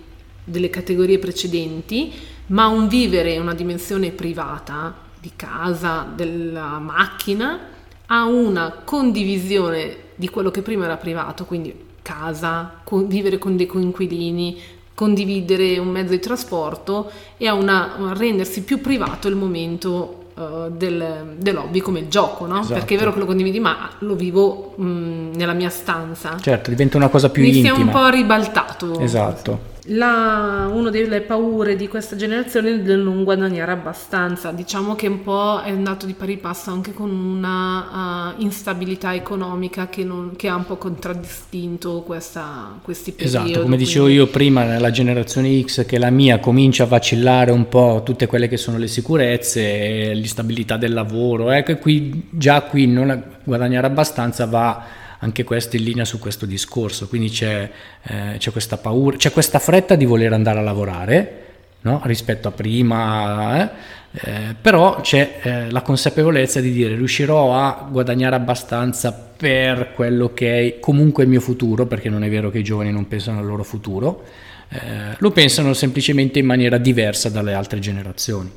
delle 0.43 0.71
categorie 0.71 1.19
precedenti, 1.19 2.13
ma 2.49 2.69
un 2.69 2.89
vivere 2.89 3.37
una 3.39 3.55
dimensione 3.55 4.11
privata 4.13 4.95
di 5.21 5.33
casa, 5.35 6.07
della 6.15 6.79
macchina, 6.79 7.75
a 8.07 8.25
una 8.25 8.83
condivisione 8.85 9.97
di 10.15 10.29
quello 10.29 10.51
che 10.51 10.63
prima 10.63 10.85
era 10.85 10.97
privato, 10.97 11.45
quindi 11.45 11.75
casa, 12.03 12.81
vivere 13.07 13.39
con 13.39 13.57
dei 13.57 13.67
coinquilini, 13.67 14.59
condividere 14.95 15.79
un 15.79 15.89
mezzo 15.89 16.13
di 16.13 16.21
trasporto 16.21 17.11
e 17.37 17.47
a, 17.47 17.55
una, 17.55 17.97
a 17.97 18.13
rendersi 18.15 18.63
più 18.63 18.81
privato 18.81 19.29
il 19.29 19.35
momento 19.35 20.29
uh, 20.35 20.71
del, 20.71 21.35
dell'hobby 21.37 21.81
come 21.81 21.99
il 21.99 22.09
gioco, 22.09 22.47
no? 22.47 22.61
Esatto. 22.61 22.75
Perché 22.75 22.95
è 22.95 22.99
vero 22.99 23.13
che 23.13 23.19
lo 23.19 23.27
condividi, 23.27 23.61
ma 23.61 23.91
lo 23.99 24.15
vivo 24.15 24.75
mh, 24.77 25.33
nella 25.35 25.53
mia 25.53 25.69
stanza. 25.69 26.39
Certo, 26.41 26.71
diventa 26.71 26.97
una 26.97 27.09
cosa 27.09 27.29
più 27.29 27.43
Mi 27.43 27.49
intima. 27.49 27.75
si 27.75 27.81
è 27.81 27.85
un 27.85 27.91
po' 27.91 28.09
ribaltato. 28.09 29.01
Esatto. 29.01 29.75
La, 29.89 30.69
una 30.73 30.91
delle 30.91 31.21
paure 31.21 31.77
di 31.77 31.87
questa 31.87 32.17
generazione 32.17 32.75
è 32.75 32.81
del 32.81 32.99
non 32.99 33.23
guadagnare 33.23 33.71
abbastanza. 33.71 34.51
Diciamo 34.51 34.95
che 34.97 35.07
un 35.07 35.23
po' 35.23 35.61
è 35.63 35.71
andato 35.71 36.07
di 36.07 36.15
pari 36.15 36.39
passo 36.39 36.71
anche 36.71 36.93
con 36.93 37.11
una 37.11 38.35
uh, 38.37 38.43
instabilità 38.43 39.15
economica 39.15 39.89
che, 39.89 40.03
non, 40.03 40.33
che, 40.37 40.49
ha 40.49 40.57
un 40.57 40.67
po' 40.67 40.77
contraddistinto 40.77 42.03
questa, 42.03 42.79
questi 42.83 43.13
periodi. 43.13 43.51
Esatto, 43.51 43.63
come 43.63 43.77
dicevo 43.77 44.09
io 44.09 44.27
prima, 44.27 44.65
nella 44.65 44.91
generazione 44.91 45.63
X, 45.63 45.87
che 45.87 45.99
la 45.99 46.11
mia 46.11 46.41
comincia 46.41 46.85
a 46.85 46.87
vacillare 46.87 47.53
un 47.53 47.69
po' 47.69 48.03
tutte 48.05 48.27
quelle 48.27 48.49
che 48.49 48.57
sono 48.57 48.79
le 48.79 48.89
sicurezze, 48.89 50.13
l'instabilità 50.15 50.77
del 50.77 50.95
lavoro, 50.95 51.51
ecco, 51.51 51.71
eh, 51.71 51.79
qui, 51.79 52.29
già 52.31 52.63
qui 52.63 52.87
non 52.87 53.23
guadagnare 53.45 53.87
abbastanza 53.87 54.47
va 54.47 55.05
anche 55.19 55.45
questo 55.45 55.77
in 55.77 55.85
linea 55.85 56.05
su 56.05 56.19
questo 56.19 56.47
discorso, 56.47 57.09
quindi 57.09 57.29
c'è, 57.31 57.71
eh, 58.03 58.35
c'è 58.39 58.51
questa 58.51 58.77
paura, 58.77 59.17
c'è 59.17 59.33
questa 59.33 59.59
fretta 59.59 59.95
di 59.95 60.05
voler 60.05 60.33
andare 60.33 60.59
a 60.59 60.63
lavorare 60.63 61.45
no? 61.83 62.01
rispetto 62.05 62.49
a 62.49 62.51
prima, 62.51 63.63
eh? 63.63 63.95
Eh, 64.19 64.55
però 64.59 65.01
c'è 65.03 65.41
eh, 65.43 65.71
la 65.71 65.83
consapevolezza 65.83 66.61
di 66.61 66.73
dire 66.73 66.95
riuscirò 66.95 67.55
a 67.55 67.87
guadagnare 67.91 68.35
abbastanza 68.35 69.13
per 69.13 69.93
quello 69.95 70.33
che 70.33 70.59
è 70.59 70.81
comunque 70.81 71.25
il 71.25 71.29
mio 71.29 71.41
futuro, 71.41 71.87
perché 71.87 72.09
non 72.09 72.25
è 72.25 72.31
vero 72.31 72.51
che 72.51 72.59
i 72.59 72.65
giovani 72.65 72.91
non 72.91 73.09
pensano 73.09 73.41
al 73.41 73.47
loro 73.47 73.63
futuro, 73.63 74.25
eh, 74.71 74.79
lo 75.19 75.31
pensano 75.33 75.75
semplicemente 75.75 76.39
in 76.39 76.47
maniera 76.47 76.79
diversa 76.79 77.29
dalle 77.29 77.53
altre 77.53 77.79
generazioni. 77.79 78.51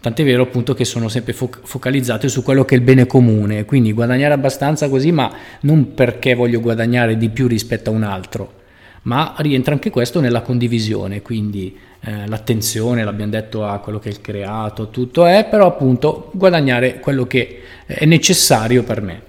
Tant'è 0.00 0.22
vero 0.22 0.44
appunto 0.44 0.74
che 0.74 0.84
sono 0.84 1.08
sempre 1.08 1.32
fo- 1.32 1.50
focalizzate 1.60 2.28
su 2.28 2.44
quello 2.44 2.64
che 2.64 2.76
è 2.76 2.78
il 2.78 2.84
bene 2.84 3.06
comune, 3.06 3.64
quindi 3.64 3.92
guadagnare 3.92 4.32
abbastanza 4.32 4.88
così, 4.88 5.10
ma 5.10 5.32
non 5.62 5.92
perché 5.94 6.34
voglio 6.34 6.60
guadagnare 6.60 7.16
di 7.16 7.28
più 7.30 7.48
rispetto 7.48 7.90
a 7.90 7.94
un 7.94 8.04
altro, 8.04 8.52
ma 9.02 9.34
rientra 9.38 9.72
anche 9.72 9.90
questo 9.90 10.20
nella 10.20 10.42
condivisione, 10.42 11.20
quindi 11.20 11.76
eh, 12.00 12.28
l'attenzione, 12.28 13.02
l'abbiamo 13.02 13.32
detto, 13.32 13.64
a 13.64 13.78
quello 13.80 13.98
che 13.98 14.08
è 14.08 14.12
il 14.12 14.20
creato, 14.20 14.90
tutto 14.90 15.26
è, 15.26 15.44
però 15.50 15.66
appunto 15.66 16.30
guadagnare 16.32 17.00
quello 17.00 17.26
che 17.26 17.62
è 17.84 18.04
necessario 18.04 18.84
per 18.84 19.02
me. 19.02 19.22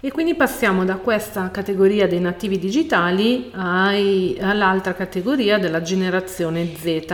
E 0.00 0.10
quindi 0.10 0.34
passiamo 0.34 0.84
da 0.84 0.96
questa 0.96 1.50
categoria 1.50 2.06
dei 2.06 2.20
nativi 2.20 2.58
digitali 2.58 3.50
ai, 3.54 4.36
all'altra 4.38 4.92
categoria 4.92 5.58
della 5.58 5.80
generazione 5.80 6.68
Z 6.76 7.06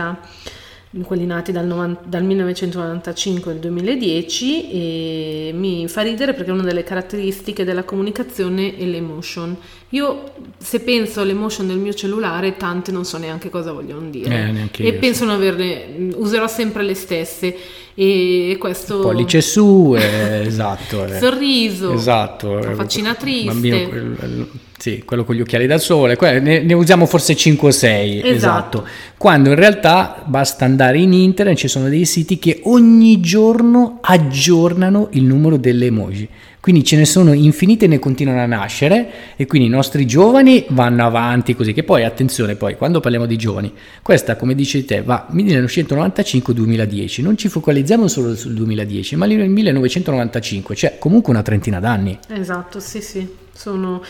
quelli 1.03 1.25
nati 1.27 1.51
dal, 1.51 1.67
90, 1.67 2.01
dal, 2.05 2.23
1995 2.23 3.51
al 3.51 3.59
2010 3.59 4.71
e 4.71 5.51
mi 5.53 5.87
fa 5.87 6.01
ridere 6.01 6.33
perché 6.33 6.49
una 6.49 6.63
delle 6.63 6.83
caratteristiche 6.83 7.63
della 7.63 7.83
comunicazione 7.83 8.75
è 8.75 8.83
l'emotion. 8.85 9.55
Io 9.89 10.31
se 10.57 10.79
penso 10.79 11.21
all'emotion 11.21 11.67
del 11.67 11.77
mio 11.77 11.93
cellulare 11.93 12.57
tante 12.57 12.91
non 12.91 13.05
so 13.05 13.17
neanche 13.17 13.49
cosa 13.49 13.71
vogliono 13.71 14.07
dire 14.09 14.69
eh, 14.77 14.83
e 14.83 14.87
io, 14.89 14.99
penso 14.99 15.25
di 15.25 15.31
averne, 15.31 16.13
userò 16.15 16.47
sempre 16.47 16.83
le 16.83 16.95
stesse 16.95 17.55
e 17.93 18.55
questo... 18.59 18.99
Pollice 18.99 19.41
su, 19.41 19.95
eh, 19.95 20.41
esatto. 20.47 21.05
Eh. 21.05 21.19
Sorriso, 21.19 21.93
esatto. 21.93 22.61
faccina 22.75 23.13
triste. 23.13 23.45
Bambino, 23.45 24.47
sì, 24.79 25.03
quello 25.03 25.25
con 25.25 25.35
gli 25.35 25.41
occhiali 25.41 25.67
da 25.67 25.77
sole, 25.77 26.17
ne, 26.39 26.61
ne 26.61 26.73
usiamo 26.73 27.05
forse 27.05 27.35
5 27.35 27.67
o 27.67 27.71
6, 27.71 28.19
esatto. 28.19 28.29
esatto. 28.33 28.87
Quando 29.17 29.49
in 29.49 29.55
realtà 29.55 30.23
basta 30.25 30.63
andare 30.63 30.99
in 30.99 31.11
internet, 31.11 31.57
ci 31.57 31.67
sono 31.67 31.89
dei 31.89 32.05
siti 32.05 32.39
che 32.39 32.61
ogni 32.63 33.19
giorno 33.19 33.97
aggiornano 34.01 35.09
il 35.11 35.25
numero 35.25 35.57
delle 35.57 35.87
emoji. 35.87 36.29
Quindi 36.61 36.83
ce 36.83 36.95
ne 36.95 37.03
sono 37.05 37.33
infinite 37.33 37.85
e 37.85 37.87
ne 37.89 37.99
continuano 37.99 38.41
a 38.41 38.45
nascere 38.45 39.11
e 39.35 39.45
quindi 39.47 39.67
i 39.67 39.71
nostri 39.71 40.05
giovani 40.05 40.65
vanno 40.69 41.05
avanti 41.05 41.55
così, 41.55 41.73
che 41.73 41.83
poi 41.83 42.05
attenzione 42.05 42.55
poi 42.55 42.77
quando 42.77 43.01
parliamo 43.01 43.25
di 43.25 43.37
giovani, 43.37 43.73
questa 44.01 44.35
come 44.37 44.55
dici 44.55 44.85
te 44.85 45.01
va 45.01 45.27
1995-2010, 45.31 47.21
non 47.21 47.37
ci 47.37 47.49
focalizziamo 47.49 48.07
solo 48.07 48.35
sul 48.35 48.53
2010 48.53 49.15
ma 49.17 49.25
nel 49.25 49.49
1995, 49.49 50.75
cioè 50.75 50.97
comunque 50.99 51.33
una 51.33 51.43
trentina 51.43 51.79
d'anni. 51.79 52.19
Esatto, 52.29 52.79
sì 52.79 53.01
sì, 53.01 53.27
sono 53.53 54.01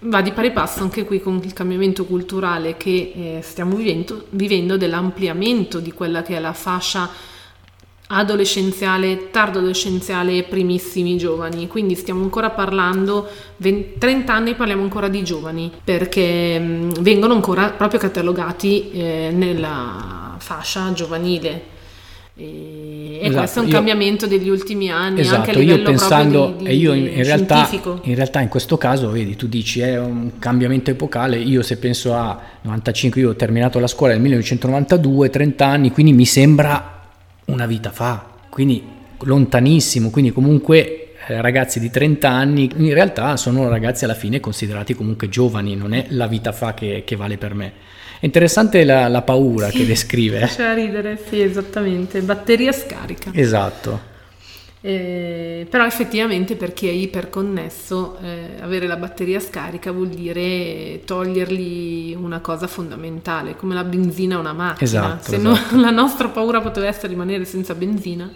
Va 0.00 0.22
di 0.22 0.30
pari 0.30 0.52
passo 0.52 0.82
anche 0.82 1.04
qui 1.04 1.20
con 1.20 1.40
il 1.42 1.52
cambiamento 1.52 2.04
culturale 2.04 2.76
che 2.76 3.12
eh, 3.14 3.40
stiamo 3.42 3.74
vivendo, 3.74 4.26
vivendo 4.30 4.76
dell'ampliamento 4.76 5.80
di 5.80 5.90
quella 5.90 6.22
che 6.22 6.36
è 6.36 6.40
la 6.40 6.52
fascia 6.52 7.10
adolescenziale, 8.06 9.30
tardo 9.30 9.58
adolescenziale 9.58 10.38
e 10.38 10.42
primissimi 10.44 11.16
giovani, 11.18 11.66
quindi 11.66 11.96
stiamo 11.96 12.22
ancora 12.22 12.50
parlando, 12.50 13.28
20, 13.56 13.98
30 13.98 14.32
anni 14.32 14.54
parliamo 14.54 14.82
ancora 14.82 15.08
di 15.08 15.24
giovani, 15.24 15.70
perché 15.82 16.60
mh, 16.60 17.02
vengono 17.02 17.34
ancora 17.34 17.70
proprio 17.70 17.98
catalogati 17.98 18.92
eh, 18.92 19.30
nella 19.34 20.36
fascia 20.38 20.92
giovanile. 20.92 21.76
E, 22.40 23.18
esatto, 23.20 23.38
questo 23.38 23.58
è 23.58 23.62
un 23.62 23.68
io, 23.68 23.74
cambiamento 23.74 24.26
degli 24.28 24.48
ultimi 24.48 24.92
anni, 24.92 25.20
esatto, 25.20 25.50
anche 25.50 25.60
io 25.60 25.82
pensando, 25.82 26.54
di, 26.56 26.62
di 26.62 26.70
e 26.70 26.74
io 26.76 26.92
in, 26.92 27.06
in, 27.06 27.24
realtà, 27.24 27.68
in 28.02 28.14
realtà 28.14 28.40
in 28.40 28.48
questo 28.48 28.78
caso, 28.78 29.10
vedi, 29.10 29.34
tu 29.34 29.48
dici 29.48 29.80
è 29.80 29.98
un 29.98 30.38
cambiamento 30.38 30.92
epocale, 30.92 31.36
io 31.36 31.62
se 31.62 31.78
penso 31.78 32.14
a 32.14 32.40
95, 32.62 33.20
io 33.20 33.30
ho 33.30 33.34
terminato 33.34 33.80
la 33.80 33.88
scuola 33.88 34.12
nel 34.12 34.22
1992, 34.22 35.30
30 35.30 35.66
anni, 35.66 35.90
quindi 35.90 36.12
mi 36.12 36.26
sembra 36.26 37.08
una 37.46 37.66
vita 37.66 37.90
fa, 37.90 38.24
quindi 38.48 38.84
lontanissimo, 39.18 40.10
quindi 40.10 40.30
comunque 40.32 41.14
eh, 41.26 41.42
ragazzi 41.42 41.80
di 41.80 41.90
30 41.90 42.28
anni 42.28 42.70
in 42.76 42.94
realtà 42.94 43.36
sono 43.36 43.68
ragazzi 43.68 44.04
alla 44.04 44.14
fine 44.14 44.38
considerati 44.38 44.94
comunque 44.94 45.28
giovani, 45.28 45.74
non 45.74 45.92
è 45.92 46.06
la 46.10 46.28
vita 46.28 46.52
fa 46.52 46.72
che, 46.72 47.02
che 47.04 47.16
vale 47.16 47.36
per 47.36 47.54
me. 47.54 47.72
È 48.20 48.24
interessante 48.24 48.84
la, 48.84 49.08
la 49.08 49.22
paura 49.22 49.70
sì, 49.70 49.78
che 49.78 49.86
descrive. 49.86 50.40
C'è 50.46 50.64
a 50.64 50.74
ridere, 50.74 51.18
sì, 51.28 51.40
esattamente. 51.40 52.20
Batteria 52.20 52.72
scarica. 52.72 53.30
Esatto. 53.32 54.16
Eh, 54.80 55.66
però 55.68 55.84
effettivamente 55.84 56.54
per 56.54 56.72
chi 56.72 56.86
è 56.86 56.92
iperconnesso 56.92 58.16
eh, 58.22 58.60
avere 58.60 58.86
la 58.86 58.94
batteria 58.94 59.40
scarica 59.40 59.90
vuol 59.90 60.06
dire 60.06 61.02
togliergli 61.04 62.14
una 62.14 62.38
cosa 62.38 62.68
fondamentale 62.68 63.56
come 63.56 63.74
la 63.74 63.82
benzina 63.82 64.36
a 64.36 64.38
una 64.38 64.52
macchina 64.52 64.84
esatto, 64.84 65.30
se 65.30 65.36
esatto. 65.36 65.74
No, 65.74 65.82
la 65.82 65.90
nostra 65.90 66.28
paura 66.28 66.60
poteva 66.60 66.86
essere 66.86 67.08
rimanere 67.08 67.44
senza 67.44 67.74
benzina 67.74 68.30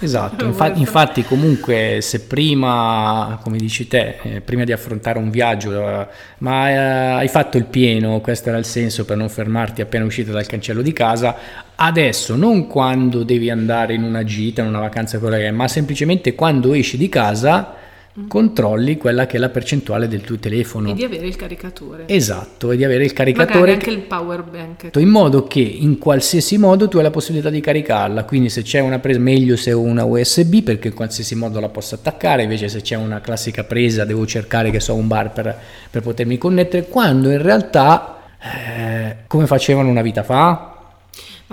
Esatto, 0.00 0.44
infatti, 0.44 0.80
infatti, 0.80 1.22
comunque 1.24 1.98
se 2.00 2.22
prima, 2.22 3.38
come 3.42 3.56
dici 3.56 3.86
te, 3.86 4.18
eh, 4.22 4.40
prima 4.40 4.64
di 4.64 4.72
affrontare 4.72 5.18
un 5.18 5.30
viaggio, 5.30 5.88
eh, 5.88 6.06
ma 6.38 6.70
eh, 6.70 6.76
hai 6.76 7.28
fatto 7.28 7.56
il 7.56 7.64
pieno, 7.64 8.20
questo 8.20 8.48
era 8.48 8.58
il 8.58 8.64
senso 8.64 9.04
per 9.04 9.16
non 9.16 9.28
fermarti 9.28 9.80
appena 9.80 10.04
uscito 10.04 10.32
dal 10.32 10.46
cancello 10.46 10.82
di 10.82 10.92
casa, 10.92 11.36
adesso 11.76 12.34
non 12.34 12.66
quando 12.66 13.22
devi 13.22 13.48
andare 13.48 13.94
in 13.94 14.02
una 14.02 14.24
gita, 14.24 14.62
in 14.62 14.68
una 14.68 14.80
vacanza, 14.80 15.20
ma 15.52 15.68
semplicemente 15.68 16.34
quando 16.34 16.74
esci 16.74 16.96
di 16.96 17.08
casa 17.08 17.82
controlli 18.28 18.96
quella 18.96 19.26
che 19.26 19.36
è 19.36 19.40
la 19.40 19.48
percentuale 19.48 20.06
del 20.06 20.20
tuo 20.20 20.38
telefono. 20.38 20.90
E 20.90 20.94
di 20.94 21.02
avere 21.02 21.26
il 21.26 21.34
caricatore. 21.34 22.04
Esatto, 22.06 22.70
e 22.70 22.76
di 22.76 22.84
avere 22.84 23.04
il 23.04 23.12
caricatore. 23.12 23.58
Magari 23.58 23.72
anche 23.72 23.90
il 23.90 24.00
power 24.00 24.42
bank. 24.44 24.90
In 24.96 25.08
modo 25.08 25.44
che 25.44 25.60
in 25.60 25.98
qualsiasi 25.98 26.56
modo 26.56 26.88
tu 26.88 26.98
hai 26.98 27.02
la 27.02 27.10
possibilità 27.10 27.50
di 27.50 27.60
caricarla, 27.60 28.24
quindi 28.24 28.50
se 28.50 28.62
c'è 28.62 28.78
una 28.78 29.00
presa 29.00 29.18
meglio 29.18 29.56
se 29.56 29.72
ho 29.72 29.80
una 29.80 30.04
USB 30.04 30.62
perché 30.62 30.88
in 30.88 30.94
qualsiasi 30.94 31.34
modo 31.34 31.58
la 31.58 31.68
posso 31.68 31.96
attaccare, 31.96 32.44
invece 32.44 32.68
se 32.68 32.82
c'è 32.82 32.94
una 32.94 33.20
classica 33.20 33.64
presa 33.64 34.04
devo 34.04 34.26
cercare 34.26 34.70
che 34.70 34.78
so 34.78 34.94
un 34.94 35.08
bar 35.08 35.32
per, 35.32 35.58
per 35.90 36.02
potermi 36.02 36.38
connettere, 36.38 36.86
quando 36.86 37.30
in 37.30 37.42
realtà 37.42 38.18
eh, 38.40 39.16
come 39.26 39.46
facevano 39.46 39.88
una 39.88 40.02
vita 40.02 40.22
fa? 40.22 40.73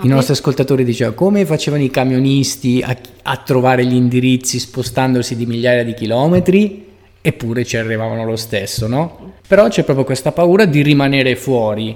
I 0.02 0.08
nostri 0.08 0.32
ascoltatori 0.32 0.84
dicevano 0.84 1.14
come 1.14 1.46
facevano 1.46 1.82
i 1.82 1.90
camionisti 1.90 2.82
a, 2.84 2.96
a, 3.22 3.36
trovare 3.36 3.84
gli 3.84 3.94
indirizzi 3.94 4.58
spostandosi 4.58 5.36
di 5.36 5.46
migliaia 5.46 5.84
di 5.84 5.94
chilometri, 5.94 6.86
eppure 7.20 7.64
ci 7.64 7.76
arrivavano 7.76 8.24
lo 8.24 8.36
stesso, 8.36 8.88
no? 8.88 9.34
Però 9.46 9.68
c'è 9.68 9.84
proprio 9.84 10.04
questa 10.04 10.32
paura 10.32 10.64
di 10.64 10.82
rimanere 10.82 11.36
fuori, 11.36 11.94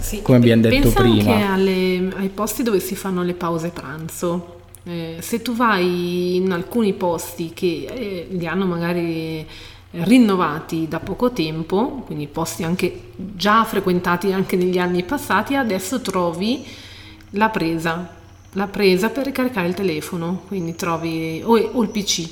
sì, 0.00 0.22
come 0.22 0.38
abbiamo 0.38 0.62
detto 0.62 0.90
prima. 0.90 1.32
Anche 1.32 1.44
alle, 1.44 2.12
ai 2.16 2.28
posti 2.28 2.62
dove 2.62 2.80
si 2.80 2.94
fanno 2.94 3.22
le 3.22 3.34
pause 3.34 3.70
pranzo. 3.70 4.60
Eh, 4.84 5.16
se 5.20 5.40
tu 5.40 5.54
vai 5.54 6.36
in 6.36 6.52
alcuni 6.52 6.92
posti 6.92 7.52
che 7.54 7.86
eh, 7.88 8.26
li 8.28 8.46
hanno 8.46 8.66
magari 8.66 9.46
rinnovati 9.92 10.88
da 10.88 10.98
poco 10.98 11.30
tempo, 11.30 12.02
quindi 12.04 12.26
posti 12.26 12.64
anche 12.64 13.00
già 13.16 13.64
frequentati 13.64 14.32
anche 14.32 14.56
negli 14.56 14.78
anni 14.78 15.04
passati, 15.04 15.54
adesso 15.54 16.00
trovi 16.00 16.64
la 17.34 17.48
presa, 17.48 18.08
la 18.52 18.66
presa 18.66 19.10
per 19.10 19.26
ricaricare 19.26 19.68
il 19.68 19.74
telefono, 19.74 20.42
quindi 20.46 20.74
trovi 20.74 21.40
o, 21.44 21.56
o 21.56 21.82
il 21.82 21.88
PC. 21.88 22.28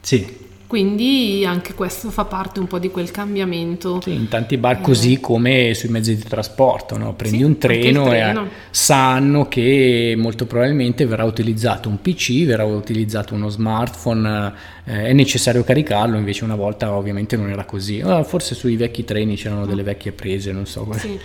Sì. 0.00 0.44
quindi 0.68 1.44
anche 1.44 1.74
questo 1.74 2.10
fa 2.10 2.26
parte 2.26 2.60
un 2.60 2.68
po' 2.68 2.78
di 2.78 2.90
quel 2.90 3.10
cambiamento. 3.10 4.00
Sì, 4.00 4.12
in 4.12 4.28
tanti 4.28 4.56
bar 4.56 4.80
così 4.80 5.14
eh. 5.14 5.20
come 5.20 5.74
sui 5.74 5.88
mezzi 5.88 6.14
di 6.14 6.22
trasporto, 6.22 6.96
no? 6.96 7.14
prendi 7.14 7.38
sì, 7.38 7.42
un 7.42 7.58
treno, 7.58 8.04
treno, 8.04 8.44
e 8.44 8.48
sanno 8.70 9.48
che 9.48 10.14
molto 10.16 10.46
probabilmente 10.46 11.06
verrà 11.06 11.24
utilizzato 11.24 11.88
un 11.88 12.00
PC, 12.00 12.44
verrà 12.44 12.64
utilizzato 12.64 13.34
uno 13.34 13.48
smartphone, 13.48 14.52
eh, 14.88 15.06
è 15.06 15.12
necessario 15.12 15.64
caricarlo, 15.64 16.16
invece 16.16 16.44
una 16.44 16.54
volta 16.54 16.92
ovviamente 16.92 17.36
non 17.36 17.50
era 17.50 17.64
così. 17.64 18.00
Forse 18.24 18.54
sui 18.54 18.76
vecchi 18.76 19.04
treni 19.04 19.34
c'erano 19.34 19.66
delle 19.66 19.82
vecchie 19.82 20.12
prese, 20.12 20.52
non 20.52 20.64
so. 20.64 20.88
Sì. 20.96 21.18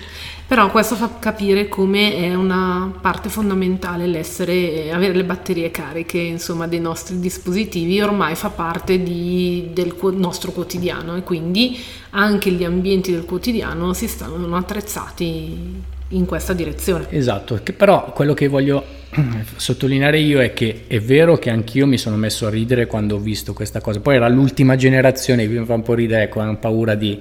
Però 0.48 0.70
questo 0.72 0.96
fa 0.96 1.20
capire 1.20 1.70
come 1.70 2.16
è 2.16 2.34
una 2.34 2.92
parte 3.00 3.30
fondamentale 3.30 4.08
l'essere, 4.08 4.92
avere 4.92 5.14
le 5.14 5.24
batterie 5.24 5.70
cariche 5.70 6.18
insomma, 6.18 6.68
dei 6.68 6.82
nostri 6.82 7.20
dispositivi, 7.20 8.02
ormai 8.02 8.36
fa 8.36 8.50
parte 8.50 9.02
di, 9.02 9.70
del 9.72 9.96
nostro 10.16 10.52
quotidiano 10.52 11.16
e 11.16 11.24
quindi 11.24 11.80
anche 12.10 12.50
gli 12.50 12.64
ambienti 12.64 13.12
del 13.12 13.26
quotidiano 13.26 13.94
si 13.94 14.08
stanno 14.08 14.56
attrezzati 14.58 16.00
in 16.12 16.26
questa 16.26 16.54
direzione. 16.54 17.08
Esatto, 17.10 17.60
che 17.64 17.74
però 17.74 18.12
quello 18.14 18.34
che 18.34 18.48
voglio 18.48 18.84
sottolineare 19.56 20.20
io 20.20 20.42
è 20.42 20.54
che 20.54 20.84
è 20.88 21.00
vero 21.00 21.38
che 21.38 21.50
anch'io 21.50 21.86
mi 21.86 21.98
sono 21.98 22.16
messo 22.16 22.48
a 22.48 22.50
ridere 22.50 22.88
quando 22.88 23.16
ho 23.16 23.20
visto 23.20 23.54
questa 23.54 23.82
cosa, 23.82 24.00
poi 24.00 24.16
era 24.16 24.28
l'ultima 24.28 24.76
generazione, 24.76 25.46
mi 25.48 25.66
fa 25.66 25.74
un 25.74 25.84
po' 25.84 25.94
ridere, 25.94 26.24
ecco, 26.24 26.42
ho 26.42 26.56
paura 26.58 26.96
di 26.96 27.20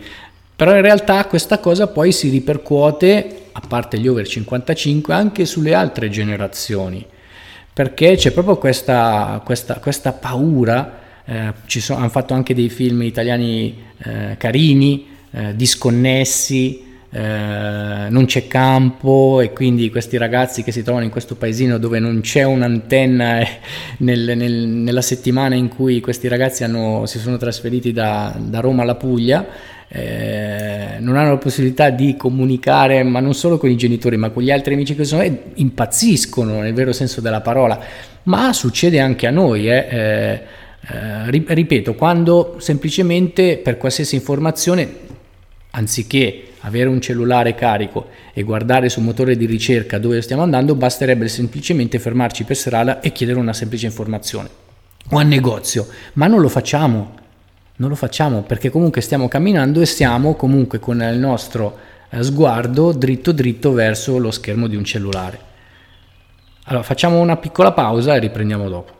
però 0.61 0.77
in 0.77 0.83
realtà 0.83 1.25
questa 1.25 1.59
cosa 1.59 1.87
poi 1.87 2.13
si 2.13 2.29
ripercuote, 2.29 3.45
a 3.53 3.63
parte 3.67 3.99
gli 3.99 4.07
over 4.07 4.27
55, 4.27 5.15
anche 5.15 5.47
sulle 5.47 5.73
altre 5.73 6.11
generazioni, 6.11 7.03
perché 7.73 8.17
c'è 8.17 8.31
proprio 8.33 8.59
questa, 8.59 9.41
questa, 9.43 9.77
questa 9.77 10.13
paura, 10.13 10.99
eh, 11.25 11.53
ci 11.65 11.81
sono, 11.81 12.01
hanno 12.01 12.11
fatto 12.11 12.35
anche 12.35 12.53
dei 12.53 12.69
film 12.69 13.01
italiani 13.01 13.85
eh, 14.05 14.35
carini, 14.37 15.07
eh, 15.31 15.57
disconnessi, 15.57 16.90
eh, 17.13 18.07
non 18.09 18.25
c'è 18.27 18.47
campo 18.47 19.41
e 19.41 19.53
quindi 19.53 19.91
questi 19.91 20.17
ragazzi 20.17 20.63
che 20.63 20.73
si 20.73 20.83
trovano 20.83 21.05
in 21.05 21.11
questo 21.11 21.35
paesino 21.35 21.79
dove 21.79 21.99
non 21.99 22.21
c'è 22.21 22.45
un'antenna 22.45 23.41
eh, 23.41 23.49
nel, 23.99 24.37
nel, 24.37 24.53
nella 24.53 25.03
settimana 25.03 25.55
in 25.55 25.69
cui 25.69 26.01
questi 26.01 26.29
ragazzi 26.29 26.65
hanno, 26.65 27.07
si 27.07 27.19
sono 27.19 27.37
trasferiti 27.37 27.93
da, 27.93 28.35
da 28.39 28.61
Roma 28.61 28.83
alla 28.83 28.95
Puglia 28.95 29.47
eh, 29.93 30.99
non 31.01 31.17
hanno 31.17 31.31
la 31.31 31.39
possibilità 31.39 31.91
di 31.91 32.15
comunicare, 32.17 33.03
ma 33.03 33.19
non 33.19 33.35
solo 33.35 33.59
con 33.59 33.71
i 33.71 33.77
genitori, 33.77 34.17
ma 34.17 34.31
con 34.31 34.45
gli 34.45 34.53
altri 34.53 34.75
amici 34.75 34.95
che 34.95 35.03
sono, 35.03 35.23
eh, 35.23 35.37
impazziscono 35.55 36.61
nel 36.61 36.73
vero 36.73 36.93
senso 36.93 37.21
della 37.21 37.41
parola. 37.41 37.79
Ma 38.25 38.53
succede 38.53 39.01
anche 39.01 39.27
a 39.27 39.31
noi, 39.31 39.69
eh. 39.69 39.87
eh, 39.91 40.43
eh 40.89 41.31
ripeto, 41.31 41.95
quando 41.95 42.57
semplicemente 42.59 43.57
per 43.59 43.79
qualsiasi 43.79 44.15
informazione, 44.15 44.89
anziché 45.71 46.50
avere 46.61 46.89
un 46.89 47.01
cellulare 47.01 47.55
carico 47.55 48.09
e 48.33 48.43
guardare 48.43 48.89
sul 48.89 49.03
motore 49.03 49.37
di 49.37 49.47
ricerca 49.47 49.99
dove 49.99 50.21
stiamo 50.23 50.43
andando, 50.43 50.75
basterebbe 50.75 51.29
semplicemente 51.29 51.99
fermarci 51.99 52.45
per 52.45 52.57
strada 52.57 53.01
e 53.01 53.13
chiedere 53.13 53.39
una 53.39 53.53
semplice 53.53 53.87
informazione 53.87 54.49
o 55.11 55.19
al 55.19 55.27
negozio, 55.27 55.87
ma 56.15 56.27
non 56.27 56.41
lo 56.41 56.49
facciamo 56.49 57.19
non 57.81 57.89
lo 57.89 57.95
facciamo 57.95 58.43
perché 58.43 58.69
comunque 58.69 59.01
stiamo 59.01 59.27
camminando 59.27 59.81
e 59.81 59.87
siamo 59.87 60.35
comunque 60.35 60.79
con 60.79 61.01
il 61.01 61.19
nostro 61.19 61.79
eh, 62.11 62.23
sguardo 62.23 62.93
dritto 62.93 63.33
dritto 63.33 63.73
verso 63.73 64.19
lo 64.19 64.31
schermo 64.31 64.67
di 64.67 64.77
un 64.77 64.85
cellulare. 64.85 65.49
Allora 66.65 66.85
facciamo 66.85 67.19
una 67.19 67.39
piccola 67.39 67.73
pausa 67.73 68.15
e 68.15 68.19
riprendiamo 68.19 68.69
dopo. 68.69 69.00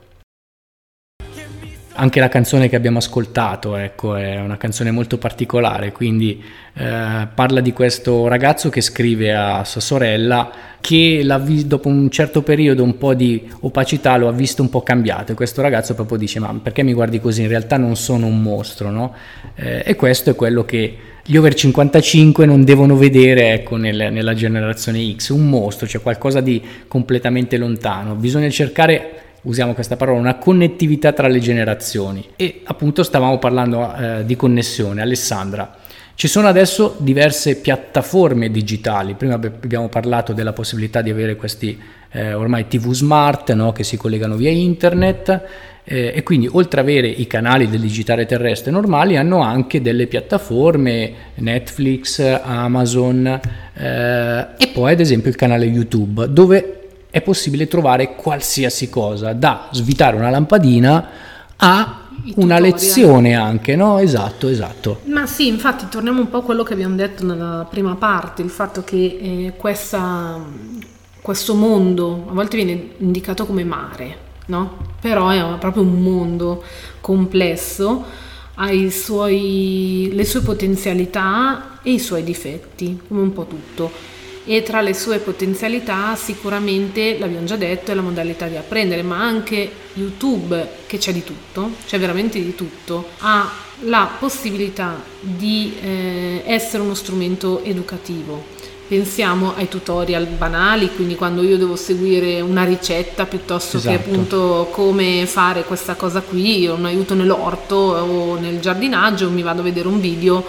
Anche 2.01 2.19
la 2.19 2.29
canzone 2.29 2.71
che 2.71 2.77
abbiamo 2.77 2.97
ascoltato 2.97 3.77
ecco, 3.77 4.15
è 4.15 4.41
una 4.41 4.57
canzone 4.57 4.91
molto 4.91 5.19
particolare, 5.19 5.93
quindi 5.93 6.43
eh, 6.73 7.29
parla 7.35 7.61
di 7.61 7.75
questo 7.75 8.27
ragazzo 8.27 8.71
che 8.71 8.81
scrive 8.81 9.35
a 9.35 9.65
sua 9.65 9.83
sorella 9.83 10.51
che 10.81 11.23
vi- 11.43 11.67
dopo 11.67 11.89
un 11.89 12.09
certo 12.09 12.41
periodo 12.41 12.83
un 12.83 12.97
po' 12.97 13.13
di 13.13 13.47
opacità 13.61 14.17
lo 14.17 14.29
ha 14.29 14.33
visto 14.33 14.63
un 14.63 14.71
po' 14.71 14.83
cambiato 14.83 15.33
e 15.33 15.35
questo 15.35 15.61
ragazzo 15.61 15.93
proprio 15.93 16.17
dice 16.17 16.41
ma 16.41 16.59
perché 16.63 16.83
mi 16.83 16.95
guardi 16.95 17.21
così? 17.21 17.43
In 17.43 17.49
realtà 17.49 17.77
non 17.77 17.95
sono 17.97 18.25
un 18.25 18.41
mostro, 18.41 18.89
no? 18.89 19.15
Eh, 19.55 19.83
e 19.85 19.95
questo 19.95 20.31
è 20.31 20.35
quello 20.35 20.65
che 20.65 20.97
gli 21.23 21.37
over 21.37 21.53
55 21.53 22.47
non 22.47 22.65
devono 22.65 22.97
vedere 22.97 23.53
ecco, 23.53 23.77
nel, 23.77 24.11
nella 24.11 24.33
generazione 24.33 25.15
X, 25.15 25.29
un 25.29 25.47
mostro, 25.51 25.87
cioè 25.87 26.01
qualcosa 26.01 26.41
di 26.41 26.63
completamente 26.89 27.59
lontano. 27.59 28.15
Bisogna 28.15 28.49
cercare 28.49 29.30
usiamo 29.43 29.75
questa 29.75 29.97
parola, 29.97 30.19
una 30.19 30.37
connettività 30.37 31.13
tra 31.13 31.29
le 31.29 31.39
generazioni. 31.39 32.25
E 32.37 32.63
appunto 32.65 33.03
stavamo 33.03 33.39
parlando 33.39 33.95
eh, 33.95 34.25
di 34.25 34.37
connessione. 34.37 35.03
Alessandra, 35.03 35.77
ci 36.15 36.29
sono 36.29 36.49
adesso 36.49 36.97
diverse 36.99 37.57
piattaforme 37.57 38.51
digitali, 38.51 39.15
prima 39.15 39.35
abbiamo 39.35 39.89
parlato 39.89 40.35
della 40.35 40.53
possibilità 40.53 41.01
di 41.01 41.09
avere 41.09 41.35
questi 41.35 41.81
eh, 42.11 42.35
ormai 42.35 42.67
TV 42.67 42.93
smart 42.93 43.53
no, 43.55 43.73
che 43.73 43.85
si 43.85 43.97
collegano 43.97 44.37
via 44.37 44.51
internet 44.51 45.43
eh, 45.85 46.13
e 46.15 46.23
quindi 46.23 46.47
oltre 46.51 46.81
ad 46.81 46.89
avere 46.89 47.09
i 47.09 47.27
canali 47.27 47.71
del 47.71 47.81
digitale 47.81 48.27
terrestre 48.27 48.71
normali 48.71 49.17
hanno 49.17 49.41
anche 49.41 49.81
delle 49.81 50.07
piattaforme 50.07 51.13
Netflix, 51.37 52.21
Amazon 52.43 53.27
eh, 53.75 54.47
e 54.59 54.69
poi 54.75 54.93
ad 54.93 55.01
esempio 55.01 55.31
il 55.31 55.37
canale 55.37 55.65
YouTube 55.65 56.31
dove 56.31 56.80
è 57.11 57.21
possibile 57.21 57.67
trovare 57.67 58.15
qualsiasi 58.15 58.89
cosa, 58.89 59.33
da 59.33 59.69
svitare 59.73 60.17
una 60.17 60.31
lampadina 60.31 61.09
a 61.57 62.01
una 62.37 62.59
lezione 62.59 63.35
anche, 63.35 63.77
no? 63.77 63.99
Esatto, 63.99 64.49
esatto. 64.49 65.01
Ma 65.05 65.27
sì, 65.27 65.49
infatti 65.49 65.87
torniamo 65.89 66.21
un 66.21 66.31
po' 66.31 66.39
a 66.39 66.43
quello 66.43 66.63
che 66.63 66.73
abbiamo 66.73 66.95
detto 66.95 67.25
nella 67.25 67.67
prima 67.69 67.97
parte, 67.97 68.43
il 68.43 68.51
fatto 68.51 68.85
che 68.85 68.97
eh, 68.97 69.53
questa, 69.57 70.39
questo 71.21 71.55
mondo 71.55 72.27
a 72.29 72.33
volte 72.33 72.57
viene 72.57 72.91
indicato 72.99 73.45
come 73.47 73.65
mare, 73.65 74.17
no? 74.47 74.77
Però 75.01 75.31
è 75.31 75.59
proprio 75.59 75.83
un 75.83 76.01
mondo 76.01 76.63
complesso, 77.01 78.05
ha 78.55 78.71
suoi, 78.91 80.11
le 80.13 80.25
sue 80.25 80.41
potenzialità 80.43 81.79
e 81.83 81.93
i 81.93 81.99
suoi 81.99 82.23
difetti, 82.23 83.01
come 83.09 83.23
un 83.23 83.33
po' 83.33 83.47
tutto 83.47 84.10
e 84.45 84.63
tra 84.63 84.81
le 84.81 84.95
sue 84.95 85.19
potenzialità 85.19 86.17
sicuramente, 86.17 87.19
l'abbiamo 87.19 87.45
già 87.45 87.57
detto, 87.57 87.91
è 87.91 87.95
la 87.95 88.03
modalità 88.03 88.47
di 88.47 88.57
apprendere, 88.57 89.03
ma 89.03 89.21
anche 89.21 89.71
YouTube, 89.95 90.69
che 90.87 90.99
c'è 90.99 91.13
di 91.13 91.23
tutto, 91.23 91.73
c'è 91.87 91.99
veramente 91.99 92.43
di 92.43 92.55
tutto, 92.55 93.09
ha 93.19 93.51
la 93.81 94.11
possibilità 94.19 95.03
di 95.21 95.75
eh, 95.83 96.43
essere 96.47 96.83
uno 96.83 96.95
strumento 96.95 97.63
educativo. 97.65 98.59
Pensiamo 98.89 99.55
ai 99.55 99.69
tutorial 99.69 100.27
banali, 100.27 100.91
quindi 100.93 101.15
quando 101.15 101.43
io 101.43 101.57
devo 101.57 101.77
seguire 101.77 102.41
una 102.41 102.65
ricetta 102.65 103.25
piuttosto 103.25 103.77
esatto. 103.77 103.95
che 103.95 104.03
appunto 104.03 104.69
come 104.73 105.27
fare 105.27 105.63
questa 105.63 105.95
cosa 105.95 106.23
qui, 106.23 106.67
un 106.67 106.85
aiuto 106.85 107.15
nell'orto 107.15 107.77
o 107.77 108.37
nel 108.37 108.59
giardinaggio, 108.59 109.31
mi 109.31 109.43
vado 109.43 109.61
a 109.61 109.65
vedere 109.65 109.87
un 109.87 110.01
video 110.01 110.45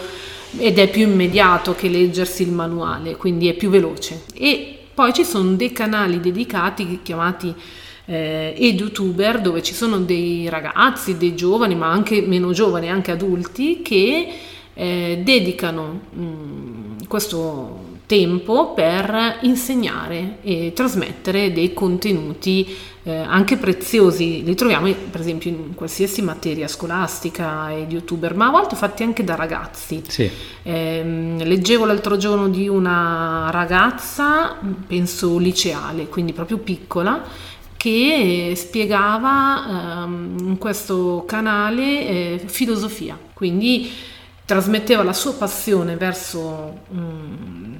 ed 0.57 0.77
è 0.77 0.89
più 0.89 1.03
immediato 1.03 1.73
che 1.73 1.87
leggersi 1.87 2.43
il 2.43 2.51
manuale, 2.51 3.15
quindi 3.15 3.47
è 3.47 3.53
più 3.53 3.69
veloce. 3.69 4.23
E 4.33 4.77
poi 4.93 5.13
ci 5.13 5.23
sono 5.23 5.53
dei 5.53 5.71
canali 5.71 6.19
dedicati 6.19 6.99
chiamati 7.01 7.53
eh, 8.05 8.53
edutuber 8.57 9.39
dove 9.39 9.63
ci 9.63 9.73
sono 9.73 9.97
dei 9.99 10.49
ragazzi, 10.49 11.17
dei 11.17 11.35
giovani, 11.35 11.75
ma 11.75 11.89
anche 11.89 12.21
meno 12.21 12.51
giovani, 12.51 12.89
anche 12.89 13.11
adulti 13.11 13.81
che 13.81 14.27
eh, 14.73 15.21
dedicano 15.23 15.99
mh, 16.09 16.23
mm, 16.23 16.97
questo 17.07 17.89
tempo 18.05 18.73
per 18.73 19.39
insegnare 19.43 20.39
e 20.41 20.73
trasmettere 20.75 21.53
dei 21.53 21.73
contenuti 21.73 22.67
eh, 23.03 23.15
anche 23.15 23.57
preziosi, 23.57 24.43
li 24.43 24.53
troviamo 24.55 24.93
per 25.09 25.21
esempio 25.21 25.49
in 25.49 25.73
qualsiasi 25.73 26.21
materia 26.21 26.67
scolastica 26.67 27.71
e 27.71 27.87
di 27.87 27.95
youtuber, 27.95 28.35
ma 28.35 28.47
a 28.47 28.51
volte 28.51 28.75
fatti 28.75 29.03
anche 29.03 29.23
da 29.23 29.35
ragazzi. 29.35 30.03
Sì. 30.07 30.29
Eh, 30.61 31.35
leggevo 31.43 31.85
l'altro 31.85 32.17
giorno 32.17 32.47
di 32.47 32.67
una 32.67 33.49
ragazza, 33.51 34.57
penso 34.85 35.37
liceale, 35.39 36.07
quindi 36.07 36.33
proprio 36.33 36.59
piccola, 36.59 37.23
che 37.75 38.53
spiegava 38.55 40.03
ehm, 40.03 40.35
in 40.39 40.57
questo 40.59 41.23
canale 41.25 42.07
eh, 42.07 42.41
filosofia, 42.45 43.17
quindi 43.33 43.91
trasmetteva 44.45 45.01
la 45.01 45.13
sua 45.13 45.33
passione 45.33 45.95
verso 45.95 46.81
um, 46.89 47.77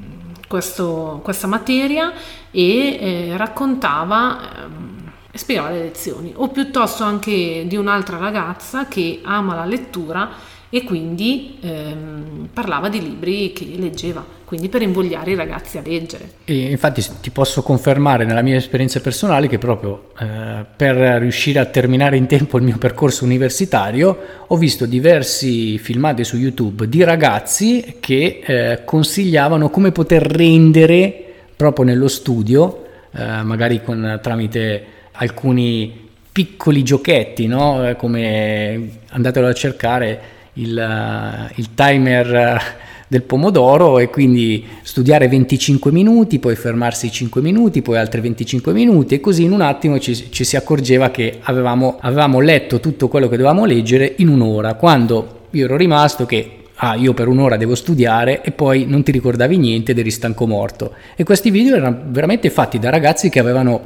questo, 0.48 1.20
questa 1.22 1.46
materia 1.46 2.14
e 2.50 2.98
eh, 3.00 3.38
raccontava 3.38 4.40
eh, 4.42 5.00
e 5.00 5.01
spiegava 5.34 5.70
le 5.70 5.80
lezioni, 5.80 6.34
o 6.36 6.50
piuttosto 6.50 7.04
anche 7.04 7.66
di 7.68 7.76
un'altra 7.76 8.18
ragazza 8.18 8.88
che 8.88 9.20
ama 9.24 9.56
la 9.56 9.66
lettura 9.66 10.30
e 10.74 10.84
quindi 10.86 11.58
ehm, 11.60 12.48
parlava 12.54 12.88
di 12.88 13.02
libri 13.02 13.52
che 13.52 13.70
leggeva, 13.76 14.26
quindi 14.46 14.70
per 14.70 14.82
invogliare 14.82 15.32
i 15.32 15.36
ragazzi 15.36 15.78
a 15.78 15.82
leggere. 15.84 16.32
E 16.46 16.72
infatti 16.72 17.06
ti 17.20 17.30
posso 17.30 17.62
confermare 17.62 18.24
nella 18.24 18.42
mia 18.42 18.56
esperienza 18.56 19.02
personale 19.02 19.48
che 19.48 19.58
proprio 19.58 20.12
eh, 20.18 20.66
per 20.74 20.96
riuscire 20.96 21.60
a 21.60 21.66
terminare 21.66 22.16
in 22.16 22.26
tempo 22.26 22.58
il 22.58 22.64
mio 22.64 22.78
percorso 22.78 23.26
universitario 23.26 24.18
ho 24.48 24.56
visto 24.56 24.86
diversi 24.86 25.78
filmati 25.78 26.24
su 26.24 26.38
YouTube 26.38 26.88
di 26.88 27.04
ragazzi 27.04 27.98
che 28.00 28.42
eh, 28.42 28.84
consigliavano 28.86 29.70
come 29.70 29.92
poter 29.92 30.22
rendere 30.22 31.26
proprio 31.58 31.84
nello 31.84 32.08
studio, 32.08 32.86
eh, 33.12 33.44
magari 33.44 33.84
con, 33.84 34.20
tramite 34.22 35.00
alcuni 35.14 36.10
piccoli 36.32 36.84
giochetti, 36.84 37.48
no? 37.48 37.88
Eh, 37.88 37.96
come 37.96 38.90
andatelo 39.10 39.48
a 39.48 39.54
cercare 39.54 40.22
il, 40.54 40.78
eh, 40.78 41.54
il 41.56 41.74
timer 41.74 42.36
eh, 42.36 42.60
del 43.08 43.24
pomodoro 43.24 44.00
e 44.00 44.10
quindi 44.10 44.66
studiare 44.84 45.28
25 45.28 45.92
minuti, 45.92 46.40
poi 46.40 46.56
fermarsi 46.56 47.12
5 47.12 47.42
minuti, 47.42 47.82
poi 47.82 47.98
altri 47.98 48.22
25 48.22 48.72
minuti 48.72 49.16
e 49.16 49.20
così 49.20 49.44
in 49.44 49.52
un 49.52 49.60
attimo 49.60 50.00
ci, 50.00 50.32
ci 50.32 50.46
si 50.46 50.56
accorgeva 50.56 51.12
che 51.12 51.40
avevamo, 51.42 51.98
avevamo, 52.00 52.40
letto 52.40 52.80
tutto 52.80 53.10
quello 53.10 53.28
che 53.28 53.36
dovevamo 53.36 53.66
leggere 53.66 54.14
in 54.20 54.30
un'ora, 54.30 54.76
quando 54.76 55.48
io 55.52 55.66
ero 55.66 55.76
rimasto 55.76 56.26
che 56.26 56.56
ah 56.76 56.96
io 56.96 57.14
per 57.14 57.28
un'ora 57.28 57.58
devo 57.58 57.76
studiare 57.76 58.42
e 58.42 58.52
poi 58.52 58.86
non 58.88 59.04
ti 59.04 59.12
ricordavi 59.12 59.58
niente 59.58 59.92
ed 59.92 60.00
eri 60.00 60.10
stanco 60.10 60.48
morto. 60.48 60.94
E 61.16 61.24
questi 61.24 61.52
video 61.52 61.76
erano 61.76 62.04
veramente 62.06 62.50
fatti 62.50 62.80
da 62.80 62.90
ragazzi 62.90 63.30
che 63.30 63.40
avevano 63.40 63.84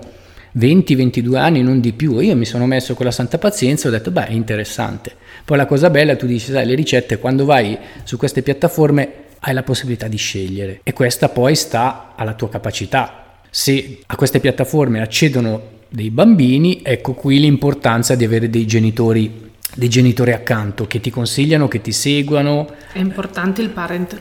20-22 0.57 1.35
anni, 1.35 1.61
non 1.61 1.79
di 1.79 1.93
più. 1.93 2.19
Io 2.19 2.35
mi 2.35 2.45
sono 2.45 2.65
messo 2.65 2.93
con 2.93 3.05
la 3.05 3.11
santa 3.11 3.37
pazienza 3.37 3.85
e 3.85 3.89
ho 3.89 3.91
detto, 3.91 4.11
beh, 4.11 4.27
è 4.27 4.31
interessante. 4.31 5.13
Poi 5.43 5.57
la 5.57 5.65
cosa 5.65 5.89
bella, 5.89 6.15
tu 6.15 6.25
dici, 6.25 6.51
sai, 6.51 6.65
le 6.65 6.75
ricette, 6.75 7.19
quando 7.19 7.45
vai 7.45 7.77
su 8.03 8.17
queste 8.17 8.41
piattaforme 8.41 9.23
hai 9.39 9.53
la 9.53 9.63
possibilità 9.63 10.07
di 10.07 10.17
scegliere 10.17 10.79
e 10.83 10.93
questa 10.93 11.29
poi 11.29 11.55
sta 11.55 12.13
alla 12.15 12.33
tua 12.33 12.49
capacità. 12.49 13.41
Se 13.49 13.99
a 14.05 14.15
queste 14.15 14.39
piattaforme 14.39 15.01
accedono 15.01 15.73
dei 15.87 16.09
bambini, 16.09 16.81
ecco 16.83 17.13
qui 17.13 17.39
l'importanza 17.39 18.15
di 18.15 18.23
avere 18.23 18.49
dei 18.49 18.65
genitori 18.65 19.43
dei 19.77 19.89
genitori 19.89 20.31
accanto 20.31 20.87
che 20.87 21.01
ti 21.01 21.09
consigliano, 21.09 21.67
che 21.67 21.81
ti 21.81 21.91
seguano. 21.91 22.67
È 22.93 22.99
importante 22.99 23.61
il 23.61 23.69
parent, 23.69 24.13
eh, 24.13 24.19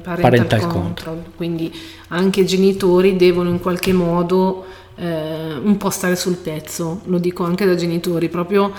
parental, 0.00 0.20
parental 0.20 0.60
control, 0.60 0.82
control, 0.82 1.22
quindi 1.36 1.72
anche 2.08 2.40
i 2.40 2.46
genitori 2.46 3.14
devono 3.14 3.50
in 3.50 3.60
qualche 3.60 3.92
modo 3.92 4.64
eh, 4.96 5.54
un 5.54 5.76
po' 5.76 5.90
stare 5.90 6.16
sul 6.16 6.36
pezzo, 6.36 7.00
lo 7.04 7.18
dico 7.18 7.44
anche 7.44 7.66
da 7.66 7.74
genitori, 7.74 8.28
proprio 8.28 8.72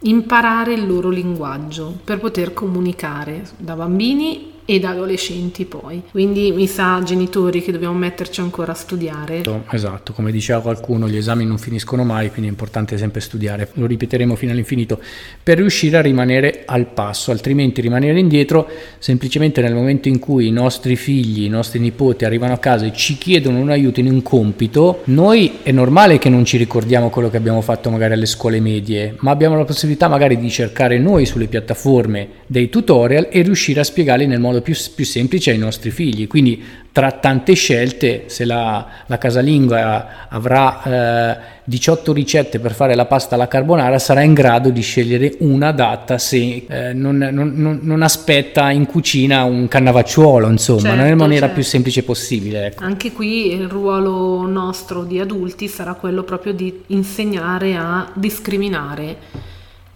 imparare 0.00 0.74
il 0.74 0.86
loro 0.86 1.10
linguaggio 1.10 1.96
per 2.02 2.18
poter 2.18 2.52
comunicare 2.52 3.44
da 3.56 3.74
bambini 3.74 4.51
e 4.64 4.80
adolescenti 4.84 5.64
poi. 5.64 6.02
Quindi 6.10 6.52
mi 6.52 6.66
sa, 6.66 7.00
genitori, 7.04 7.62
che 7.62 7.72
dobbiamo 7.72 7.96
metterci 7.96 8.40
ancora 8.40 8.72
a 8.72 8.74
studiare. 8.74 9.42
Esatto, 9.70 10.12
come 10.12 10.30
diceva 10.30 10.60
qualcuno, 10.60 11.08
gli 11.08 11.16
esami 11.16 11.44
non 11.44 11.58
finiscono 11.58 12.04
mai, 12.04 12.28
quindi 12.28 12.46
è 12.46 12.50
importante 12.50 12.96
sempre 12.98 13.20
studiare. 13.20 13.68
Lo 13.74 13.86
ripeteremo 13.86 14.34
fino 14.34 14.52
all'infinito 14.52 15.00
per 15.42 15.58
riuscire 15.58 15.96
a 15.96 16.00
rimanere 16.00 16.62
al 16.66 16.86
passo, 16.86 17.30
altrimenti 17.30 17.80
rimanere 17.80 18.18
indietro 18.18 18.68
semplicemente 18.98 19.60
nel 19.60 19.74
momento 19.74 20.08
in 20.08 20.18
cui 20.18 20.46
i 20.46 20.52
nostri 20.52 20.96
figli, 20.96 21.44
i 21.44 21.48
nostri 21.48 21.78
nipoti 21.78 22.24
arrivano 22.24 22.52
a 22.52 22.58
casa 22.58 22.86
e 22.86 22.92
ci 22.92 23.18
chiedono 23.18 23.58
un 23.58 23.70
aiuto 23.70 24.00
in 24.00 24.06
un 24.06 24.22
compito, 24.22 25.00
noi 25.04 25.58
è 25.62 25.72
normale 25.72 26.18
che 26.18 26.28
non 26.28 26.44
ci 26.44 26.56
ricordiamo 26.56 27.10
quello 27.10 27.30
che 27.30 27.36
abbiamo 27.36 27.60
fatto 27.60 27.90
magari 27.90 28.14
alle 28.14 28.26
scuole 28.26 28.60
medie, 28.60 29.16
ma 29.20 29.30
abbiamo 29.30 29.56
la 29.56 29.64
possibilità 29.64 30.08
magari 30.08 30.38
di 30.38 30.50
cercare 30.50 30.98
noi 30.98 31.26
sulle 31.26 31.46
piattaforme 31.46 32.28
dei 32.46 32.68
tutorial 32.68 33.28
e 33.30 33.42
riuscire 33.42 33.80
a 33.80 33.84
spiegarli 33.84 34.26
nel 34.26 34.40
modo 34.40 34.51
modo 34.52 34.62
più, 34.62 34.74
più 34.94 35.04
semplice 35.04 35.50
ai 35.50 35.58
nostri 35.58 35.90
figli. 35.90 36.26
Quindi 36.26 36.62
tra 36.92 37.10
tante 37.12 37.54
scelte, 37.54 38.24
se 38.26 38.44
la, 38.44 38.86
la 39.06 39.16
casalinga 39.16 40.28
avrà 40.28 40.82
eh, 40.82 41.60
18 41.64 42.12
ricette 42.12 42.58
per 42.58 42.74
fare 42.74 42.94
la 42.94 43.06
pasta 43.06 43.34
alla 43.34 43.48
carbonara, 43.48 43.98
sarà 43.98 44.20
in 44.20 44.34
grado 44.34 44.68
di 44.68 44.82
scegliere 44.82 45.36
una 45.38 45.68
adatta 45.68 46.18
se 46.18 46.66
eh, 46.68 46.92
non, 46.92 47.16
non, 47.16 47.80
non, 47.82 48.02
aspetta 48.02 48.70
in 48.70 48.84
cucina 48.84 49.44
un 49.44 49.68
cannavacciuolo, 49.68 50.50
insomma, 50.50 50.80
certo, 50.80 50.96
nella 50.96 51.14
maniera 51.14 51.46
certo. 51.46 51.54
più 51.54 51.64
semplice 51.64 52.02
possibile. 52.02 52.66
Ecco. 52.66 52.84
Anche 52.84 53.10
qui 53.12 53.54
il 53.54 53.68
ruolo 53.68 54.46
nostro 54.46 55.04
di 55.04 55.18
adulti 55.18 55.68
sarà 55.68 55.94
quello 55.94 56.24
proprio 56.24 56.52
di 56.52 56.82
insegnare 56.88 57.74
a 57.74 58.10
discriminare 58.12 59.16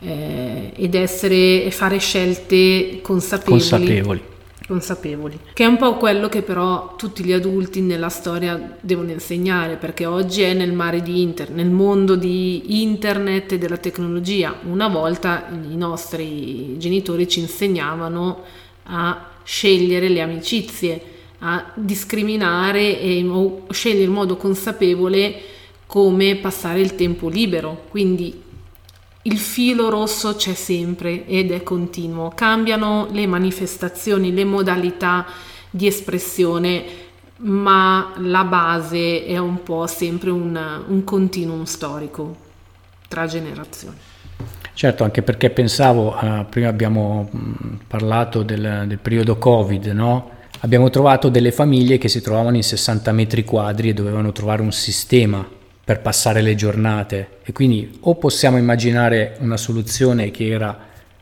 eh, 0.00 0.72
ed 0.74 0.94
essere 0.94 1.64
e 1.64 1.70
fare 1.70 1.98
scelte 1.98 3.00
consapevoli. 3.02 3.58
consapevoli 3.58 4.34
consapevoli, 4.66 5.38
che 5.52 5.64
è 5.64 5.66
un 5.66 5.76
po' 5.76 5.94
quello 5.96 6.28
che 6.28 6.42
però 6.42 6.94
tutti 6.96 7.24
gli 7.24 7.32
adulti 7.32 7.80
nella 7.80 8.08
storia 8.08 8.76
devono 8.80 9.10
insegnare, 9.12 9.76
perché 9.76 10.06
oggi 10.06 10.42
è 10.42 10.52
nel 10.52 10.72
mare 10.72 11.02
di 11.02 11.22
internet, 11.22 11.56
nel 11.56 11.70
mondo 11.70 12.16
di 12.16 12.82
internet 12.82 13.52
e 13.52 13.58
della 13.58 13.76
tecnologia. 13.76 14.58
Una 14.64 14.88
volta 14.88 15.48
i 15.50 15.76
nostri 15.76 16.76
genitori 16.78 17.28
ci 17.28 17.40
insegnavano 17.40 18.42
a 18.84 19.30
scegliere 19.44 20.08
le 20.08 20.20
amicizie, 20.20 21.00
a 21.38 21.72
discriminare 21.74 23.00
e 23.00 23.24
scegliere 23.70 24.04
in 24.04 24.12
modo 24.12 24.36
consapevole 24.36 25.34
come 25.86 26.36
passare 26.36 26.80
il 26.80 26.96
tempo 26.96 27.28
libero, 27.28 27.84
quindi 27.88 28.42
il 29.26 29.38
filo 29.38 29.90
rosso 29.90 30.36
c'è 30.36 30.54
sempre 30.54 31.26
ed 31.26 31.50
è 31.50 31.62
continuo. 31.62 32.32
Cambiano 32.34 33.08
le 33.10 33.26
manifestazioni, 33.26 34.32
le 34.32 34.44
modalità 34.44 35.26
di 35.68 35.86
espressione, 35.86 36.84
ma 37.38 38.12
la 38.18 38.44
base 38.44 39.26
è 39.26 39.36
un 39.36 39.62
po' 39.62 39.86
sempre 39.86 40.30
un, 40.30 40.58
un 40.86 41.04
continuum 41.04 41.64
storico 41.64 42.36
tra 43.08 43.26
generazioni. 43.26 43.96
Certo, 44.72 45.04
anche 45.04 45.22
perché 45.22 45.50
pensavo, 45.50 46.14
uh, 46.14 46.46
prima 46.48 46.68
abbiamo 46.68 47.28
mh, 47.30 47.78
parlato 47.88 48.42
del, 48.42 48.84
del, 48.86 48.98
periodo 48.98 49.38
Covid, 49.38 49.86
no? 49.86 50.30
Abbiamo 50.60 50.88
trovato 50.90 51.28
delle 51.28 51.50
famiglie 51.50 51.98
che 51.98 52.08
si 52.08 52.20
trovavano 52.20 52.56
in 52.56 52.62
60 52.62 53.10
metri 53.12 53.44
quadri 53.44 53.88
e 53.88 53.94
dovevano 53.94 54.32
trovare 54.32 54.62
un 54.62 54.72
sistema 54.72 55.46
per 55.86 56.00
passare 56.00 56.40
le 56.40 56.56
giornate. 56.56 57.28
E 57.44 57.52
quindi 57.52 57.98
o 58.00 58.16
possiamo 58.16 58.58
immaginare 58.58 59.36
una 59.38 59.56
soluzione 59.56 60.32
che 60.32 60.48
era 60.48 60.76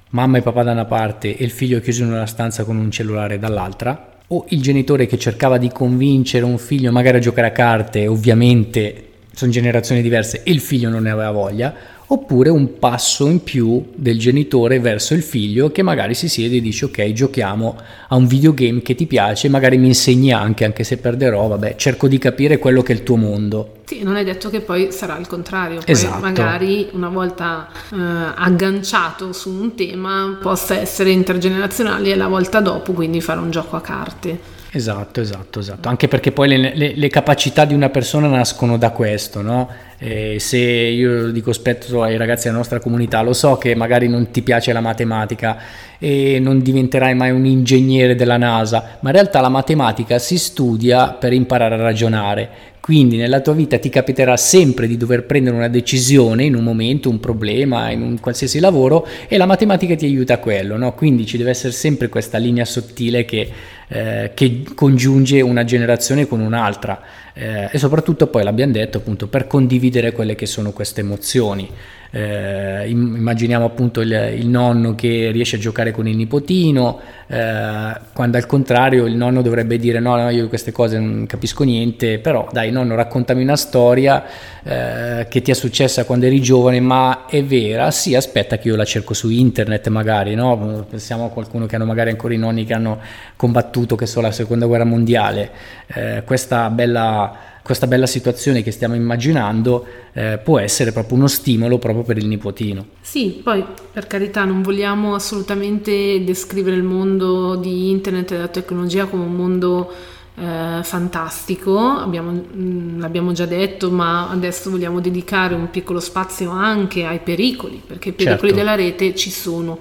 mamma 0.09 0.39
e 0.39 0.41
papà 0.41 0.63
da 0.63 0.73
una 0.73 0.87
parte 0.87 1.37
e 1.37 1.45
il 1.45 1.51
figlio 1.51 1.81
chiuso 1.81 2.03
in 2.03 2.13
una 2.13 2.25
stanza 2.25 2.65
con 2.65 2.79
un 2.79 2.91
cellulare 2.91 3.39
dall'altra 3.39 4.13
o 4.29 4.47
il 4.49 4.63
genitore 4.63 5.05
che 5.05 5.19
cercava 5.19 5.59
di 5.59 5.69
convincere 5.69 6.47
un 6.47 6.57
figlio 6.57 6.91
magari 6.93 7.19
a 7.19 7.21
giocare 7.21 7.49
a 7.49 7.51
carte 7.51 8.07
ovviamente 8.07 9.09
sono 9.33 9.51
generazioni 9.51 10.01
diverse 10.01 10.43
e 10.45 10.53
il 10.53 10.61
figlio 10.61 10.89
non 10.89 11.03
ne 11.03 11.11
aveva 11.11 11.33
voglia 11.33 11.75
oppure 12.07 12.51
un 12.51 12.79
passo 12.79 13.27
in 13.27 13.43
più 13.43 13.83
del 13.95 14.19
genitore 14.19 14.79
verso 14.79 15.15
il 15.15 15.23
figlio 15.23 15.71
che 15.71 15.83
magari 15.83 16.15
si 16.15 16.29
siede 16.29 16.57
e 16.57 16.61
dice 16.61 16.85
ok 16.87 17.13
giochiamo 17.13 17.77
a 18.09 18.17
un 18.17 18.27
videogame 18.27 18.83
che 18.83 18.95
ti 18.95 19.07
piace, 19.07 19.49
magari 19.49 19.79
mi 19.79 19.87
insegni 19.87 20.33
anche, 20.33 20.65
anche 20.65 20.85
se 20.85 20.99
perderò, 20.99 21.47
vabbè 21.49 21.77
cerco 21.77 22.09
di 22.09 22.19
capire 22.19 22.59
quello 22.59 22.83
che 22.83 22.93
è 22.93 22.97
il 22.97 23.03
tuo 23.03 23.17
mondo. 23.17 23.83
Sì, 23.85 24.03
non 24.03 24.17
è 24.17 24.25
detto 24.25 24.51
che 24.51 24.61
poi 24.61 24.91
sarà 24.93 25.19
il 25.19 25.27
contrario, 25.27 25.81
poi 25.85 25.95
esatto. 25.95 26.21
magari 26.21 26.89
una 26.93 27.09
volta 27.09 27.69
eh, 27.93 27.97
agganciato 27.97 29.33
su 29.33 29.51
un 29.51 29.75
tema 29.75 30.39
possa 30.41 30.79
essere 30.79 31.11
intergenerazionale 31.11 32.11
e 32.11 32.17
la 32.17 32.29
volta 32.29 32.61
dopo 32.61 32.93
quindi 32.93 33.21
fare 33.21 33.41
un 33.41 33.51
gioco 33.51 33.77
a 33.77 33.81
carte. 33.81 34.63
Esatto, 34.77 35.21
esatto, 35.21 35.61
esatto, 35.61 35.89
anche 35.89 36.09
perché 36.09 36.33
poi 36.33 36.49
le, 36.49 36.75
le, 36.75 36.95
le 36.97 37.09
capacità 37.09 37.65
di 37.65 37.75
una 37.75 37.91
persona 37.91 38.27
nascono 38.27 38.77
da 38.77 38.91
questo, 38.91 39.41
no? 39.41 39.71
E 39.99 40.41
se 40.41 40.59
io 40.59 41.31
dico 41.31 41.53
spesso 41.53 42.03
ai 42.03 42.17
ragazzi 42.17 42.47
della 42.47 42.57
nostra 42.57 42.81
comunità, 42.81 43.23
lo 43.23 43.35
so 43.35 43.57
che 43.57 43.77
magari 43.77 44.09
non 44.09 44.33
ti 44.33 44.43
piace 44.43 44.73
la 44.73 44.81
matematica 44.81 45.59
e 45.97 46.41
non 46.41 46.61
diventerai 46.61 47.15
mai 47.15 47.31
un 47.31 47.47
ingegnere 47.47 48.17
della 48.17 48.37
NASA, 48.37 48.99
ma 48.99 49.11
in 49.11 49.15
realtà 49.15 49.41
la 49.41 49.49
matematica 49.49 50.19
si 50.19 50.37
studia 50.39 51.11
per 51.11 51.33
imparare 51.33 51.77
a 51.77 51.79
ragionare. 51.79 52.51
Quindi 52.85 53.17
nella 53.17 53.41
tua 53.41 53.55
vita 53.55 53.79
ti 53.79 53.89
capiterà 53.89 54.37
sempre 54.37 54.87
di 54.87 54.99
dover 54.99 55.25
prendere 55.25 55.57
una 55.57 55.69
decisione 55.69 56.45
in 56.45 56.55
un 56.55 56.63
momento, 56.63 57.09
un 57.09 57.19
problema, 57.19 57.91
in 57.91 58.03
un 58.03 58.21
qualsiasi 58.21 58.59
lavoro 58.59 59.07
e 59.27 59.39
la 59.39 59.47
matematica 59.47 59.95
ti 59.95 60.05
aiuta 60.05 60.35
a 60.35 60.39
quello, 60.39 60.77
no? 60.77 60.93
Quindi 60.93 61.25
ci 61.25 61.39
deve 61.39 61.49
essere 61.49 61.73
sempre 61.73 62.11
questa 62.11 62.37
linea 62.37 62.67
sottile 62.67 63.25
che, 63.25 63.51
eh, 63.89 64.33
che 64.35 64.65
congiunge 64.75 65.41
una 65.41 65.65
generazione 65.65 66.27
con 66.27 66.41
un'altra 66.41 67.01
eh, 67.35 67.69
e 67.71 67.79
soprattutto 67.79 68.29
poi 68.29 68.45
l'abbiamo 68.45 68.73
detto 68.73 68.99
appunto 68.99 69.27
per 69.27 69.47
condividere 69.47 70.13
quelle 70.13 70.35
che 70.35 70.47
sono 70.47 70.73
queste 70.73 71.01
emozioni. 71.01 71.69
Eh, 72.15 72.89
immaginiamo 72.89 73.65
appunto 73.65 74.01
il, 74.01 74.35
il, 74.39 74.47
nonno 74.47 74.95
che 74.95 75.31
riesce 75.33 75.57
a 75.57 75.59
giocare 75.59 75.91
con 75.91 76.07
il 76.07 76.15
nipotino, 76.15 77.01
eh, 77.27 77.93
quando 78.13 78.37
al 78.37 78.47
contrario 78.47 79.07
il 79.07 79.17
nonno 79.17 79.43
dovrebbe 79.43 79.79
dire 79.79 79.99
no, 79.99 80.15
no, 80.15 80.31
io 80.31 80.47
queste 80.47 80.71
cose 80.71 80.97
non 80.97 81.27
capisco 81.27 81.65
niente, 81.65 82.21
però 82.21 82.47
dai 82.53 82.71
nonno 82.71 82.95
raccontami 82.95 83.43
una 83.43 83.57
storia 83.57 84.25
eh, 84.63 85.27
che 85.29 85.43
ti 85.43 85.51
è 85.51 85.55
successa 85.55 86.05
quando 86.05 86.27
eri 86.27 86.41
giovane, 86.41 86.79
ma 86.79 87.25
è 87.27 87.43
vera, 87.43 87.91
sì 87.91 88.15
aspetta 88.15 88.59
che 88.59 88.69
io 88.69 88.77
la 88.77 88.85
cerco 88.85 89.13
su 89.13 89.29
internet 89.29 89.89
magari, 89.89 90.37
no? 90.37 90.87
pensiamo 90.89 91.25
a 91.25 91.31
qualcuno 91.31 91.67
che 91.67 91.75
hanno 91.75 91.85
magari 91.85 92.11
ancora 92.11 92.33
i 92.33 92.39
nonni 92.39 92.65
che 92.65 92.75
hanno 92.75 93.01
combattuto, 93.35 93.97
che 93.97 94.07
so, 94.07 94.21
la 94.21 94.31
seconda 94.31 94.67
guerra 94.67 94.85
mondiale, 94.85 95.51
eh, 95.89 96.23
questa 96.25 96.71
bella 96.71 97.54
questa 97.65 97.87
bella 97.87 98.07
situazione 98.07 98.63
che 98.63 98.71
stiamo 98.71 98.95
immaginando 98.95 99.87
eh, 100.13 100.39
può 100.45 100.59
essere 100.59 100.93
proprio 100.93 101.17
uno 101.17 101.29
stimolo 101.29 101.79
proprio 101.79 102.05
per 102.05 102.19
il 102.19 102.27
nipotino. 102.27 102.89
Sì, 103.01 103.41
poi 103.43 103.65
per 103.91 104.07
carità 104.07 104.45
non 104.45 104.61
vogliamo 104.61 105.15
assolutamente 105.15 106.23
descrivere 106.23 106.77
il 106.77 106.83
mondo 106.83 107.57
di 107.57 107.89
internet 107.89 108.33
e 108.33 108.35
della 108.35 108.49
tecnologia 108.49 109.07
come 109.07 109.25
un 109.25 109.35
mondo 109.35 109.91
eh, 110.37 110.81
fantastico, 110.83 111.79
abbiamo, 111.79 112.33
mh, 112.33 112.43
mm, 112.55 113.01
l'abbiamo 113.01 113.33
già 113.33 113.47
detto, 113.47 113.91
ma 113.91 114.29
adesso 114.29 114.69
vogliamo 114.69 115.01
dedicare 115.01 115.55
un 115.55 115.71
piccolo 115.71 116.01
spazio 116.01 116.51
anche 116.51 117.07
ai 117.07 117.21
pericoli, 117.21 117.81
perché 117.85 118.11
i 118.11 118.13
pericoli 118.13 118.51
certo. 118.51 118.57
della 118.57 118.75
rete 118.75 119.15
ci 119.15 119.31
sono. 119.31 119.79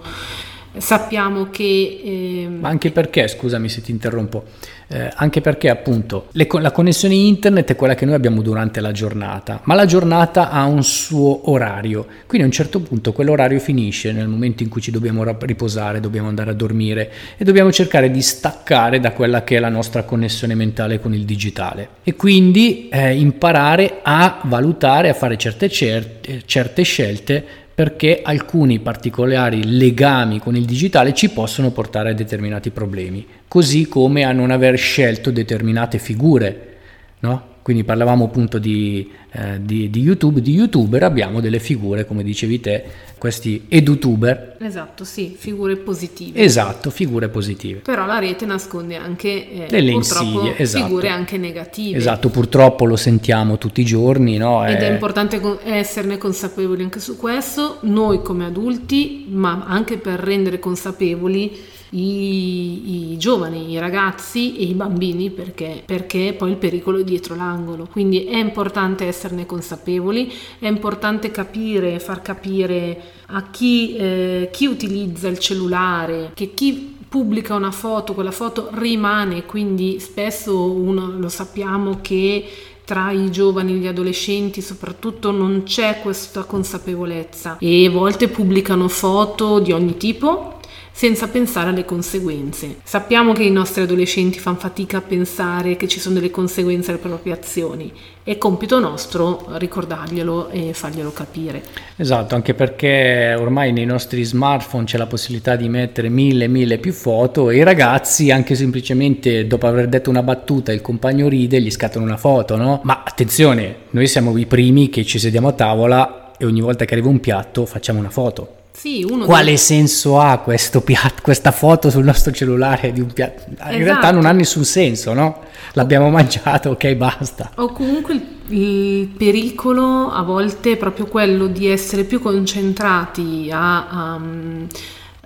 Sappiamo 0.76 1.49
che... 1.49 2.01
Eh, 2.03 2.47
ma 2.47 2.69
anche 2.69 2.91
perché, 2.91 3.28
scusami 3.28 3.69
se 3.69 3.82
ti 3.82 3.91
interrompo, 3.91 4.45
eh, 4.88 5.11
anche 5.15 5.41
perché 5.41 5.69
appunto 5.69 6.28
le, 6.32 6.47
la 6.59 6.71
connessione 6.71 7.15
internet 7.15 7.71
è 7.71 7.76
quella 7.76 7.95
che 7.95 8.05
noi 8.05 8.15
abbiamo 8.15 8.41
durante 8.41 8.82
la 8.82 8.91
giornata, 8.91 9.61
ma 9.63 9.76
la 9.76 9.86
giornata 9.86 10.49
ha 10.49 10.65
un 10.65 10.84
suo 10.84 11.49
orario, 11.51 12.05
quindi 12.28 12.41
a 12.41 12.45
un 12.45 12.51
certo 12.51 12.80
punto 12.80 13.11
quell'orario 13.11 13.59
finisce 13.59 14.11
nel 14.11 14.28
momento 14.28 14.63
in 14.63 14.69
cui 14.69 14.82
ci 14.82 14.91
dobbiamo 14.91 15.24
riposare, 15.39 15.99
dobbiamo 15.99 16.28
andare 16.28 16.51
a 16.51 16.53
dormire 16.53 17.11
e 17.38 17.43
dobbiamo 17.43 17.71
cercare 17.71 18.11
di 18.11 18.21
staccare 18.21 18.99
da 18.99 19.11
quella 19.13 19.43
che 19.43 19.57
è 19.57 19.59
la 19.59 19.69
nostra 19.69 20.03
connessione 20.03 20.53
mentale 20.53 20.99
con 20.99 21.13
il 21.13 21.24
digitale. 21.26 21.88
E 22.03 22.15
quindi 22.15 22.89
eh, 22.89 23.15
imparare 23.15 23.99
a 24.03 24.41
valutare, 24.43 25.09
a 25.09 25.13
fare 25.13 25.38
certe, 25.38 25.69
certe, 25.69 26.43
certe 26.45 26.84
scelte 26.84 27.45
perché 27.76 28.21
alcuni 28.21 28.80
particolari 28.80 29.78
legami 29.78 30.39
con 30.39 30.55
il 30.55 30.65
digitale 30.65 31.13
ci 31.13 31.30
possono 31.30 31.71
portare 31.71 32.11
a 32.11 32.13
determinati 32.13 32.69
problemi, 32.69 33.26
così 33.47 33.88
come 33.88 34.24
a 34.24 34.32
non 34.32 34.51
aver 34.51 34.78
scelto 34.78 35.32
determinate 35.32 35.97
figure, 35.97 36.76
no? 37.19 37.52
Quindi 37.64 37.86
parlavamo 37.86 38.26
appunto 38.26 38.59
di, 38.59 39.09
eh, 39.32 39.59
di, 39.61 39.89
di, 39.89 40.01
YouTube, 40.01 40.41
di 40.41 40.51
YouTuber 40.51 41.01
abbiamo 41.03 41.39
delle 41.39 41.59
figure, 41.59 42.05
come 42.05 42.22
dicevi 42.22 42.59
te, 42.59 42.84
questi 43.18 43.68
edutuber. 43.70 44.57
Esatto, 44.59 45.05
sì, 45.05 45.34
figure 45.38 45.78
positive. 45.78 46.38
Esatto, 46.38 46.89
figure 46.89 47.30
positive. 47.30 47.80
Però 47.80 48.05
la 48.05 48.20
rete 48.20 48.45
nasconde 48.45 48.97
anche 48.97 49.30
eh, 49.30 49.68
delle 49.70 49.91
insidie, 49.91 50.57
esatto. 50.57 50.84
figure 50.84 51.07
anche 51.07 51.38
negative. 51.38 51.97
Esatto, 51.97 52.28
purtroppo 52.28 52.84
lo 52.84 52.97
sentiamo 52.97 53.57
tutti 53.57 53.80
i 53.80 53.86
giorni, 53.86 54.36
no? 54.36 54.68
Ed 54.68 54.82
è, 54.82 54.89
è 54.89 54.91
importante 54.91 55.41
esserne 55.64 56.18
consapevoli 56.18 56.84
anche 56.84 56.99
su 56.99 57.16
questo, 57.16 57.78
noi 57.84 58.22
come 58.22 58.43
adulti, 58.43 59.28
ma 59.30 59.64
anche 59.66 59.97
per 59.97 60.20
rendere 60.20 60.59
consapevoli 60.59 61.72
i, 61.93 63.11
i, 63.11 63.17
giovani, 63.17 63.71
i 63.71 63.79
ragazzi 63.79 64.57
e 64.57 64.63
i 64.63 64.73
bambini 64.73 65.29
perché, 65.29 65.81
perché 65.85 66.33
poi 66.37 66.51
il 66.51 66.57
pericolo 66.57 66.99
è 66.99 67.03
dietro 67.03 67.35
l'angolo. 67.35 67.87
Quindi 67.89 68.25
è 68.25 68.37
importante 68.37 69.05
esserne 69.05 69.45
consapevoli, 69.45 70.31
è 70.59 70.67
importante 70.67 71.31
capire, 71.31 71.99
far 71.99 72.21
capire 72.21 73.01
a 73.27 73.49
chi, 73.49 73.95
eh, 73.95 74.49
chi 74.51 74.65
utilizza 74.65 75.27
il 75.27 75.39
cellulare, 75.39 76.31
che 76.33 76.53
chi 76.53 76.97
pubblica 77.07 77.53
una 77.53 77.71
foto, 77.71 78.13
quella 78.13 78.31
foto 78.31 78.69
rimane, 78.71 79.45
quindi 79.45 79.99
spesso 79.99 80.71
uno, 80.71 81.11
lo 81.15 81.29
sappiamo 81.29 81.99
che 82.01 82.43
tra 82.83 83.11
i 83.11 83.31
giovani 83.31 83.73
e 83.73 83.75
gli 83.75 83.87
adolescenti 83.87 84.61
soprattutto 84.61 85.31
non 85.31 85.63
c'è 85.63 86.01
questa 86.01 86.43
consapevolezza 86.43 87.57
e 87.59 87.85
a 87.85 87.89
volte 87.89 88.27
pubblicano 88.27 88.87
foto 88.89 89.59
di 89.59 89.71
ogni 89.71 89.95
tipo 89.95 90.59
senza 90.95 91.27
pensare 91.27 91.69
alle 91.69 91.85
conseguenze. 91.85 92.77
Sappiamo 92.83 93.33
che 93.33 93.43
i 93.43 93.51
nostri 93.51 93.81
adolescenti 93.81 94.37
fanno 94.37 94.57
fatica 94.57 94.97
a 94.97 95.01
pensare 95.01 95.75
che 95.75 95.87
ci 95.87 95.99
sono 95.99 96.15
delle 96.15 96.29
conseguenze 96.29 96.91
alle 96.91 96.99
proprie 96.99 97.33
azioni. 97.33 97.91
È 98.21 98.37
compito 98.37 98.79
nostro 98.79 99.47
ricordarglielo 99.57 100.49
e 100.49 100.71
farglielo 100.73 101.11
capire. 101.11 101.63
Esatto, 101.95 102.35
anche 102.35 102.53
perché 102.53 103.35
ormai 103.37 103.73
nei 103.73 103.85
nostri 103.85 104.23
smartphone 104.23 104.85
c'è 104.85 104.97
la 104.97 105.07
possibilità 105.07 105.55
di 105.55 105.67
mettere 105.67 106.09
mille, 106.09 106.47
mille 106.47 106.77
più 106.77 106.93
foto 106.93 107.49
e 107.49 107.57
i 107.57 107.63
ragazzi 107.63 108.29
anche 108.29 108.53
semplicemente 108.53 109.47
dopo 109.47 109.65
aver 109.65 109.87
detto 109.87 110.11
una 110.11 110.23
battuta 110.23 110.71
il 110.71 110.81
compagno 110.81 111.27
ride 111.27 111.59
gli 111.59 111.71
scattano 111.71 112.05
una 112.05 112.17
foto, 112.17 112.55
no? 112.55 112.81
Ma 112.83 113.01
attenzione, 113.03 113.77
noi 113.89 114.07
siamo 114.07 114.37
i 114.37 114.45
primi 114.45 114.89
che 114.89 115.03
ci 115.03 115.17
sediamo 115.17 115.47
a 115.47 115.53
tavola 115.53 116.33
e 116.37 116.45
ogni 116.45 116.61
volta 116.61 116.85
che 116.85 116.93
arriva 116.93 117.09
un 117.09 117.19
piatto 117.19 117.65
facciamo 117.65 117.99
una 117.99 118.09
foto 118.11 118.61
sì, 118.74 119.05
Quale 119.26 119.45
dei... 119.45 119.57
senso 119.57 120.19
ha 120.19 120.39
piatto, 120.82 121.21
questa 121.21 121.51
foto 121.51 121.89
sul 121.89 122.03
nostro 122.03 122.32
cellulare 122.32 122.91
di 122.91 123.01
un 123.01 123.13
piatto? 123.13 123.43
In 123.47 123.55
esatto. 123.55 123.78
realtà 123.78 124.11
non 124.11 124.26
ha 124.26 124.32
nessun 124.32 124.65
senso, 124.65 125.13
no? 125.13 125.41
L'abbiamo 125.74 126.09
mangiato, 126.09 126.71
ok, 126.71 126.93
basta. 126.95 127.51
O 127.55 127.71
comunque 127.71 128.13
il, 128.13 128.26
il, 128.47 129.07
pericolo 129.07 130.09
a 130.11 130.24
volte 130.24 130.74
è 130.74 130.78
proprio 130.78 131.05
quello 131.05 131.47
di 131.47 131.67
essere 131.67 132.03
più 132.03 132.19
concentrati 132.19 133.49
a, 133.51 134.15
um, 134.15 134.67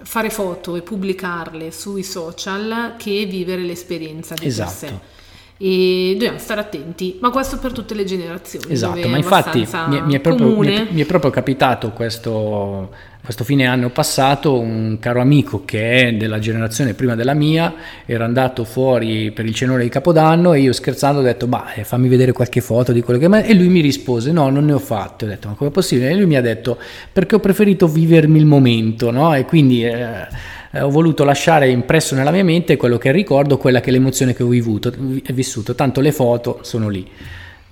fare 0.03 0.29
foto 0.29 0.75
e 0.75 0.81
pubblicarle 0.81 1.71
sui 1.71 2.03
social 2.03 2.95
che 2.97 3.25
vivere 3.25 3.61
l'esperienza 3.61 4.35
di 4.35 4.45
esatto. 4.45 4.69
per 4.79 4.89
sé 4.89 5.15
e 5.59 6.11
dobbiamo 6.13 6.37
stare 6.37 6.61
attenti, 6.61 7.17
ma 7.19 7.31
questo 7.31 7.57
per 7.57 7.71
tutte 7.71 7.95
le 7.95 8.03
generazioni. 8.03 8.65
Esatto, 8.69 9.07
ma 9.07 9.17
infatti 9.17 9.67
mi, 9.87 10.01
mi, 10.01 10.13
è 10.13 10.19
proprio, 10.19 10.55
mi, 10.55 10.67
è, 10.67 10.87
mi, 10.89 11.01
è 11.01 11.05
proprio, 11.05 11.31
capitato 11.31 11.89
questo, 11.91 12.91
questo 13.23 13.43
fine 13.43 13.65
anno 13.65 13.89
passato, 13.89 14.59
un 14.59 14.97
caro 14.99 15.19
amico 15.19 15.65
che 15.65 16.09
è 16.09 16.13
della 16.13 16.37
generazione 16.37 16.93
prima 16.93 17.15
della 17.15 17.33
mia, 17.33 17.73
era 18.05 18.23
andato 18.23 18.65
fuori 18.65 19.31
per 19.31 19.45
il 19.45 19.55
cenone 19.55 19.81
di 19.81 19.89
Capodanno 19.89 20.53
e 20.53 20.59
io 20.59 20.73
scherzando 20.73 21.21
ho 21.21 21.23
detto, 21.23 21.47
bah, 21.47 21.73
eh, 21.73 21.83
fammi 21.83 22.07
vedere 22.07 22.33
qualche 22.33 22.61
foto 22.61 22.91
di 22.91 23.01
quello 23.01 23.19
che... 23.19 23.25
E 23.47 23.55
lui 23.55 23.69
mi 23.69 23.81
rispose, 23.81 24.31
no, 24.31 24.49
non 24.49 24.65
ne 24.65 24.73
ho 24.73 24.79
fatte. 24.79 25.25
Ho 25.25 25.27
detto, 25.27 25.47
ma 25.47 25.55
come 25.55 25.71
è 25.71 25.73
possibile? 25.73 26.11
E 26.11 26.15
lui 26.15 26.27
mi 26.27 26.35
ha 26.35 26.41
detto, 26.41 26.77
perché 27.11 27.33
ho 27.33 27.39
preferito 27.39 27.87
vivermi 27.87 28.37
il 28.37 28.45
momento, 28.45 29.09
no? 29.09 29.33
E 29.33 29.43
quindi... 29.45 29.83
Eh, 29.83 30.55
eh, 30.77 30.81
ho 30.81 30.89
voluto 30.89 31.23
lasciare 31.23 31.69
impresso 31.69 32.15
nella 32.15 32.31
mia 32.31 32.43
mente 32.43 32.77
quello 32.77 32.97
che 32.97 33.11
ricordo, 33.11 33.57
quella 33.57 33.81
che 33.81 33.89
è 33.89 33.91
l'emozione 33.91 34.33
che 34.33 34.43
ho 34.43 34.47
vivuto, 34.47 34.93
vissuto, 35.33 35.75
tanto 35.75 36.01
le 36.01 36.11
foto 36.11 36.59
sono 36.61 36.87
lì. 36.89 37.07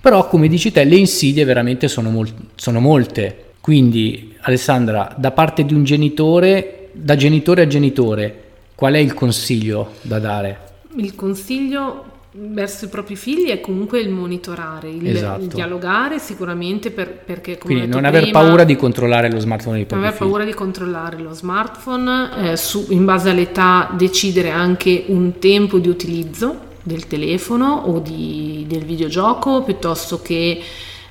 Però 0.00 0.28
come 0.28 0.48
dici 0.48 0.72
te, 0.72 0.84
le 0.84 0.96
insidie 0.96 1.44
veramente 1.44 1.88
sono, 1.88 2.10
mol- 2.10 2.32
sono 2.54 2.80
molte. 2.80 3.44
Quindi 3.60 4.34
Alessandra, 4.42 5.14
da 5.16 5.32
parte 5.32 5.64
di 5.64 5.74
un 5.74 5.84
genitore, 5.84 6.90
da 6.92 7.16
genitore 7.16 7.62
a 7.62 7.66
genitore, 7.66 8.42
qual 8.74 8.94
è 8.94 8.98
il 8.98 9.14
consiglio 9.14 9.92
da 10.02 10.18
dare? 10.18 10.58
Il 10.96 11.14
consiglio 11.14 12.04
verso 12.38 12.84
i 12.84 12.88
propri 12.88 13.16
figli 13.16 13.48
è 13.48 13.60
comunque 13.60 13.98
il 13.98 14.10
monitorare, 14.10 14.90
il, 14.90 15.06
esatto. 15.08 15.42
il 15.42 15.48
dialogare 15.48 16.18
sicuramente 16.18 16.90
per, 16.90 17.10
perché 17.12 17.56
come 17.56 17.74
Quindi 17.74 17.90
non 17.90 18.04
aver 18.04 18.22
prima, 18.22 18.40
paura 18.40 18.64
di 18.64 18.76
controllare 18.76 19.30
lo 19.30 19.38
smartphone 19.38 19.76
dei 19.76 19.86
propri 19.86 20.04
Non 20.04 20.12
aver 20.12 20.26
paura 20.26 20.44
di 20.44 20.52
controllare 20.52 21.18
lo 21.18 21.32
smartphone, 21.32 22.50
eh, 22.52 22.56
su, 22.56 22.86
in 22.90 23.04
base 23.04 23.30
all'età 23.30 23.90
decidere 23.96 24.50
anche 24.50 25.04
un 25.06 25.38
tempo 25.38 25.78
di 25.78 25.88
utilizzo 25.88 26.64
del 26.82 27.06
telefono 27.06 27.82
o 27.86 27.98
di, 28.00 28.64
del 28.68 28.84
videogioco 28.84 29.62
piuttosto 29.62 30.20
che 30.20 30.60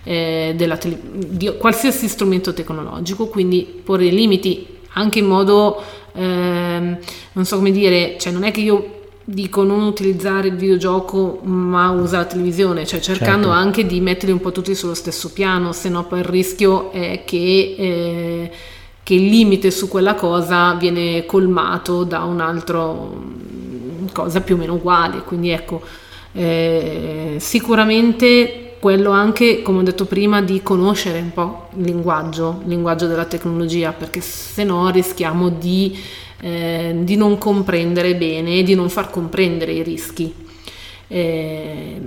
eh, 0.04 0.54
della 0.56 0.78
tele, 0.78 1.00
di 1.02 1.52
qualsiasi 1.58 2.08
strumento 2.08 2.54
tecnologico, 2.54 3.28
quindi 3.28 3.82
porre 3.84 4.10
limiti 4.10 4.68
anche 4.94 5.20
in 5.20 5.26
modo, 5.26 5.82
eh, 6.14 6.98
non 7.34 7.46
so 7.46 7.56
come 7.56 7.72
dire, 7.72 8.16
cioè 8.20 8.32
non 8.32 8.44
è 8.44 8.52
che 8.52 8.62
io 8.62 8.95
dico 9.28 9.64
non 9.64 9.82
utilizzare 9.82 10.50
il 10.50 10.56
videogioco 10.56 11.40
ma 11.44 11.90
usa 11.90 12.18
la 12.18 12.26
televisione, 12.26 12.86
cioè 12.86 13.00
cercando 13.00 13.48
certo. 13.48 13.60
anche 13.60 13.86
di 13.86 14.00
metterli 14.00 14.32
un 14.32 14.40
po' 14.40 14.52
tutti 14.52 14.76
sullo 14.76 14.94
stesso 14.94 15.34
piano, 15.34 15.72
se 15.72 15.90
no 15.90 16.06
poi 16.06 16.20
il 16.20 16.26
rischio 16.26 16.92
è 16.92 17.24
che, 17.26 17.76
eh, 17.78 18.52
che 19.02 19.14
il 19.16 19.26
limite 19.26 19.72
su 19.72 19.88
quella 19.88 20.14
cosa 20.14 20.76
viene 20.76 21.26
colmato 21.26 22.04
da 22.04 22.24
un'altra 22.24 22.94
cosa 24.12 24.42
più 24.42 24.56
o 24.56 24.58
meno 24.60 24.76
uguale, 24.76 25.24
quindi 25.24 25.50
ecco, 25.50 25.82
eh, 26.34 27.38
sicuramente 27.40 28.76
quello 28.80 29.10
anche, 29.10 29.64
come 29.64 29.80
ho 29.80 29.84
detto 29.84 30.06
prima, 30.06 30.44
di 30.44 30.62
conoscere 30.62 31.20
un 31.20 31.34
po' 31.34 31.70
il 31.76 31.86
linguaggio, 31.86 32.60
il 32.62 32.70
linguaggio 32.70 33.08
della 33.08 33.26
tecnologia, 33.26 33.92
perché 33.92 34.22
se 34.22 34.64
no 34.64 34.90
rischiamo 34.92 35.50
di 35.50 35.98
eh, 36.46 36.96
di 37.00 37.16
non 37.16 37.40
comprendere 37.40 38.16
bene 38.16 38.60
e 38.60 38.64
di 38.64 38.76
non 38.76 38.90
far 38.90 39.10
comprendere 39.10 39.72
i 39.72 39.82
rischi. 39.82 40.32
Eh, 41.08 42.02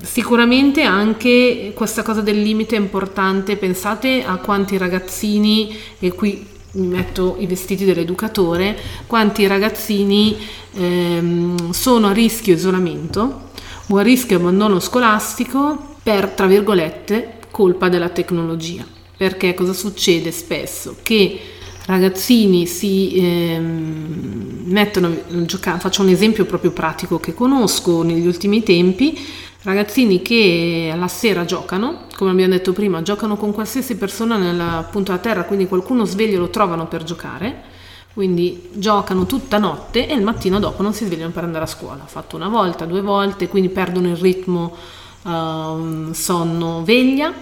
Sicuramente 0.00 0.82
anche 0.82 1.72
questa 1.74 2.02
cosa 2.02 2.22
del 2.22 2.40
limite 2.40 2.74
è 2.74 2.78
importante, 2.78 3.56
pensate 3.56 4.24
a 4.24 4.36
quanti 4.36 4.78
ragazzini, 4.78 5.76
e 5.98 6.10
qui 6.12 6.46
metto 6.72 7.36
i 7.38 7.46
vestiti 7.46 7.84
dell'educatore, 7.84 8.78
quanti 9.06 9.46
ragazzini 9.46 10.36
ehm, 10.72 11.70
sono 11.70 12.08
a 12.08 12.12
rischio 12.12 12.54
isolamento 12.54 13.50
o 13.88 13.96
a 13.98 14.02
rischio 14.02 14.38
abbandono 14.38 14.80
scolastico 14.80 15.96
per, 16.02 16.28
tra 16.28 16.46
virgolette, 16.46 17.40
colpa 17.50 17.90
della 17.90 18.08
tecnologia. 18.08 18.86
Perché 19.16 19.52
cosa 19.52 19.74
succede 19.74 20.32
spesso? 20.32 20.96
Che 21.02 21.40
ragazzini 21.86 22.66
si 22.66 23.12
ehm, 23.16 24.62
mettono 24.66 25.08
a 25.08 25.44
giocare, 25.44 25.78
faccio 25.78 26.02
un 26.02 26.08
esempio 26.08 26.44
proprio 26.44 26.72
pratico 26.72 27.20
che 27.20 27.34
conosco 27.34 28.02
negli 28.02 28.26
ultimi 28.26 28.62
tempi, 28.62 29.18
ragazzini 29.62 30.22
che 30.22 30.90
alla 30.92 31.08
sera 31.08 31.44
giocano, 31.44 32.06
come 32.16 32.30
abbiamo 32.30 32.52
detto 32.52 32.72
prima, 32.72 33.02
giocano 33.02 33.36
con 33.36 33.52
qualsiasi 33.52 33.96
persona 33.96 34.36
nella 34.36 34.86
punta 34.90 35.12
della 35.12 35.22
terra, 35.22 35.44
quindi 35.44 35.66
qualcuno 35.66 36.04
sveglio 36.04 36.38
lo 36.38 36.48
trovano 36.48 36.86
per 36.86 37.02
giocare, 37.04 37.72
quindi 38.14 38.68
giocano 38.72 39.26
tutta 39.26 39.58
notte 39.58 40.06
e 40.06 40.14
il 40.14 40.22
mattino 40.22 40.58
dopo 40.58 40.82
non 40.82 40.94
si 40.94 41.04
svegliano 41.04 41.32
per 41.32 41.44
andare 41.44 41.64
a 41.64 41.68
scuola. 41.68 42.04
Fatto 42.06 42.36
una 42.36 42.48
volta, 42.48 42.84
due 42.84 43.00
volte, 43.00 43.48
quindi 43.48 43.68
perdono 43.70 44.08
il 44.08 44.16
ritmo 44.16 44.76
uh, 45.22 46.12
sonno-veglia 46.12 47.32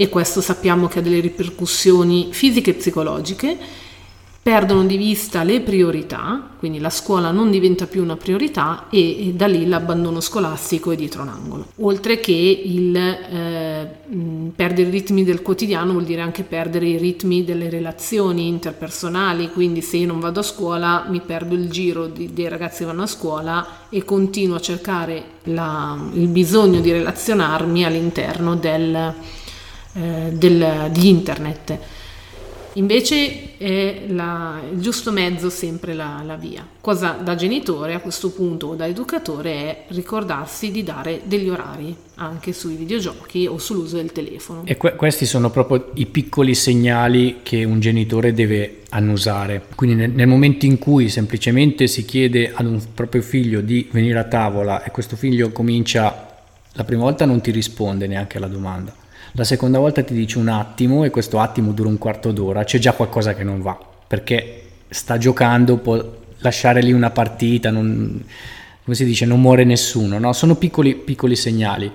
e 0.00 0.08
questo 0.08 0.40
sappiamo 0.40 0.86
che 0.86 1.00
ha 1.00 1.02
delle 1.02 1.18
ripercussioni 1.18 2.28
fisiche 2.30 2.70
e 2.70 2.74
psicologiche 2.74 3.58
perdono 4.40 4.86
di 4.86 4.96
vista 4.96 5.42
le 5.42 5.60
priorità, 5.60 6.52
quindi 6.58 6.78
la 6.78 6.88
scuola 6.88 7.30
non 7.32 7.50
diventa 7.50 7.86
più 7.86 8.02
una 8.02 8.16
priorità 8.16 8.86
e, 8.88 9.32
da 9.34 9.46
lì 9.46 9.66
l'abbandono 9.66 10.20
scolastico 10.20 10.90
è 10.90 10.96
dietro 10.96 11.22
l'angolo. 11.22 11.66
Oltre 11.80 12.18
che 12.18 12.32
il 12.32 12.96
eh, 12.96 13.90
perdere 14.56 14.88
i 14.88 14.90
ritmi 14.90 15.22
del 15.22 15.42
quotidiano 15.42 15.92
vuol 15.92 16.04
dire 16.04 16.22
anche 16.22 16.44
perdere 16.44 16.86
i 16.86 16.96
ritmi 16.96 17.44
delle 17.44 17.68
relazioni 17.68 18.46
interpersonali, 18.46 19.50
quindi 19.50 19.82
se 19.82 19.98
io 19.98 20.06
non 20.06 20.18
vado 20.18 20.40
a 20.40 20.44
scuola 20.44 21.04
mi 21.10 21.20
perdo 21.20 21.54
il 21.54 21.68
giro 21.68 22.06
di, 22.06 22.32
dei 22.32 22.48
ragazzi 22.48 22.78
che 22.78 22.84
vanno 22.86 23.02
a 23.02 23.06
scuola 23.06 23.66
e 23.90 24.02
continuo 24.02 24.56
a 24.56 24.60
cercare 24.60 25.24
la, 25.42 25.94
il 26.14 26.28
bisogno 26.28 26.80
di 26.80 26.90
relazionarmi 26.90 27.84
all'interno 27.84 28.56
del, 28.56 29.14
eh, 29.98 30.32
del, 30.32 30.90
di 30.92 31.08
internet. 31.08 31.78
Invece 32.74 33.56
è 33.56 34.04
la, 34.06 34.60
il 34.70 34.80
giusto 34.80 35.10
mezzo 35.10 35.50
sempre 35.50 35.94
la, 35.94 36.22
la, 36.24 36.36
via. 36.36 36.64
Cosa 36.80 37.18
da 37.20 37.34
genitore 37.34 37.94
a 37.94 37.98
questo 37.98 38.30
punto 38.30 38.68
o 38.68 38.74
da 38.76 38.86
educatore 38.86 39.52
è 39.52 39.84
ricordarsi 39.88 40.70
di 40.70 40.84
dare 40.84 41.22
degli 41.24 41.48
orari 41.48 41.96
anche 42.16 42.52
sui 42.52 42.76
videogiochi 42.76 43.46
o 43.46 43.58
sull'uso 43.58 43.96
del 43.96 44.12
telefono. 44.12 44.62
E 44.64 44.76
que- 44.76 44.94
questi 44.94 45.26
sono 45.26 45.50
proprio 45.50 45.90
i 45.94 46.06
piccoli 46.06 46.54
segnali 46.54 47.38
che 47.42 47.64
un 47.64 47.80
genitore 47.80 48.32
deve 48.32 48.82
annusare. 48.90 49.64
Quindi 49.74 49.96
nel, 49.96 50.10
nel 50.10 50.28
momento 50.28 50.64
in 50.64 50.78
cui 50.78 51.08
semplicemente 51.08 51.88
si 51.88 52.04
chiede 52.04 52.52
ad 52.54 52.66
un 52.66 52.80
proprio 52.94 53.22
figlio 53.22 53.60
di 53.60 53.88
venire 53.90 54.20
a 54.20 54.24
tavola 54.24 54.84
e 54.84 54.92
questo 54.92 55.16
figlio 55.16 55.50
comincia 55.50 56.26
la 56.74 56.84
prima 56.84 57.02
volta 57.02 57.24
non 57.24 57.40
ti 57.40 57.50
risponde 57.50 58.06
neanche 58.06 58.36
alla 58.36 58.46
domanda 58.46 59.06
la 59.32 59.44
seconda 59.44 59.78
volta 59.78 60.02
ti 60.02 60.14
dice 60.14 60.38
un 60.38 60.48
attimo 60.48 61.04
e 61.04 61.10
questo 61.10 61.38
attimo 61.38 61.72
dura 61.72 61.88
un 61.88 61.98
quarto 61.98 62.32
d'ora, 62.32 62.64
c'è 62.64 62.78
già 62.78 62.92
qualcosa 62.92 63.34
che 63.34 63.44
non 63.44 63.60
va, 63.60 63.78
perché 64.06 64.62
sta 64.88 65.18
giocando, 65.18 65.76
può 65.76 66.02
lasciare 66.38 66.80
lì 66.80 66.92
una 66.92 67.10
partita, 67.10 67.70
non, 67.70 68.24
come 68.84 68.96
si 68.96 69.04
dice, 69.04 69.26
non 69.26 69.40
muore 69.40 69.64
nessuno, 69.64 70.18
no? 70.18 70.32
sono 70.32 70.56
piccoli, 70.56 70.94
piccoli 70.94 71.36
segnali. 71.36 71.90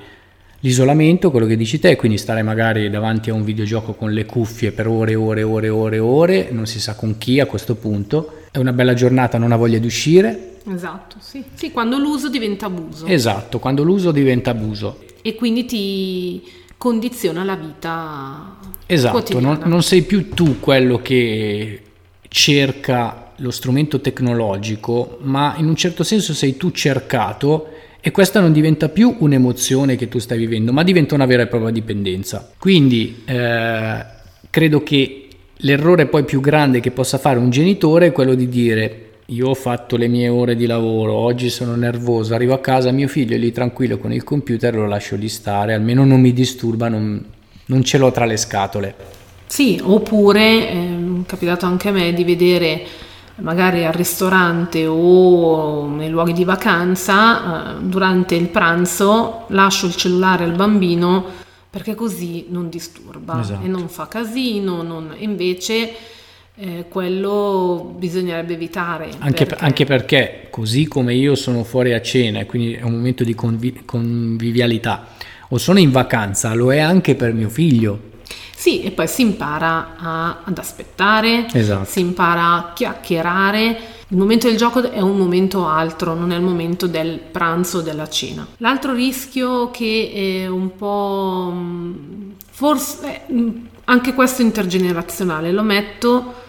L'isolamento, 0.60 1.30
quello 1.30 1.46
che 1.46 1.58
dici 1.58 1.78
te, 1.78 1.98
quindi 1.98 2.18
stare 2.18 2.42
magari 2.42 2.90
davanti 2.90 3.30
a 3.30 3.34
un 3.34 3.44
videogioco 3.44 3.94
con 3.94 4.14
le 4.14 4.26
cuffie 4.26 4.72
per 4.72 4.88
ore 4.88 5.12
e 5.12 5.16
ore 5.16 5.42
e 5.42 5.44
ore 5.44 5.66
e 5.66 5.70
ore, 5.70 6.00
ore, 6.00 6.48
non 6.52 6.66
si 6.68 6.80
sa 6.80 6.96
con 6.96 7.18
chi 7.18 7.42
a 7.42 7.46
questo 7.46 7.76
punto, 7.76 8.44
è 8.50 8.60
una 8.60 8.72
bella 8.72 8.94
giornata, 8.94 9.38
non 9.38 9.52
ha 9.52 9.58
voglia 9.58 9.80
di 9.80 9.88
uscire. 9.88 10.60
Esatto, 10.74 11.18
sì. 11.20 11.44
Sì, 11.54 11.72
quando 11.72 11.98
l'uso 11.98 12.30
diventa 12.30 12.68
abuso. 12.68 13.06
Esatto, 13.08 13.60
quando 13.60 13.84
l'uso 13.84 14.12
diventa 14.12 14.52
abuso. 14.52 15.04
E 15.22 15.36
quindi 15.36 15.66
ti 15.66 16.44
condiziona 16.84 17.46
la 17.46 17.56
vita 17.56 18.58
esatto, 18.88 19.40
non, 19.40 19.62
non, 19.64 19.82
sei 19.82 20.02
più 20.02 20.32
tu 20.32 20.60
quello 20.60 20.98
che 20.98 21.82
cerca 22.28 23.32
lo 23.38 23.52
strumento 23.52 24.02
tecnologico, 24.02 25.18
ma 25.22 25.54
in 25.56 25.68
un 25.68 25.78
certo 25.78 26.04
senso 26.04 26.34
sei 26.34 26.58
tu 26.58 26.72
cercato 26.72 27.70
e 28.02 28.12
questa 28.12 28.42
non 28.42 28.52
diventa 28.52 28.90
più 28.90 29.16
un'emozione 29.18 29.96
che 29.96 30.10
tu 30.10 30.20
stai 30.20 30.38
vivendo, 30.38 30.74
ma 30.74 30.84
diventa 30.84 31.16
una 31.16 31.26
vera 31.26 31.44
e 31.44 31.48
propria 31.48 31.72
dipendenza. 31.72 32.52
Quindi 32.58 33.24
eh, 33.24 34.06
credo 34.50 34.84
che 34.84 35.30
l'errore 35.56 36.08
poi 36.08 36.26
più 36.26 36.42
grande 36.42 36.82
che 36.82 36.92
possa 36.92 37.18
fare 37.18 37.40
un 37.40 37.50
genitore 37.50 38.08
è 38.08 38.12
quello 38.12 38.34
di 38.36 38.50
dire 38.50 39.03
io 39.28 39.50
ho 39.50 39.54
fatto 39.54 39.96
le 39.96 40.08
mie 40.08 40.28
ore 40.28 40.56
di 40.56 40.66
lavoro, 40.66 41.14
oggi 41.14 41.50
sono 41.50 41.76
nervoso, 41.76 42.34
arrivo 42.34 42.54
a 42.54 42.60
casa, 42.60 42.92
mio 42.92 43.08
figlio 43.08 43.36
è 43.36 43.38
lì 43.38 43.52
tranquillo 43.52 43.98
con 43.98 44.12
il 44.12 44.24
computer, 44.24 44.76
lo 44.76 44.88
lascio 44.88 45.16
di 45.16 45.30
stare, 45.30 45.74
almeno 45.74 46.04
non 46.04 46.20
mi 46.20 46.34
disturba, 46.34 46.90
non, 46.90 47.24
non 47.66 47.84
ce 47.84 47.98
l'ho 47.98 48.12
tra 48.12 48.26
le 48.26 48.38
scatole. 48.38 48.96
Sì, 49.46 49.80
oppure 49.82 50.70
è 50.70 50.98
capitato 51.26 51.66
anche 51.66 51.90
a 51.90 51.92
me 51.92 52.14
di 52.14 52.24
vedere 52.24 52.86
magari 53.36 53.84
al 53.86 53.94
ristorante 53.94 54.86
o 54.86 55.88
nei 55.88 56.10
luoghi 56.10 56.34
di 56.34 56.44
vacanza, 56.44 57.78
eh, 57.78 57.82
durante 57.82 58.36
il 58.36 58.50
pranzo 58.50 59.46
lascio 59.48 59.88
il 59.88 59.96
cellulare 59.96 60.44
al 60.44 60.54
bambino 60.54 61.42
perché 61.70 61.96
così 61.96 62.48
non 62.50 62.70
disturba 62.70 63.42
esatto. 63.42 63.66
e 63.66 63.68
non 63.68 63.90
fa 63.90 64.08
casino, 64.08 64.84
non... 64.84 65.16
invece 65.18 65.92
eh, 66.56 66.86
quello 66.88 67.96
bisognerebbe 67.98 68.54
evitare. 68.54 69.10
Anche 69.20 69.46
perché... 69.46 69.64
anche 69.64 69.86
perché... 69.86 70.48
così 70.50 70.88
come 70.88 71.16
io 71.16 71.36
sono 71.36 71.64
fuori 71.64 71.94
a 71.94 72.02
cena 72.02 72.40
e 72.40 72.46
quindi 72.46 72.74
è 72.74 72.84
un 72.84 72.92
momento 72.92 73.24
di 73.24 73.34
convi- 73.34 73.82
convivialità, 73.86 75.08
o 75.50 75.58
sono 75.58 75.80
in 75.80 75.92
vacanza, 75.92 76.54
lo 76.54 76.72
è 76.72 76.80
anche 76.80 77.16
per 77.16 77.34
mio 77.34 77.50
figlio. 77.50 78.12
Sì, 78.56 78.84
e 78.84 78.92
poi 78.92 79.08
si 79.08 79.24
impara 79.24 79.96
a, 79.98 80.42
ad 80.46 80.58
aspettare, 80.58 81.48
esatto. 81.52 81.86
si 81.86 82.00
impara 82.00 82.54
a 82.54 82.72
chiacchierare. 82.74 83.78
Il 84.08 84.18
momento 84.18 84.48
del 84.48 84.56
gioco 84.56 84.90
è 84.90 85.02
un 85.02 85.18
momento 85.18 85.68
altro, 85.68 86.14
non 86.14 86.32
è 86.32 86.38
il 86.38 86.44
momento 86.44 86.88
del 86.88 87.20
pranzo 87.20 87.80
o 87.80 87.82
della 87.82 88.08
cena. 88.08 88.48
L'altro 88.58 88.94
rischio 88.94 89.70
che 89.72 90.12
è 90.14 90.48
un 90.48 90.76
po' 90.78 91.52
mm, 91.54 92.32
forse 92.52 93.22
mm, 93.30 93.50
anche 93.86 94.14
questo 94.14 94.44
intergenerazionale, 94.44 95.52
lo 95.52 95.64
metto 95.64 96.43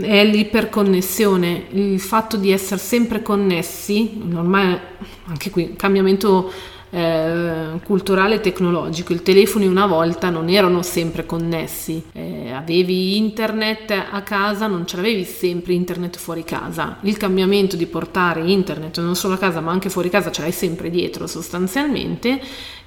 è 0.00 0.24
l'iperconnessione, 0.24 1.66
il 1.70 2.00
fatto 2.00 2.36
di 2.36 2.50
essere 2.50 2.80
sempre 2.80 3.22
connessi, 3.22 4.20
ormai 4.34 4.78
anche 5.26 5.50
qui 5.50 5.74
cambiamento 5.76 6.50
eh, 6.94 7.80
culturale 7.84 8.36
e 8.36 8.40
tecnologico, 8.40 9.12
i 9.12 9.20
telefoni 9.20 9.66
una 9.66 9.86
volta 9.86 10.30
non 10.30 10.48
erano 10.48 10.80
sempre 10.82 11.26
connessi, 11.26 12.02
eh, 12.12 12.52
avevi 12.52 13.16
internet 13.16 13.90
a 13.90 14.22
casa, 14.22 14.68
non 14.68 14.86
ce 14.86 14.96
l'avevi 14.96 15.24
sempre 15.24 15.74
internet 15.74 16.16
fuori 16.16 16.44
casa, 16.44 16.98
il 17.02 17.16
cambiamento 17.16 17.76
di 17.76 17.86
portare 17.86 18.42
internet 18.42 19.00
non 19.00 19.16
solo 19.16 19.34
a 19.34 19.38
casa 19.38 19.60
ma 19.60 19.72
anche 19.72 19.90
fuori 19.90 20.08
casa 20.08 20.30
ce 20.30 20.42
l'hai 20.42 20.52
sempre 20.52 20.88
dietro 20.88 21.26
sostanzialmente 21.26 22.40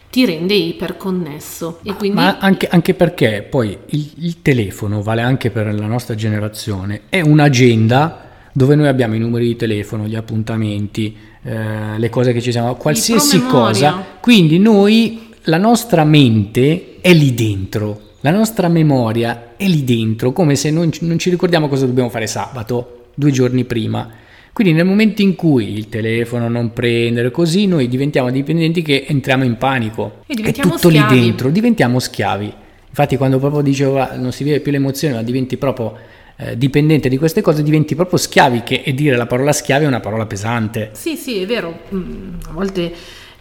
ti 0.09 0.25
rende 0.25 0.53
iperconnesso. 0.53 1.79
E 1.83 1.93
quindi... 1.93 2.17
Ma 2.17 2.37
anche, 2.39 2.67
anche 2.67 2.93
perché 2.93 3.45
poi 3.49 3.77
il, 3.87 4.11
il, 4.17 4.41
telefono, 4.41 5.01
vale 5.01 5.21
anche 5.21 5.51
per 5.51 5.73
la 5.73 5.85
nostra 5.85 6.15
generazione, 6.15 7.01
è 7.09 7.21
un'agenda 7.21 8.25
dove 8.53 8.75
noi 8.75 8.87
abbiamo 8.87 9.15
i 9.15 9.19
numeri 9.19 9.45
di 9.45 9.55
telefono, 9.55 10.07
gli 10.07 10.15
appuntamenti, 10.15 11.15
eh, 11.43 11.97
le 11.97 12.09
cose 12.09 12.33
che 12.33 12.41
ci 12.41 12.51
siamo, 12.51 12.75
qualsiasi 12.75 13.45
cosa. 13.45 14.03
Quindi 14.19 14.57
noi, 14.57 15.29
la 15.43 15.57
nostra 15.57 16.03
mente 16.03 16.95
è 17.01 17.13
lì 17.13 17.33
dentro. 17.33 18.01
La 18.21 18.31
nostra 18.31 18.67
memoria 18.67 19.53
è 19.55 19.67
lì 19.67 19.83
dentro, 19.83 20.31
come 20.31 20.55
se 20.55 20.71
non, 20.71 20.89
non 21.01 21.19
ci 21.19 21.29
ricordiamo 21.29 21.67
cosa 21.67 21.85
dobbiamo 21.85 22.09
fare 22.09 22.25
sabato, 22.25 23.09
due 23.13 23.31
giorni 23.31 23.63
prima 23.63 24.25
quindi 24.57 24.73
nel 24.73 24.87
momento 24.87 25.21
in 25.21 25.35
cui 25.35 25.77
il 25.77 25.87
telefono 25.87 26.49
non 26.49 26.73
prende, 26.73 27.29
così 27.29 27.67
noi 27.67 27.87
diventiamo 27.87 28.31
dipendenti 28.31 28.81
che 28.81 29.05
entriamo 29.07 29.43
in 29.43 29.55
panico. 29.55 30.23
E 30.25 30.33
diventiamo 30.33 30.71
È 30.71 30.75
tutto 30.77 30.89
schiavi. 30.89 31.13
lì 31.13 31.21
dentro, 31.21 31.49
diventiamo 31.51 31.99
schiavi. 31.99 32.51
Infatti 32.89 33.17
quando 33.17 33.37
proprio 33.37 33.61
dicevo 33.61 34.15
non 34.15 34.31
si 34.31 34.43
vive 34.43 34.59
più 34.59 34.71
l'emozione, 34.71 35.13
ma 35.13 35.21
diventi 35.21 35.57
proprio 35.57 35.95
eh, 36.37 36.57
dipendente 36.57 37.07
di 37.07 37.19
queste 37.19 37.43
cose, 37.43 37.61
diventi 37.61 37.93
proprio 37.93 38.17
schiavi, 38.17 38.63
che 38.63 38.81
e 38.83 38.95
dire 38.95 39.15
la 39.15 39.27
parola 39.27 39.51
schiavi 39.51 39.83
è 39.83 39.87
una 39.87 39.99
parola 39.99 40.25
pesante. 40.25 40.89
Sì, 40.93 41.15
sì, 41.17 41.39
è 41.39 41.45
vero. 41.45 41.81
Mm, 41.93 42.33
a 42.47 42.53
volte 42.53 42.91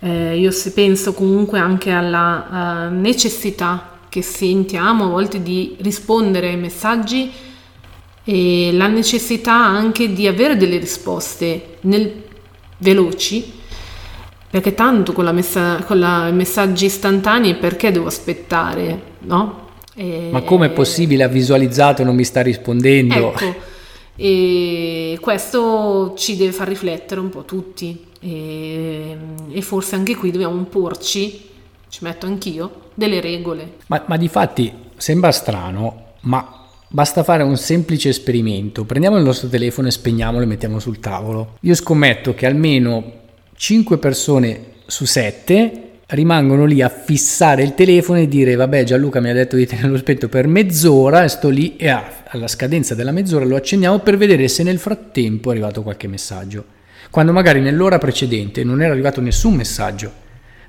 eh, 0.00 0.36
io 0.36 0.50
se 0.50 0.72
penso 0.72 1.14
comunque 1.14 1.58
anche 1.58 1.92
alla 1.92 2.90
uh, 2.90 2.94
necessità 2.94 4.00
che 4.10 4.20
sentiamo 4.20 5.06
a 5.06 5.08
volte 5.08 5.42
di 5.42 5.76
rispondere 5.80 6.48
ai 6.48 6.58
messaggi 6.58 7.30
e 8.28 8.70
la 8.72 8.88
necessità 8.88 9.54
anche 9.54 10.12
di 10.12 10.26
avere 10.26 10.56
delle 10.56 10.78
risposte 10.78 11.76
nel, 11.82 12.24
veloci 12.78 13.54
Perché 14.48 14.74
tanto 14.74 15.12
con, 15.12 15.24
la 15.24 15.32
messa, 15.32 15.82
con 15.84 15.98
la 15.98 16.30
messaggi 16.30 16.86
istantanei 16.86 17.56
perché 17.56 17.90
devo 17.90 18.06
aspettare, 18.06 19.02
no? 19.20 19.68
E... 19.94 20.28
Ma 20.30 20.40
come 20.42 20.66
è 20.66 20.70
possibile? 20.70 21.24
Ha 21.24 21.28
visualizzato, 21.28 22.04
non 22.04 22.14
mi 22.14 22.24
sta 22.24 22.42
rispondendo. 22.42 23.34
Ecco, 23.34 23.54
e 24.14 25.18
questo 25.20 26.14
ci 26.16 26.36
deve 26.36 26.52
far 26.52 26.68
riflettere 26.68 27.20
un 27.20 27.28
po' 27.28 27.44
tutti 27.44 28.06
e, 28.20 29.16
e 29.50 29.60
forse 29.62 29.94
anche 29.96 30.16
qui 30.16 30.30
dobbiamo 30.30 30.62
porci, 30.62 31.48
ci 31.90 31.98
metto 32.02 32.24
anch'io, 32.24 32.90
delle 32.94 33.20
regole. 33.20 33.74
Ma, 33.88 34.04
ma 34.06 34.16
di 34.16 34.28
fatti 34.28 34.72
sembra 34.96 35.32
strano, 35.32 36.12
ma 36.20 36.55
Basta 36.88 37.24
fare 37.24 37.42
un 37.42 37.56
semplice 37.56 38.10
esperimento. 38.10 38.84
Prendiamo 38.84 39.16
il 39.16 39.24
nostro 39.24 39.48
telefono 39.48 39.88
e 39.88 39.90
spegniamolo 39.90 40.44
e 40.44 40.46
mettiamo 40.46 40.78
sul 40.78 41.00
tavolo. 41.00 41.56
Io 41.60 41.74
scommetto 41.74 42.34
che 42.34 42.46
almeno 42.46 43.12
5 43.56 43.98
persone 43.98 44.60
su 44.86 45.04
7 45.04 45.82
rimangono 46.08 46.64
lì 46.64 46.82
a 46.82 46.88
fissare 46.88 47.64
il 47.64 47.74
telefono 47.74 48.20
e 48.20 48.28
dire 48.28 48.54
vabbè 48.54 48.84
Gianluca 48.84 49.18
mi 49.18 49.30
ha 49.30 49.32
detto 49.32 49.56
di 49.56 49.66
tenerlo 49.66 49.96
spento 49.96 50.28
per 50.28 50.46
mezz'ora 50.46 51.24
e 51.24 51.28
sto 51.28 51.48
lì 51.48 51.76
e 51.76 51.88
ah, 51.88 52.22
alla 52.28 52.46
scadenza 52.46 52.94
della 52.94 53.10
mezz'ora 53.10 53.44
lo 53.44 53.56
accendiamo 53.56 53.98
per 53.98 54.16
vedere 54.16 54.46
se 54.46 54.62
nel 54.62 54.78
frattempo 54.78 55.48
è 55.48 55.52
arrivato 55.52 55.82
qualche 55.82 56.06
messaggio 56.06 56.64
quando 57.10 57.32
magari 57.32 57.60
nell'ora 57.60 57.98
precedente 57.98 58.62
non 58.62 58.82
era 58.82 58.92
arrivato 58.92 59.20
nessun 59.20 59.54
messaggio 59.54 60.12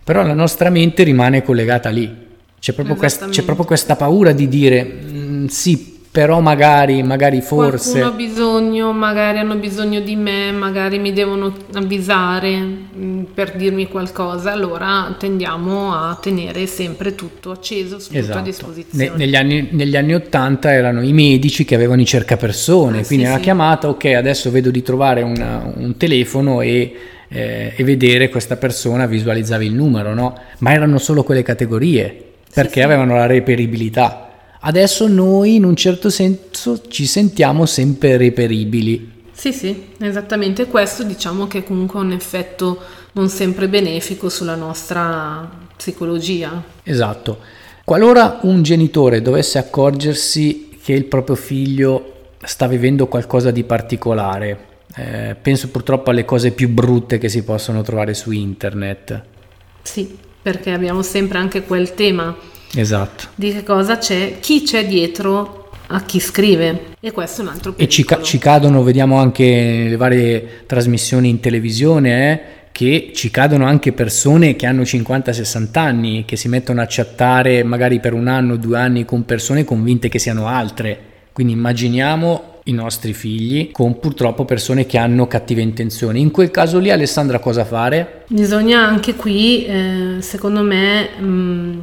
però 0.03 0.24
la 0.24 0.34
nostra 0.34 0.72
mente 0.72 1.03
rimane 1.03 1.43
collegata 1.43 1.89
lì 1.89 2.26
c'è 2.59 2.74
proprio, 2.74 2.95
quest- 2.95 3.30
c'è 3.30 3.43
proprio 3.43 3.65
questa 3.68 3.95
paura 3.95 4.32
di 4.32 4.47
dire 4.47 4.84
mm, 4.84 5.45
sì 5.45 5.97
però 6.18 6.39
magari, 6.39 7.03
magari 7.03 7.41
forse... 7.41 7.99
Qualcuno 7.99 8.07
ha 8.07 8.15
bisogno, 8.15 8.91
magari 8.91 9.38
hanno 9.38 9.53
bisogno 9.53 9.99
di 9.99 10.15
me, 10.15 10.51
magari 10.51 10.97
mi 10.97 11.13
devono 11.13 11.55
avvisare 11.76 12.57
mm, 12.57 13.24
per 13.36 13.55
dirmi 13.55 13.88
qualcosa, 13.88 14.51
allora 14.51 15.15
tendiamo 15.20 15.93
a 15.93 16.18
tenere 16.20 16.65
sempre 16.65 17.13
tutto 17.13 17.51
acceso, 17.51 17.97
tutto 17.97 18.18
esatto. 18.18 18.39
a 18.39 18.41
disposizione. 18.41 19.11
Ne, 19.11 19.15
negli, 19.15 19.36
anni, 19.36 19.68
negli, 19.70 19.95
anni, 19.95 20.15
80 20.15 20.74
erano 20.74 21.03
i 21.03 21.13
medici 21.13 21.65
che 21.65 21.76
avevano 21.76 22.01
i 22.01 22.05
cercapersone, 22.05 23.01
ah, 23.01 23.05
quindi 23.05 23.26
sì, 23.26 23.30
una 23.30 23.38
sì. 23.38 23.43
chiamata, 23.43 23.88
ok 23.88 24.05
adesso 24.05 24.49
vedo 24.49 24.72
di 24.72 24.82
trovare 24.82 25.22
una, 25.22 25.72
un 25.72 25.97
telefono 25.97 26.61
e... 26.61 26.95
Eh, 27.30 27.74
e 27.76 27.84
vedere 27.84 28.30
questa 28.30 28.55
persona 28.55 29.05
visualizzavi 29.05 29.65
il 29.65 29.74
numero, 29.74 30.13
no? 30.13 30.39
Ma 30.59 30.72
erano 30.72 30.97
solo 30.97 31.24
quelle 31.24 31.43
categorie 31.43 32.24
perché 32.53 32.80
sì, 32.80 32.82
avevano 32.86 33.18
la 33.18 33.26
reperibilità. 33.26 34.26
Adesso 34.62 35.08
noi 35.08 35.55
in 35.55 35.64
un 35.64 35.76
certo 35.76 36.10
senso 36.10 36.82
ci 36.88 37.05
sentiamo 37.05 37.66
sempre 37.66 38.18
reperibili. 38.18 39.16
Sì, 39.32 39.53
sì, 39.53 39.89
esattamente 39.99 40.66
questo 40.66 41.03
diciamo 41.03 41.45
che 41.47 41.64
comunque 41.64 41.99
ha 41.99 42.03
un 42.03 42.12
effetto 42.12 42.80
non 43.12 43.30
sempre 43.30 43.68
benefico 43.68 44.30
sulla 44.30 44.55
nostra 44.55 45.47
psicologia. 45.76 46.64
Esatto. 46.84 47.38
Qualora 47.84 48.39
un 48.41 48.64
genitore 48.64 49.22
dovesse 49.22 49.60
accorgersi 49.60 50.78
che 50.84 50.93
il 50.93 51.05
proprio 51.05 51.36
figlio 51.36 52.14
sta 52.43 52.68
vivendo 52.68 53.08
qualcosa 53.08 53.51
di 53.51 53.64
particolare, 53.64 54.66
eh, 54.95 55.36
penso 55.39 55.70
purtroppo 55.70 56.10
alle 56.10 56.26
cose 56.26 56.51
più 56.51 56.70
brutte 56.70 57.18
che 57.18 57.30
si 57.30 57.43
possono 57.43 57.82
trovare 57.84 58.14
su 58.14 58.32
internet. 58.32 59.22
Sì, 59.84 60.18
perché 60.41 60.72
abbiamo 60.72 61.01
sempre 61.01 61.38
anche 61.38 61.64
quel 61.64 61.93
tema 61.93 62.36
Esatto. 62.76 63.28
Di 63.36 63.51
che 63.51 63.63
cosa 63.63 63.97
c'è, 63.97 64.38
chi 64.39 64.63
c'è 64.63 64.86
dietro 64.88 65.70
a 65.88 66.01
chi 66.01 66.20
scrive. 66.20 66.95
E 66.99 67.11
questo 67.11 67.41
è 67.41 67.45
un 67.45 67.51
altro 67.51 67.74
pericolo. 67.74 67.88
E 67.88 67.89
ci, 67.89 68.03
ca- 68.03 68.22
ci 68.22 68.38
cadono, 68.38 68.84
vediamo 68.84 69.18
anche 69.18 69.88
le 69.89 69.95
varie 69.95 70.63
trasmissioni 70.65 71.30
in 71.30 71.39
televisione, 71.39 72.32
eh, 72.32 72.41
che 72.72 73.11
ci 73.13 73.32
cadono 73.32 73.65
anche 73.65 73.91
persone 73.91 74.55
che 74.55 74.65
hanno 74.65 74.84
50-60 74.84 75.80
anni, 75.80 76.26
che 76.26 76.36
si 76.36 76.47
mettono 76.47 76.82
a 76.82 76.86
chattare 76.88 77.63
magari 77.63 77.99
per 77.99 78.13
un 78.13 78.28
anno, 78.28 78.55
due 78.55 78.78
anni 78.78 79.05
con 79.05 79.26
persone 79.26 79.63
convinte 79.63 80.09
che 80.09 80.20
siano 80.20 80.47
altre. 80.47 80.99
Quindi 81.34 81.53
immaginiamo 81.53 82.55
i 82.65 82.74
nostri 82.74 83.13
figli 83.13 83.72
con 83.72 83.99
purtroppo 83.99 84.45
persone 84.45 84.86
che 84.86 84.97
hanno 84.97 85.28
cattive 85.28 85.61
intenzioni. 85.61 86.20
In 86.20 86.32
quel 86.32 86.51
caso 86.51 86.80
lì 86.80 86.91
Alessandra 86.91 87.39
cosa 87.39 87.65
fare? 87.65 88.26
Bisogna 88.28 88.86
anche 88.86 89.15
qui, 89.15 89.65
eh, 89.65 90.15
secondo 90.20 90.61
me, 90.61 91.09
mh, 91.18 91.26
mm, 91.26 91.80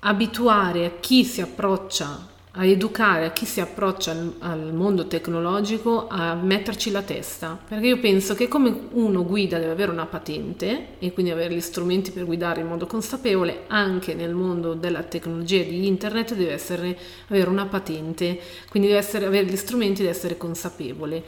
abituare 0.00 0.86
a 0.86 0.90
chi 0.98 1.24
si 1.24 1.40
approccia, 1.40 2.28
a 2.52 2.64
educare 2.64 3.26
a 3.26 3.30
chi 3.30 3.44
si 3.44 3.60
approccia 3.60 4.16
al, 4.40 4.72
mondo 4.72 5.06
tecnologico 5.06 6.08
a 6.08 6.34
metterci 6.34 6.90
la 6.90 7.02
testa, 7.02 7.58
perché 7.68 7.86
io 7.86 8.00
penso 8.00 8.34
che 8.34 8.48
come 8.48 8.74
uno 8.92 9.24
guida 9.24 9.58
deve 9.58 9.72
avere 9.72 9.92
una 9.92 10.06
patente 10.06 10.98
e 10.98 11.12
quindi 11.12 11.30
avere 11.30 11.54
gli 11.54 11.60
strumenti 11.60 12.10
per 12.10 12.24
guidare 12.24 12.62
in 12.62 12.66
modo 12.66 12.86
consapevole, 12.86 13.64
anche 13.68 14.14
nel 14.14 14.34
mondo 14.34 14.74
della 14.74 15.02
tecnologia 15.02 15.60
e 15.60 15.68
di 15.68 15.86
internet 15.86 16.34
deve 16.34 16.52
essere, 16.52 16.96
avere 17.28 17.50
una 17.50 17.66
patente, 17.66 18.40
quindi 18.68 18.88
deve 18.88 19.00
essere, 19.00 19.26
avere 19.26 19.46
gli 19.46 19.56
strumenti 19.56 20.00
deve 20.00 20.14
essere 20.14 20.36
consapevole. 20.36 21.22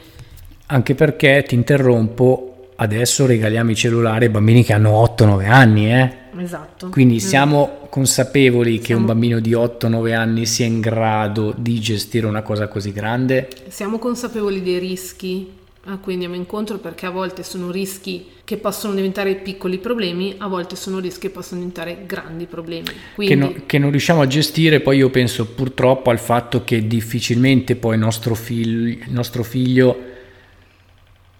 Anche 0.65 0.95
perché 0.95 1.43
ti 1.47 1.55
interrompo, 1.55 2.71
adesso 2.77 3.25
regaliamo 3.25 3.69
i 3.69 3.75
cellulari 3.75 4.25
ai 4.25 4.31
bambini 4.31 4.63
che 4.63 4.73
hanno 4.73 5.01
8-9 5.03 5.47
anni, 5.47 5.93
eh? 5.93 6.21
Esatto. 6.37 6.89
Quindi 6.89 7.19
siamo 7.19 7.87
consapevoli 7.89 8.71
siamo... 8.71 8.85
che 8.85 8.93
un 8.93 9.05
bambino 9.05 9.39
di 9.39 9.51
8-9 9.51 10.13
anni 10.13 10.45
sia 10.45 10.65
in 10.65 10.79
grado 10.79 11.53
di 11.57 11.79
gestire 11.79 12.25
una 12.25 12.41
cosa 12.41 12.67
così 12.67 12.91
grande? 12.91 13.49
Siamo 13.67 13.99
consapevoli 13.99 14.61
dei 14.61 14.79
rischi 14.79 15.61
a 15.87 15.97
cui 15.97 16.13
andiamo 16.13 16.35
incontro 16.35 16.77
perché 16.77 17.05
a 17.05 17.09
volte 17.09 17.43
sono 17.43 17.69
rischi 17.69 18.27
che 18.45 18.57
possono 18.57 18.93
diventare 18.93 19.35
piccoli 19.35 19.79
problemi, 19.79 20.35
a 20.37 20.47
volte 20.47 20.75
sono 20.75 20.99
rischi 20.99 21.27
che 21.27 21.29
possono 21.29 21.59
diventare 21.59 22.03
grandi 22.05 22.45
problemi. 22.45 22.87
Quindi... 23.15 23.33
Che, 23.33 23.39
no, 23.39 23.63
che, 23.65 23.77
non 23.79 23.89
riusciamo 23.89 24.21
a 24.21 24.27
gestire, 24.27 24.79
poi 24.79 24.97
io 24.97 25.09
penso 25.09 25.45
purtroppo 25.45 26.09
al 26.09 26.19
fatto 26.19 26.63
che 26.63 26.87
difficilmente 26.87 27.75
poi 27.75 27.97
nostro, 27.97 28.33
fig- 28.33 29.07
nostro 29.07 29.43
figlio 29.43 30.11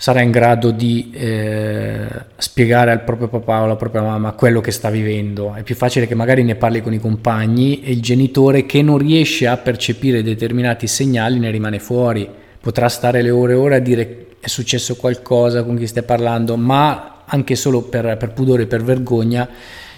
sarà 0.04 0.20
in 0.20 0.32
grado 0.32 0.72
di 0.72 1.12
eh, 1.14 2.06
spiegare 2.36 2.92
al 2.92 3.06
proprio 3.06 3.30
papà 3.30 3.62
o 3.62 3.64
alla 3.64 3.78
propria 3.78 4.02
mamma 4.02 4.34
quello 4.34 4.60
che 4.60 4.72
sta 4.72 4.90
vivendo. 4.90 5.54
È 5.54 5.64
più 5.64 5.76
facile 5.76 6.08
che 6.08 6.14
magari 6.14 6.44
ne 6.44 6.56
parli 6.56 6.82
con 6.82 6.92
i 6.92 7.00
compagni 7.00 7.82
e 7.82 7.92
il 7.92 8.02
genitore 8.02 8.66
che 8.66 8.82
non 8.82 8.98
riesce 8.98 9.48
a 9.48 9.56
percepire 9.56 10.22
determinati 10.22 10.88
segnali 10.88 11.40
ne 11.40 11.50
rimane 11.52 11.80
fuori. 11.80 12.30
Potrà 12.60 12.90
stare 12.90 13.22
le 13.22 13.30
ore 13.30 13.54
e 13.54 13.56
ore 13.56 13.76
a 13.78 13.80
dire 13.80 14.26
è 14.42 14.50
successo 14.50 14.98
qualcosa 14.98 15.64
con 15.64 15.78
chi 15.78 15.88
stai 15.88 16.04
parlando, 16.04 16.58
ma 16.58 17.24
anche 17.24 17.56
solo 17.56 17.84
per, 17.84 18.18
per 18.18 18.34
pudore, 18.34 18.66
per 18.66 18.84
vergogna, 18.84 19.48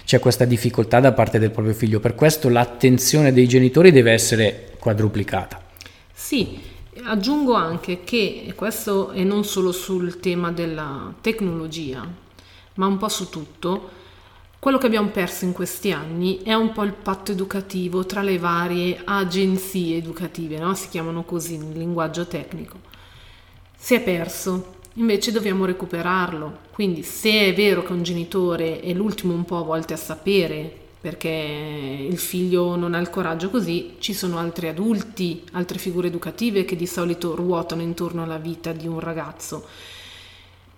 c'è 0.04 0.20
questa 0.20 0.44
difficoltà 0.44 1.00
da 1.00 1.10
parte 1.14 1.40
del 1.40 1.50
proprio 1.50 1.74
figlio. 1.74 1.98
Per 1.98 2.14
questo 2.14 2.48
l'attenzione 2.48 3.32
dei 3.32 3.48
genitori 3.48 3.90
deve 3.90 4.12
essere 4.12 4.68
quadruplicata. 4.78 5.60
Sì, 6.12 6.74
Aggiungo 7.02 7.52
anche 7.54 8.04
che, 8.04 8.44
e 8.46 8.54
questo 8.54 9.10
è 9.10 9.22
non 9.22 9.44
solo 9.44 9.70
sul 9.70 10.18
tema 10.18 10.50
della 10.50 11.12
tecnologia, 11.20 12.06
ma 12.74 12.86
un 12.86 12.96
po' 12.96 13.08
su 13.08 13.28
tutto, 13.28 13.90
quello 14.58 14.78
che 14.78 14.86
abbiamo 14.86 15.08
perso 15.08 15.44
in 15.44 15.52
questi 15.52 15.92
anni 15.92 16.42
è 16.42 16.54
un 16.54 16.72
po' 16.72 16.82
il 16.84 16.94
patto 16.94 17.32
educativo 17.32 18.06
tra 18.06 18.22
le 18.22 18.38
varie 18.38 19.00
agenzie 19.04 19.98
educative, 19.98 20.58
no? 20.58 20.74
si 20.74 20.88
chiamano 20.88 21.22
così 21.22 21.58
nel 21.58 21.76
linguaggio 21.76 22.26
tecnico. 22.26 22.78
Si 23.76 23.94
è 23.94 24.02
perso, 24.02 24.76
invece 24.94 25.32
dobbiamo 25.32 25.66
recuperarlo. 25.66 26.60
Quindi 26.72 27.02
se 27.02 27.30
è 27.48 27.54
vero 27.54 27.82
che 27.82 27.92
un 27.92 28.02
genitore 28.02 28.80
è 28.80 28.92
l'ultimo 28.92 29.34
un 29.34 29.44
po' 29.44 29.58
a 29.58 29.64
volte 29.64 29.92
a 29.92 29.98
sapere 29.98 30.85
perché 31.06 31.28
il 31.28 32.18
figlio 32.18 32.74
non 32.74 32.92
ha 32.92 32.98
il 32.98 33.10
coraggio 33.10 33.48
così, 33.48 33.94
ci 34.00 34.12
sono 34.12 34.38
altri 34.38 34.66
adulti, 34.66 35.44
altre 35.52 35.78
figure 35.78 36.08
educative 36.08 36.64
che 36.64 36.74
di 36.74 36.88
solito 36.88 37.36
ruotano 37.36 37.80
intorno 37.80 38.24
alla 38.24 38.38
vita 38.38 38.72
di 38.72 38.88
un 38.88 38.98
ragazzo. 38.98 39.64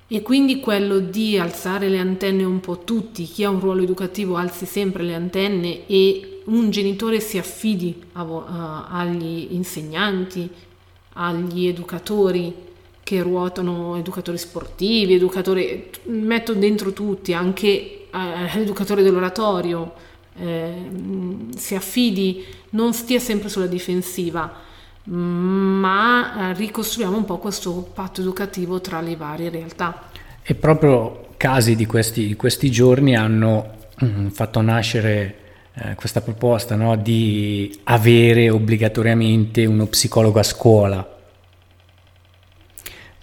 E 0.07 0.20
quindi 0.20 0.61
quello 0.61 0.99
di 0.99 1.39
alzare 1.39 1.89
le 1.89 1.97
antenne 1.97 2.45
un 2.45 2.61
po' 2.61 2.81
tutti, 2.81 3.24
chi 3.24 3.43
ha 3.43 3.49
un 3.49 3.59
ruolo 3.59 3.83
educativo 3.83 4.37
alzi 4.37 4.66
sempre 4.66 5.03
le 5.03 5.14
antenne 5.14 5.87
e 5.87 6.43
un 6.45 6.68
genitore 6.68 7.20
si 7.20 7.39
affidi 7.39 7.99
agli 8.12 9.47
insegnanti, 9.53 10.47
agli 11.14 11.68
educatori 11.68 12.55
che 13.03 13.22
ruotano, 13.22 13.97
educatori 13.97 14.37
sportivi, 14.37 15.14
educatori, 15.14 15.89
metto 16.03 16.53
dentro 16.53 16.93
tutti, 16.93 17.33
anche 17.33 18.09
eh, 18.11 18.59
l'educatore 18.59 19.03
dell'oratorio, 19.03 20.05
eh, 20.41 20.91
si 21.57 21.74
affidi, 21.74 22.45
non 22.70 22.93
stia 22.93 23.18
sempre 23.18 23.49
sulla 23.49 23.66
difensiva, 23.66 24.53
ma 25.05 26.51
eh, 26.51 26.55
ricostruiamo 26.55 27.16
un 27.16 27.24
po' 27.24 27.39
questo 27.39 27.91
patto 27.95 28.20
educativo 28.20 28.80
tra 28.80 29.01
le 29.01 29.16
varie 29.16 29.51
realtà. 29.51 30.11
E 30.43 30.55
proprio 30.55 31.28
casi 31.36 31.76
di 31.76 31.86
questi, 31.86 32.26
di 32.26 32.36
questi 32.36 32.70
giorni 32.70 33.16
hanno 33.16 33.76
mm, 34.05 34.28
fatto 34.28 34.61
nascere 34.61 35.36
eh, 35.74 35.95
questa 35.95 36.20
proposta 36.20 36.74
no, 36.74 36.97
di 36.97 37.80
avere 37.84 38.51
obbligatoriamente 38.51 39.64
uno 39.64 39.86
psicologo 39.86 40.39
a 40.39 40.43
scuola, 40.43 41.16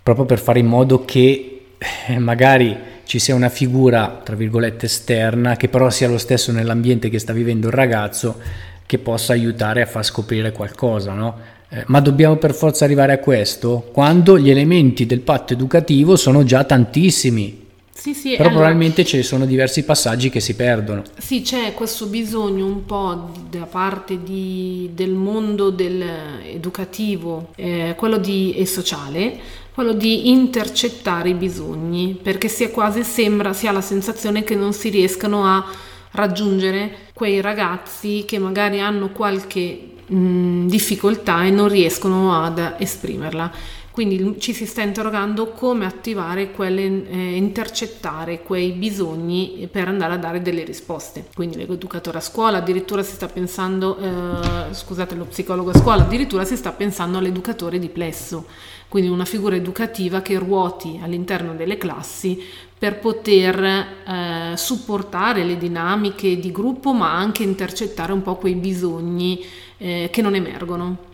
proprio 0.02 0.26
per 0.26 0.40
fare 0.40 0.60
in 0.60 0.68
modo 0.68 1.04
che 1.04 1.68
eh, 2.08 2.20
magari 2.20 2.94
ci 3.06 3.20
sia 3.20 3.36
una 3.36 3.50
figura, 3.50 4.22
tra 4.24 4.36
virgolette, 4.36 4.88
esterna, 4.88 5.56
che 5.56 5.70
però 5.70 5.90
sia 5.90 6.08
lo 6.08 6.18
stesso 6.18 6.52
nell'ambiente 6.52 7.10
che 7.10 7.20
sta 7.20 7.34
vivendo 7.34 7.68
il 7.68 7.74
ragazzo, 7.74 8.40
che 8.86 8.98
possa 8.98 9.34
aiutare 9.34 9.82
a 9.82 9.86
far 9.86 10.04
scoprire 10.04 10.52
qualcosa, 10.52 11.14
no? 11.14 11.40
Eh, 11.70 11.84
ma 11.88 12.00
dobbiamo 12.00 12.36
per 12.36 12.54
forza 12.54 12.86
arrivare 12.86 13.14
a 13.14 13.18
questo 13.18 13.90
quando 13.92 14.38
gli 14.38 14.50
elementi 14.50 15.06
del 15.06 15.22
patto 15.22 15.54
educativo 15.54 16.16
sono 16.16 16.44
già 16.44 16.64
tantissimi. 16.64 17.65
Sì, 18.06 18.14
sì, 18.14 18.36
Però 18.36 18.50
allora, 18.50 18.66
probabilmente 18.66 19.04
ci 19.04 19.24
sono 19.24 19.48
diversi 19.48 19.84
passaggi 19.84 20.30
che 20.30 20.40
si 20.40 20.56
perdono. 20.56 21.02
Sì, 21.18 21.42
c'è 21.42 21.74
questo 21.74 22.06
bisogno 22.06 22.64
un 22.64 22.86
po' 22.86 23.32
da 23.50 23.66
parte 23.66 24.22
di- 24.22 24.92
del 24.94 25.14
mondo 25.14 25.72
del 25.72 26.04
educativo, 26.44 27.50
eh, 27.56 27.96
quello 27.98 28.18
di, 28.18 28.54
e 28.54 28.68
sociale, 28.68 29.40
quello 29.74 29.94
di 29.94 30.30
intercettare 30.30 31.30
i 31.30 31.34
bisogni, 31.34 32.16
perché 32.22 32.48
si 32.48 32.70
quasi 32.70 33.04
sembra, 33.04 33.54
si 33.54 33.66
ha 33.66 33.72
la 33.72 33.82
sensazione 33.82 34.44
che 34.44 34.54
non 34.54 34.72
si 34.72 34.90
riescano 34.90 35.44
a 35.48 35.66
raggiungere 36.12 37.10
quei 37.12 37.42
ragazzi 37.42 38.24
che 38.28 38.38
magari 38.38 38.82
hanno 38.82 39.10
qualche 39.10 39.80
mh, 40.06 40.68
difficoltà 40.68 41.44
e 41.44 41.50
non 41.50 41.70
riescono 41.70 42.40
ad 42.40 42.76
esprimerla. 42.78 43.52
Quindi 43.96 44.36
ci 44.40 44.52
si 44.52 44.66
sta 44.66 44.82
interrogando 44.82 45.52
come 45.52 45.86
attivare 45.86 46.52
quelle, 46.52 46.82
eh, 47.08 47.38
intercettare 47.38 48.42
quei 48.42 48.72
bisogni 48.74 49.70
per 49.72 49.88
andare 49.88 50.16
a 50.16 50.18
dare 50.18 50.42
delle 50.42 50.66
risposte. 50.66 51.28
Quindi 51.34 51.56
l'educatore 51.56 52.18
a 52.18 52.22
scuola, 52.22 52.58
addirittura 52.58 53.04
si 53.04 53.14
sta 53.14 53.28
pensando, 53.28 53.98
eh, 53.98 54.74
scusate, 54.74 55.16
lo 55.16 55.24
psicologo 55.24 55.70
a 55.70 55.78
scuola, 55.78 56.02
addirittura 56.02 56.44
si 56.44 56.58
sta 56.58 56.74
pensando 56.74 57.20
all'educatore 57.20 57.80
di 57.80 57.88
plesso, 57.88 58.48
quindi 58.90 59.10
una 59.10 59.24
figura 59.24 59.56
educativa 59.56 60.20
che 60.20 60.38
ruoti 60.40 61.00
all'interno 61.02 61.56
delle 61.56 61.78
classi 61.78 62.44
per 62.78 63.00
poter 63.00 63.64
eh, 63.64 64.58
supportare 64.58 65.46
le 65.46 65.58
dinamiche 65.58 66.38
di 66.38 66.52
gruppo, 66.52 66.92
ma 66.92 67.16
anche 67.16 67.44
intercettare 67.44 68.12
un 68.12 68.22
po' 68.22 68.36
quei 68.36 68.56
bisogni 68.56 69.42
eh, 69.78 70.10
che 70.12 70.22
non 70.22 70.36
emergono. 70.36 71.14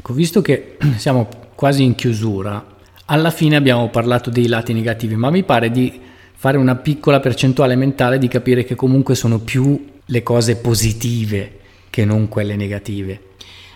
Ecco, 0.00 0.14
visto 0.14 0.40
che 0.40 0.78
siamo 0.96 1.28
quasi 1.54 1.84
in 1.84 1.94
chiusura, 1.94 2.64
alla 3.04 3.30
fine 3.30 3.56
abbiamo 3.56 3.90
parlato 3.90 4.30
dei 4.30 4.46
lati 4.46 4.72
negativi, 4.72 5.14
ma 5.14 5.28
mi 5.28 5.42
pare 5.42 5.70
di 5.70 6.00
fare 6.32 6.56
una 6.56 6.74
piccola 6.76 7.20
percentuale 7.20 7.76
mentale 7.76 8.16
di 8.16 8.26
capire 8.26 8.64
che 8.64 8.74
comunque 8.74 9.14
sono 9.14 9.40
più 9.40 9.88
le 10.02 10.22
cose 10.22 10.56
positive 10.56 11.58
che 11.90 12.06
non 12.06 12.28
quelle 12.28 12.56
negative. 12.56 13.28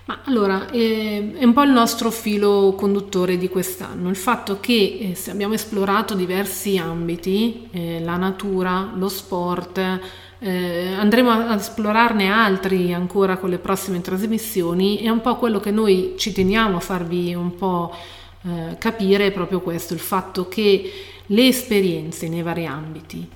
Ma 0.06 0.22
allora, 0.24 0.70
eh, 0.70 1.34
è 1.36 1.44
un 1.44 1.52
po' 1.52 1.62
il 1.62 1.70
nostro 1.70 2.10
filo 2.10 2.74
conduttore 2.74 3.36
di 3.36 3.50
quest'anno, 3.50 4.08
il 4.08 4.16
fatto 4.16 4.60
che 4.60 4.98
eh, 5.10 5.14
se 5.14 5.30
abbiamo 5.30 5.52
esplorato 5.52 6.14
diversi 6.14 6.78
ambiti, 6.78 7.68
eh, 7.70 8.00
la 8.02 8.16
natura, 8.16 8.92
lo 8.96 9.08
sport, 9.08 10.00
eh, 10.44 10.92
andremo 10.98 11.30
ad 11.30 11.58
esplorarne 11.58 12.28
altri 12.28 12.92
ancora 12.92 13.38
con 13.38 13.48
le 13.48 13.56
prossime 13.56 14.02
trasmissioni, 14.02 14.98
è 14.98 15.08
un 15.08 15.22
po' 15.22 15.36
quello 15.36 15.58
che 15.58 15.70
noi 15.70 16.16
ci 16.18 16.32
teniamo 16.32 16.76
a 16.76 16.80
farvi 16.80 17.34
un 17.34 17.54
po' 17.54 17.94
eh, 18.42 18.76
capire, 18.76 19.28
è 19.28 19.32
proprio 19.32 19.60
questo, 19.60 19.94
il 19.94 20.00
fatto 20.00 20.46
che 20.46 20.92
le 21.24 21.46
esperienze 21.46 22.28
nei 22.28 22.42
vari 22.42 22.66
ambiti, 22.66 23.26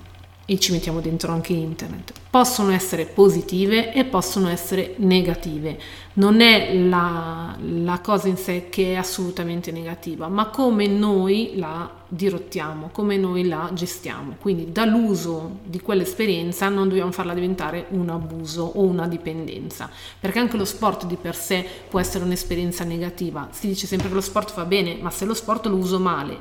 e 0.45 0.59
ci 0.59 0.71
mettiamo 0.71 0.99
dentro 0.99 1.31
anche 1.31 1.53
internet, 1.53 2.13
possono 2.29 2.71
essere 2.71 3.05
positive 3.05 3.91
e 3.91 4.05
possono 4.05 4.49
essere 4.49 4.93
negative. 4.97 5.79
Non 6.13 6.41
è 6.41 6.75
la, 6.75 7.55
la, 7.59 7.99
cosa 8.01 8.27
in 8.27 8.37
sé 8.37 8.67
che 8.69 8.93
è 8.93 8.95
assolutamente 8.95 9.71
negativa, 9.71 10.27
ma 10.27 10.47
come 10.47 10.85
noi 10.85 11.53
la 11.55 11.89
dirottiamo, 12.07 12.89
come 12.91 13.17
noi 13.17 13.47
la 13.47 13.71
gestiamo. 13.73 14.35
Quindi 14.39 14.71
dall'uso 14.71 15.59
di 15.63 15.79
quell'esperienza 15.79 16.69
non 16.69 16.89
dobbiamo 16.89 17.11
farla 17.11 17.33
diventare 17.33 17.85
un 17.91 18.09
abuso 18.09 18.63
o 18.63 18.83
una 18.83 19.07
dipendenza, 19.07 19.89
perché 20.19 20.39
anche 20.39 20.57
lo 20.57 20.65
sport 20.65 21.05
di 21.05 21.15
per 21.15 21.35
sé 21.35 21.65
può 21.89 21.99
essere 21.99 22.23
un'esperienza 22.25 22.83
negativa. 22.83 23.47
Si 23.51 23.67
dice 23.67 23.87
sempre 23.87 24.09
che 24.09 24.13
lo 24.13 24.21
sport 24.21 24.51
fa 24.51 24.65
bene, 24.65 24.97
ma 25.01 25.09
se 25.09 25.25
lo 25.25 25.33
sport 25.33 25.67
lo 25.67 25.77
uso 25.77 25.99
male, 25.99 26.39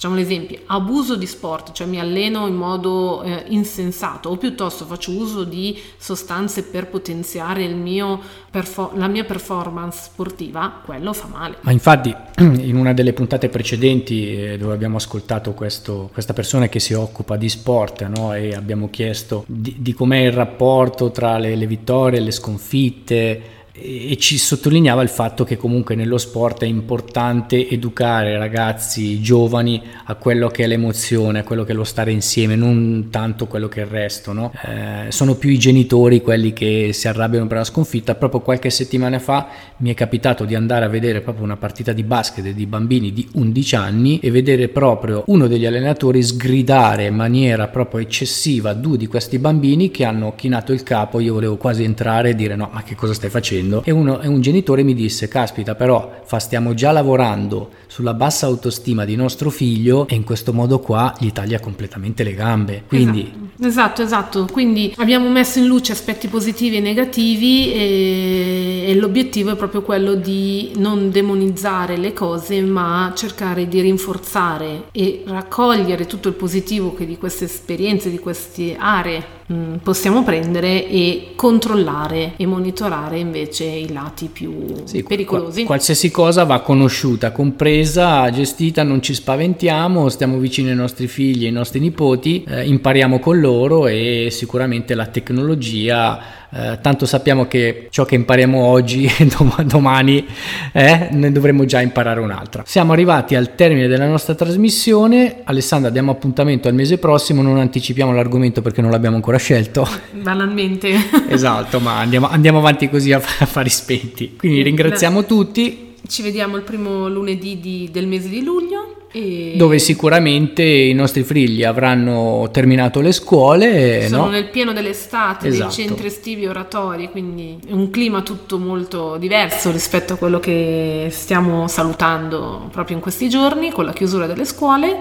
Facciamo 0.00 0.18
l'esempio, 0.18 0.60
abuso 0.64 1.14
di 1.14 1.26
sport, 1.26 1.72
cioè 1.72 1.86
mi 1.86 2.00
alleno 2.00 2.46
in 2.46 2.54
modo 2.54 3.22
eh, 3.22 3.44
insensato 3.48 4.30
o 4.30 4.38
piuttosto 4.38 4.86
faccio 4.86 5.10
uso 5.10 5.44
di 5.44 5.78
sostanze 5.98 6.62
per 6.62 6.86
potenziare 6.86 7.66
mio 7.68 8.18
perfo- 8.50 8.92
la 8.94 9.08
mia 9.08 9.24
performance 9.24 10.04
sportiva, 10.04 10.80
quello 10.86 11.12
fa 11.12 11.26
male. 11.26 11.56
Ma 11.60 11.72
infatti 11.72 12.16
in 12.40 12.76
una 12.76 12.94
delle 12.94 13.12
puntate 13.12 13.50
precedenti 13.50 14.34
eh, 14.34 14.56
dove 14.56 14.72
abbiamo 14.72 14.96
ascoltato 14.96 15.52
questo, 15.52 16.08
questa 16.10 16.32
persona 16.32 16.70
che 16.70 16.80
si 16.80 16.94
occupa 16.94 17.36
di 17.36 17.50
sport 17.50 18.06
no? 18.06 18.32
e 18.32 18.54
abbiamo 18.54 18.88
chiesto 18.88 19.44
di, 19.46 19.76
di 19.80 19.92
com'è 19.92 20.20
il 20.20 20.32
rapporto 20.32 21.10
tra 21.10 21.36
le, 21.36 21.54
le 21.54 21.66
vittorie 21.66 22.20
e 22.20 22.22
le 22.22 22.30
sconfitte, 22.30 23.42
e 23.82 24.16
ci 24.18 24.38
sottolineava 24.38 25.02
il 25.02 25.08
fatto 25.08 25.44
che 25.44 25.56
comunque 25.56 25.94
nello 25.94 26.18
sport 26.18 26.62
è 26.62 26.66
importante 26.66 27.68
educare 27.68 28.36
ragazzi 28.36 29.20
giovani 29.20 29.82
a 30.04 30.14
quello 30.14 30.48
che 30.48 30.64
è 30.64 30.66
l'emozione, 30.66 31.40
a 31.40 31.44
quello 31.44 31.64
che 31.64 31.72
è 31.72 31.74
lo 31.74 31.84
stare 31.84 32.12
insieme, 32.12 32.56
non 32.56 33.08
tanto 33.10 33.46
quello 33.46 33.68
che 33.68 33.80
è 33.80 33.84
il 33.84 33.90
resto. 33.90 34.32
No? 34.32 34.52
Eh, 34.64 35.10
sono 35.10 35.34
più 35.34 35.50
i 35.50 35.58
genitori 35.58 36.20
quelli 36.20 36.52
che 36.52 36.90
si 36.92 37.08
arrabbiano 37.08 37.46
per 37.46 37.58
la 37.58 37.64
sconfitta. 37.64 38.14
Proprio 38.14 38.40
qualche 38.40 38.70
settimana 38.70 39.18
fa 39.18 39.48
mi 39.78 39.90
è 39.90 39.94
capitato 39.94 40.44
di 40.44 40.54
andare 40.54 40.84
a 40.84 40.88
vedere 40.88 41.20
proprio 41.20 41.44
una 41.44 41.56
partita 41.56 41.92
di 41.92 42.02
basket 42.02 42.48
di 42.50 42.66
bambini 42.66 43.12
di 43.12 43.28
11 43.32 43.76
anni 43.76 44.20
e 44.20 44.30
vedere 44.30 44.68
proprio 44.68 45.22
uno 45.26 45.46
degli 45.46 45.66
allenatori 45.66 46.22
sgridare 46.22 47.06
in 47.06 47.14
maniera 47.14 47.68
proprio 47.68 48.00
eccessiva 48.00 48.72
due 48.74 48.96
di 48.96 49.06
questi 49.06 49.38
bambini 49.38 49.90
che 49.90 50.04
hanno 50.04 50.34
chinato 50.34 50.72
il 50.72 50.82
capo. 50.82 51.20
Io 51.20 51.34
volevo 51.34 51.56
quasi 51.56 51.84
entrare 51.84 52.30
e 52.30 52.34
dire 52.34 52.56
no, 52.56 52.70
ma 52.72 52.82
che 52.82 52.94
cosa 52.94 53.14
stai 53.14 53.30
facendo? 53.30 53.69
E, 53.84 53.90
uno, 53.90 54.20
e 54.20 54.26
un 54.26 54.40
genitore 54.40 54.82
mi 54.82 54.94
disse 54.94 55.28
caspita 55.28 55.74
però 55.74 56.20
fa, 56.24 56.38
stiamo 56.38 56.74
già 56.74 56.90
lavorando 56.90 57.70
sulla 58.00 58.14
bassa 58.14 58.46
autostima 58.46 59.04
di 59.04 59.14
nostro 59.14 59.50
figlio 59.50 60.08
e 60.08 60.14
in 60.14 60.24
questo 60.24 60.54
modo 60.54 60.78
qua 60.80 61.14
gli 61.18 61.30
taglia 61.32 61.60
completamente 61.60 62.22
le 62.22 62.32
gambe 62.32 62.84
quindi 62.88 63.30
esatto 63.60 64.00
esatto, 64.00 64.02
esatto. 64.02 64.48
quindi 64.50 64.94
abbiamo 64.96 65.28
messo 65.28 65.58
in 65.58 65.66
luce 65.66 65.92
aspetti 65.92 66.28
positivi 66.28 66.76
e 66.76 66.80
negativi 66.80 67.70
e, 67.74 68.84
e 68.86 68.94
l'obiettivo 68.94 69.52
è 69.52 69.56
proprio 69.56 69.82
quello 69.82 70.14
di 70.14 70.72
non 70.76 71.10
demonizzare 71.10 71.98
le 71.98 72.14
cose 72.14 72.62
ma 72.62 73.12
cercare 73.14 73.68
di 73.68 73.82
rinforzare 73.82 74.84
e 74.92 75.22
raccogliere 75.26 76.06
tutto 76.06 76.28
il 76.28 76.34
positivo 76.34 76.94
che 76.94 77.04
di 77.04 77.18
queste 77.18 77.44
esperienze 77.44 78.10
di 78.10 78.18
queste 78.18 78.76
aree 78.78 79.38
mh, 79.50 79.76
possiamo 79.82 80.22
prendere 80.22 80.88
e 80.88 81.32
controllare 81.34 82.34
e 82.36 82.46
monitorare 82.46 83.18
invece 83.18 83.64
i 83.64 83.92
lati 83.92 84.26
più 84.26 84.74
sì, 84.84 85.02
pericolosi. 85.02 85.64
qualsiasi 85.64 86.10
cosa 86.10 86.44
va 86.44 86.60
conosciuta, 86.60 87.32
compresa, 87.32 87.58
gestita, 87.90 88.82
non 88.82 89.02
ci 89.02 89.14
spaventiamo, 89.14 90.08
stiamo 90.08 90.38
vicini 90.38 90.70
ai 90.70 90.76
nostri 90.76 91.06
figli, 91.06 91.46
ai 91.46 91.52
nostri 91.52 91.80
nipoti, 91.80 92.44
eh, 92.44 92.66
impariamo 92.66 93.18
con 93.18 93.40
loro 93.40 93.86
e 93.86 94.28
sicuramente 94.30 94.94
la 94.94 95.06
tecnologia 95.06 96.38
eh, 96.52 96.78
tanto 96.80 97.06
sappiamo 97.06 97.46
che 97.46 97.86
ciò 97.90 98.04
che 98.04 98.16
impariamo 98.16 98.58
oggi, 98.58 99.08
domani 99.64 100.26
eh, 100.72 101.08
ne 101.12 101.30
dovremo 101.30 101.64
già 101.64 101.80
imparare 101.80 102.20
un'altra. 102.20 102.64
Siamo 102.66 102.92
arrivati 102.92 103.36
al 103.36 103.54
termine 103.54 103.86
della 103.86 104.06
nostra 104.06 104.34
trasmissione. 104.34 105.42
Alessandra, 105.44 105.90
diamo 105.90 106.10
appuntamento 106.10 106.66
al 106.66 106.74
mese 106.74 106.98
prossimo. 106.98 107.40
Non 107.42 107.58
anticipiamo 107.58 108.12
l'argomento 108.12 108.62
perché 108.62 108.80
non 108.80 108.90
l'abbiamo 108.90 109.16
ancora 109.16 109.38
scelto. 109.38 109.86
Banalmente. 110.10 110.92
esatto, 111.28 111.78
ma 111.78 111.98
andiamo, 111.98 112.28
andiamo 112.28 112.58
avanti 112.58 112.88
così 112.88 113.12
a, 113.12 113.18
a 113.18 113.46
fari 113.46 113.68
spenti. 113.68 114.34
Quindi 114.36 114.62
ringraziamo 114.62 115.24
tutti. 115.24 115.88
Ci 116.10 116.22
vediamo 116.22 116.56
il 116.56 116.62
primo 116.62 117.08
lunedì 117.08 117.60
di, 117.60 117.88
del 117.92 118.08
mese 118.08 118.28
di 118.28 118.42
luglio. 118.42 119.06
E... 119.12 119.54
Dove 119.56 119.78
sicuramente 119.78 120.64
i 120.64 120.92
nostri 120.92 121.22
figli 121.22 121.62
avranno 121.62 122.48
terminato 122.50 123.00
le 123.00 123.12
scuole. 123.12 124.08
Sono 124.08 124.24
no? 124.24 124.30
nel 124.30 124.48
pieno 124.48 124.72
dell'estate, 124.72 125.46
esatto. 125.46 125.72
dei 125.76 125.86
centri 125.86 126.08
estivi 126.08 126.46
oratori, 126.46 127.10
quindi 127.10 127.60
è 127.64 127.70
un 127.70 127.90
clima 127.90 128.22
tutto 128.22 128.58
molto 128.58 129.18
diverso 129.18 129.70
rispetto 129.70 130.14
a 130.14 130.16
quello 130.16 130.40
che 130.40 131.06
stiamo 131.12 131.68
salutando 131.68 132.68
proprio 132.72 132.96
in 132.96 133.02
questi 133.02 133.28
giorni 133.28 133.70
con 133.70 133.84
la 133.84 133.92
chiusura 133.92 134.26
delle 134.26 134.44
scuole. 134.44 134.98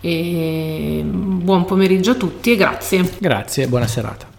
E 0.00 1.02
buon 1.04 1.66
pomeriggio 1.66 2.12
a 2.12 2.14
tutti 2.14 2.52
e 2.52 2.56
grazie. 2.56 3.06
Grazie, 3.18 3.66
buona 3.66 3.86
serata. 3.86 4.37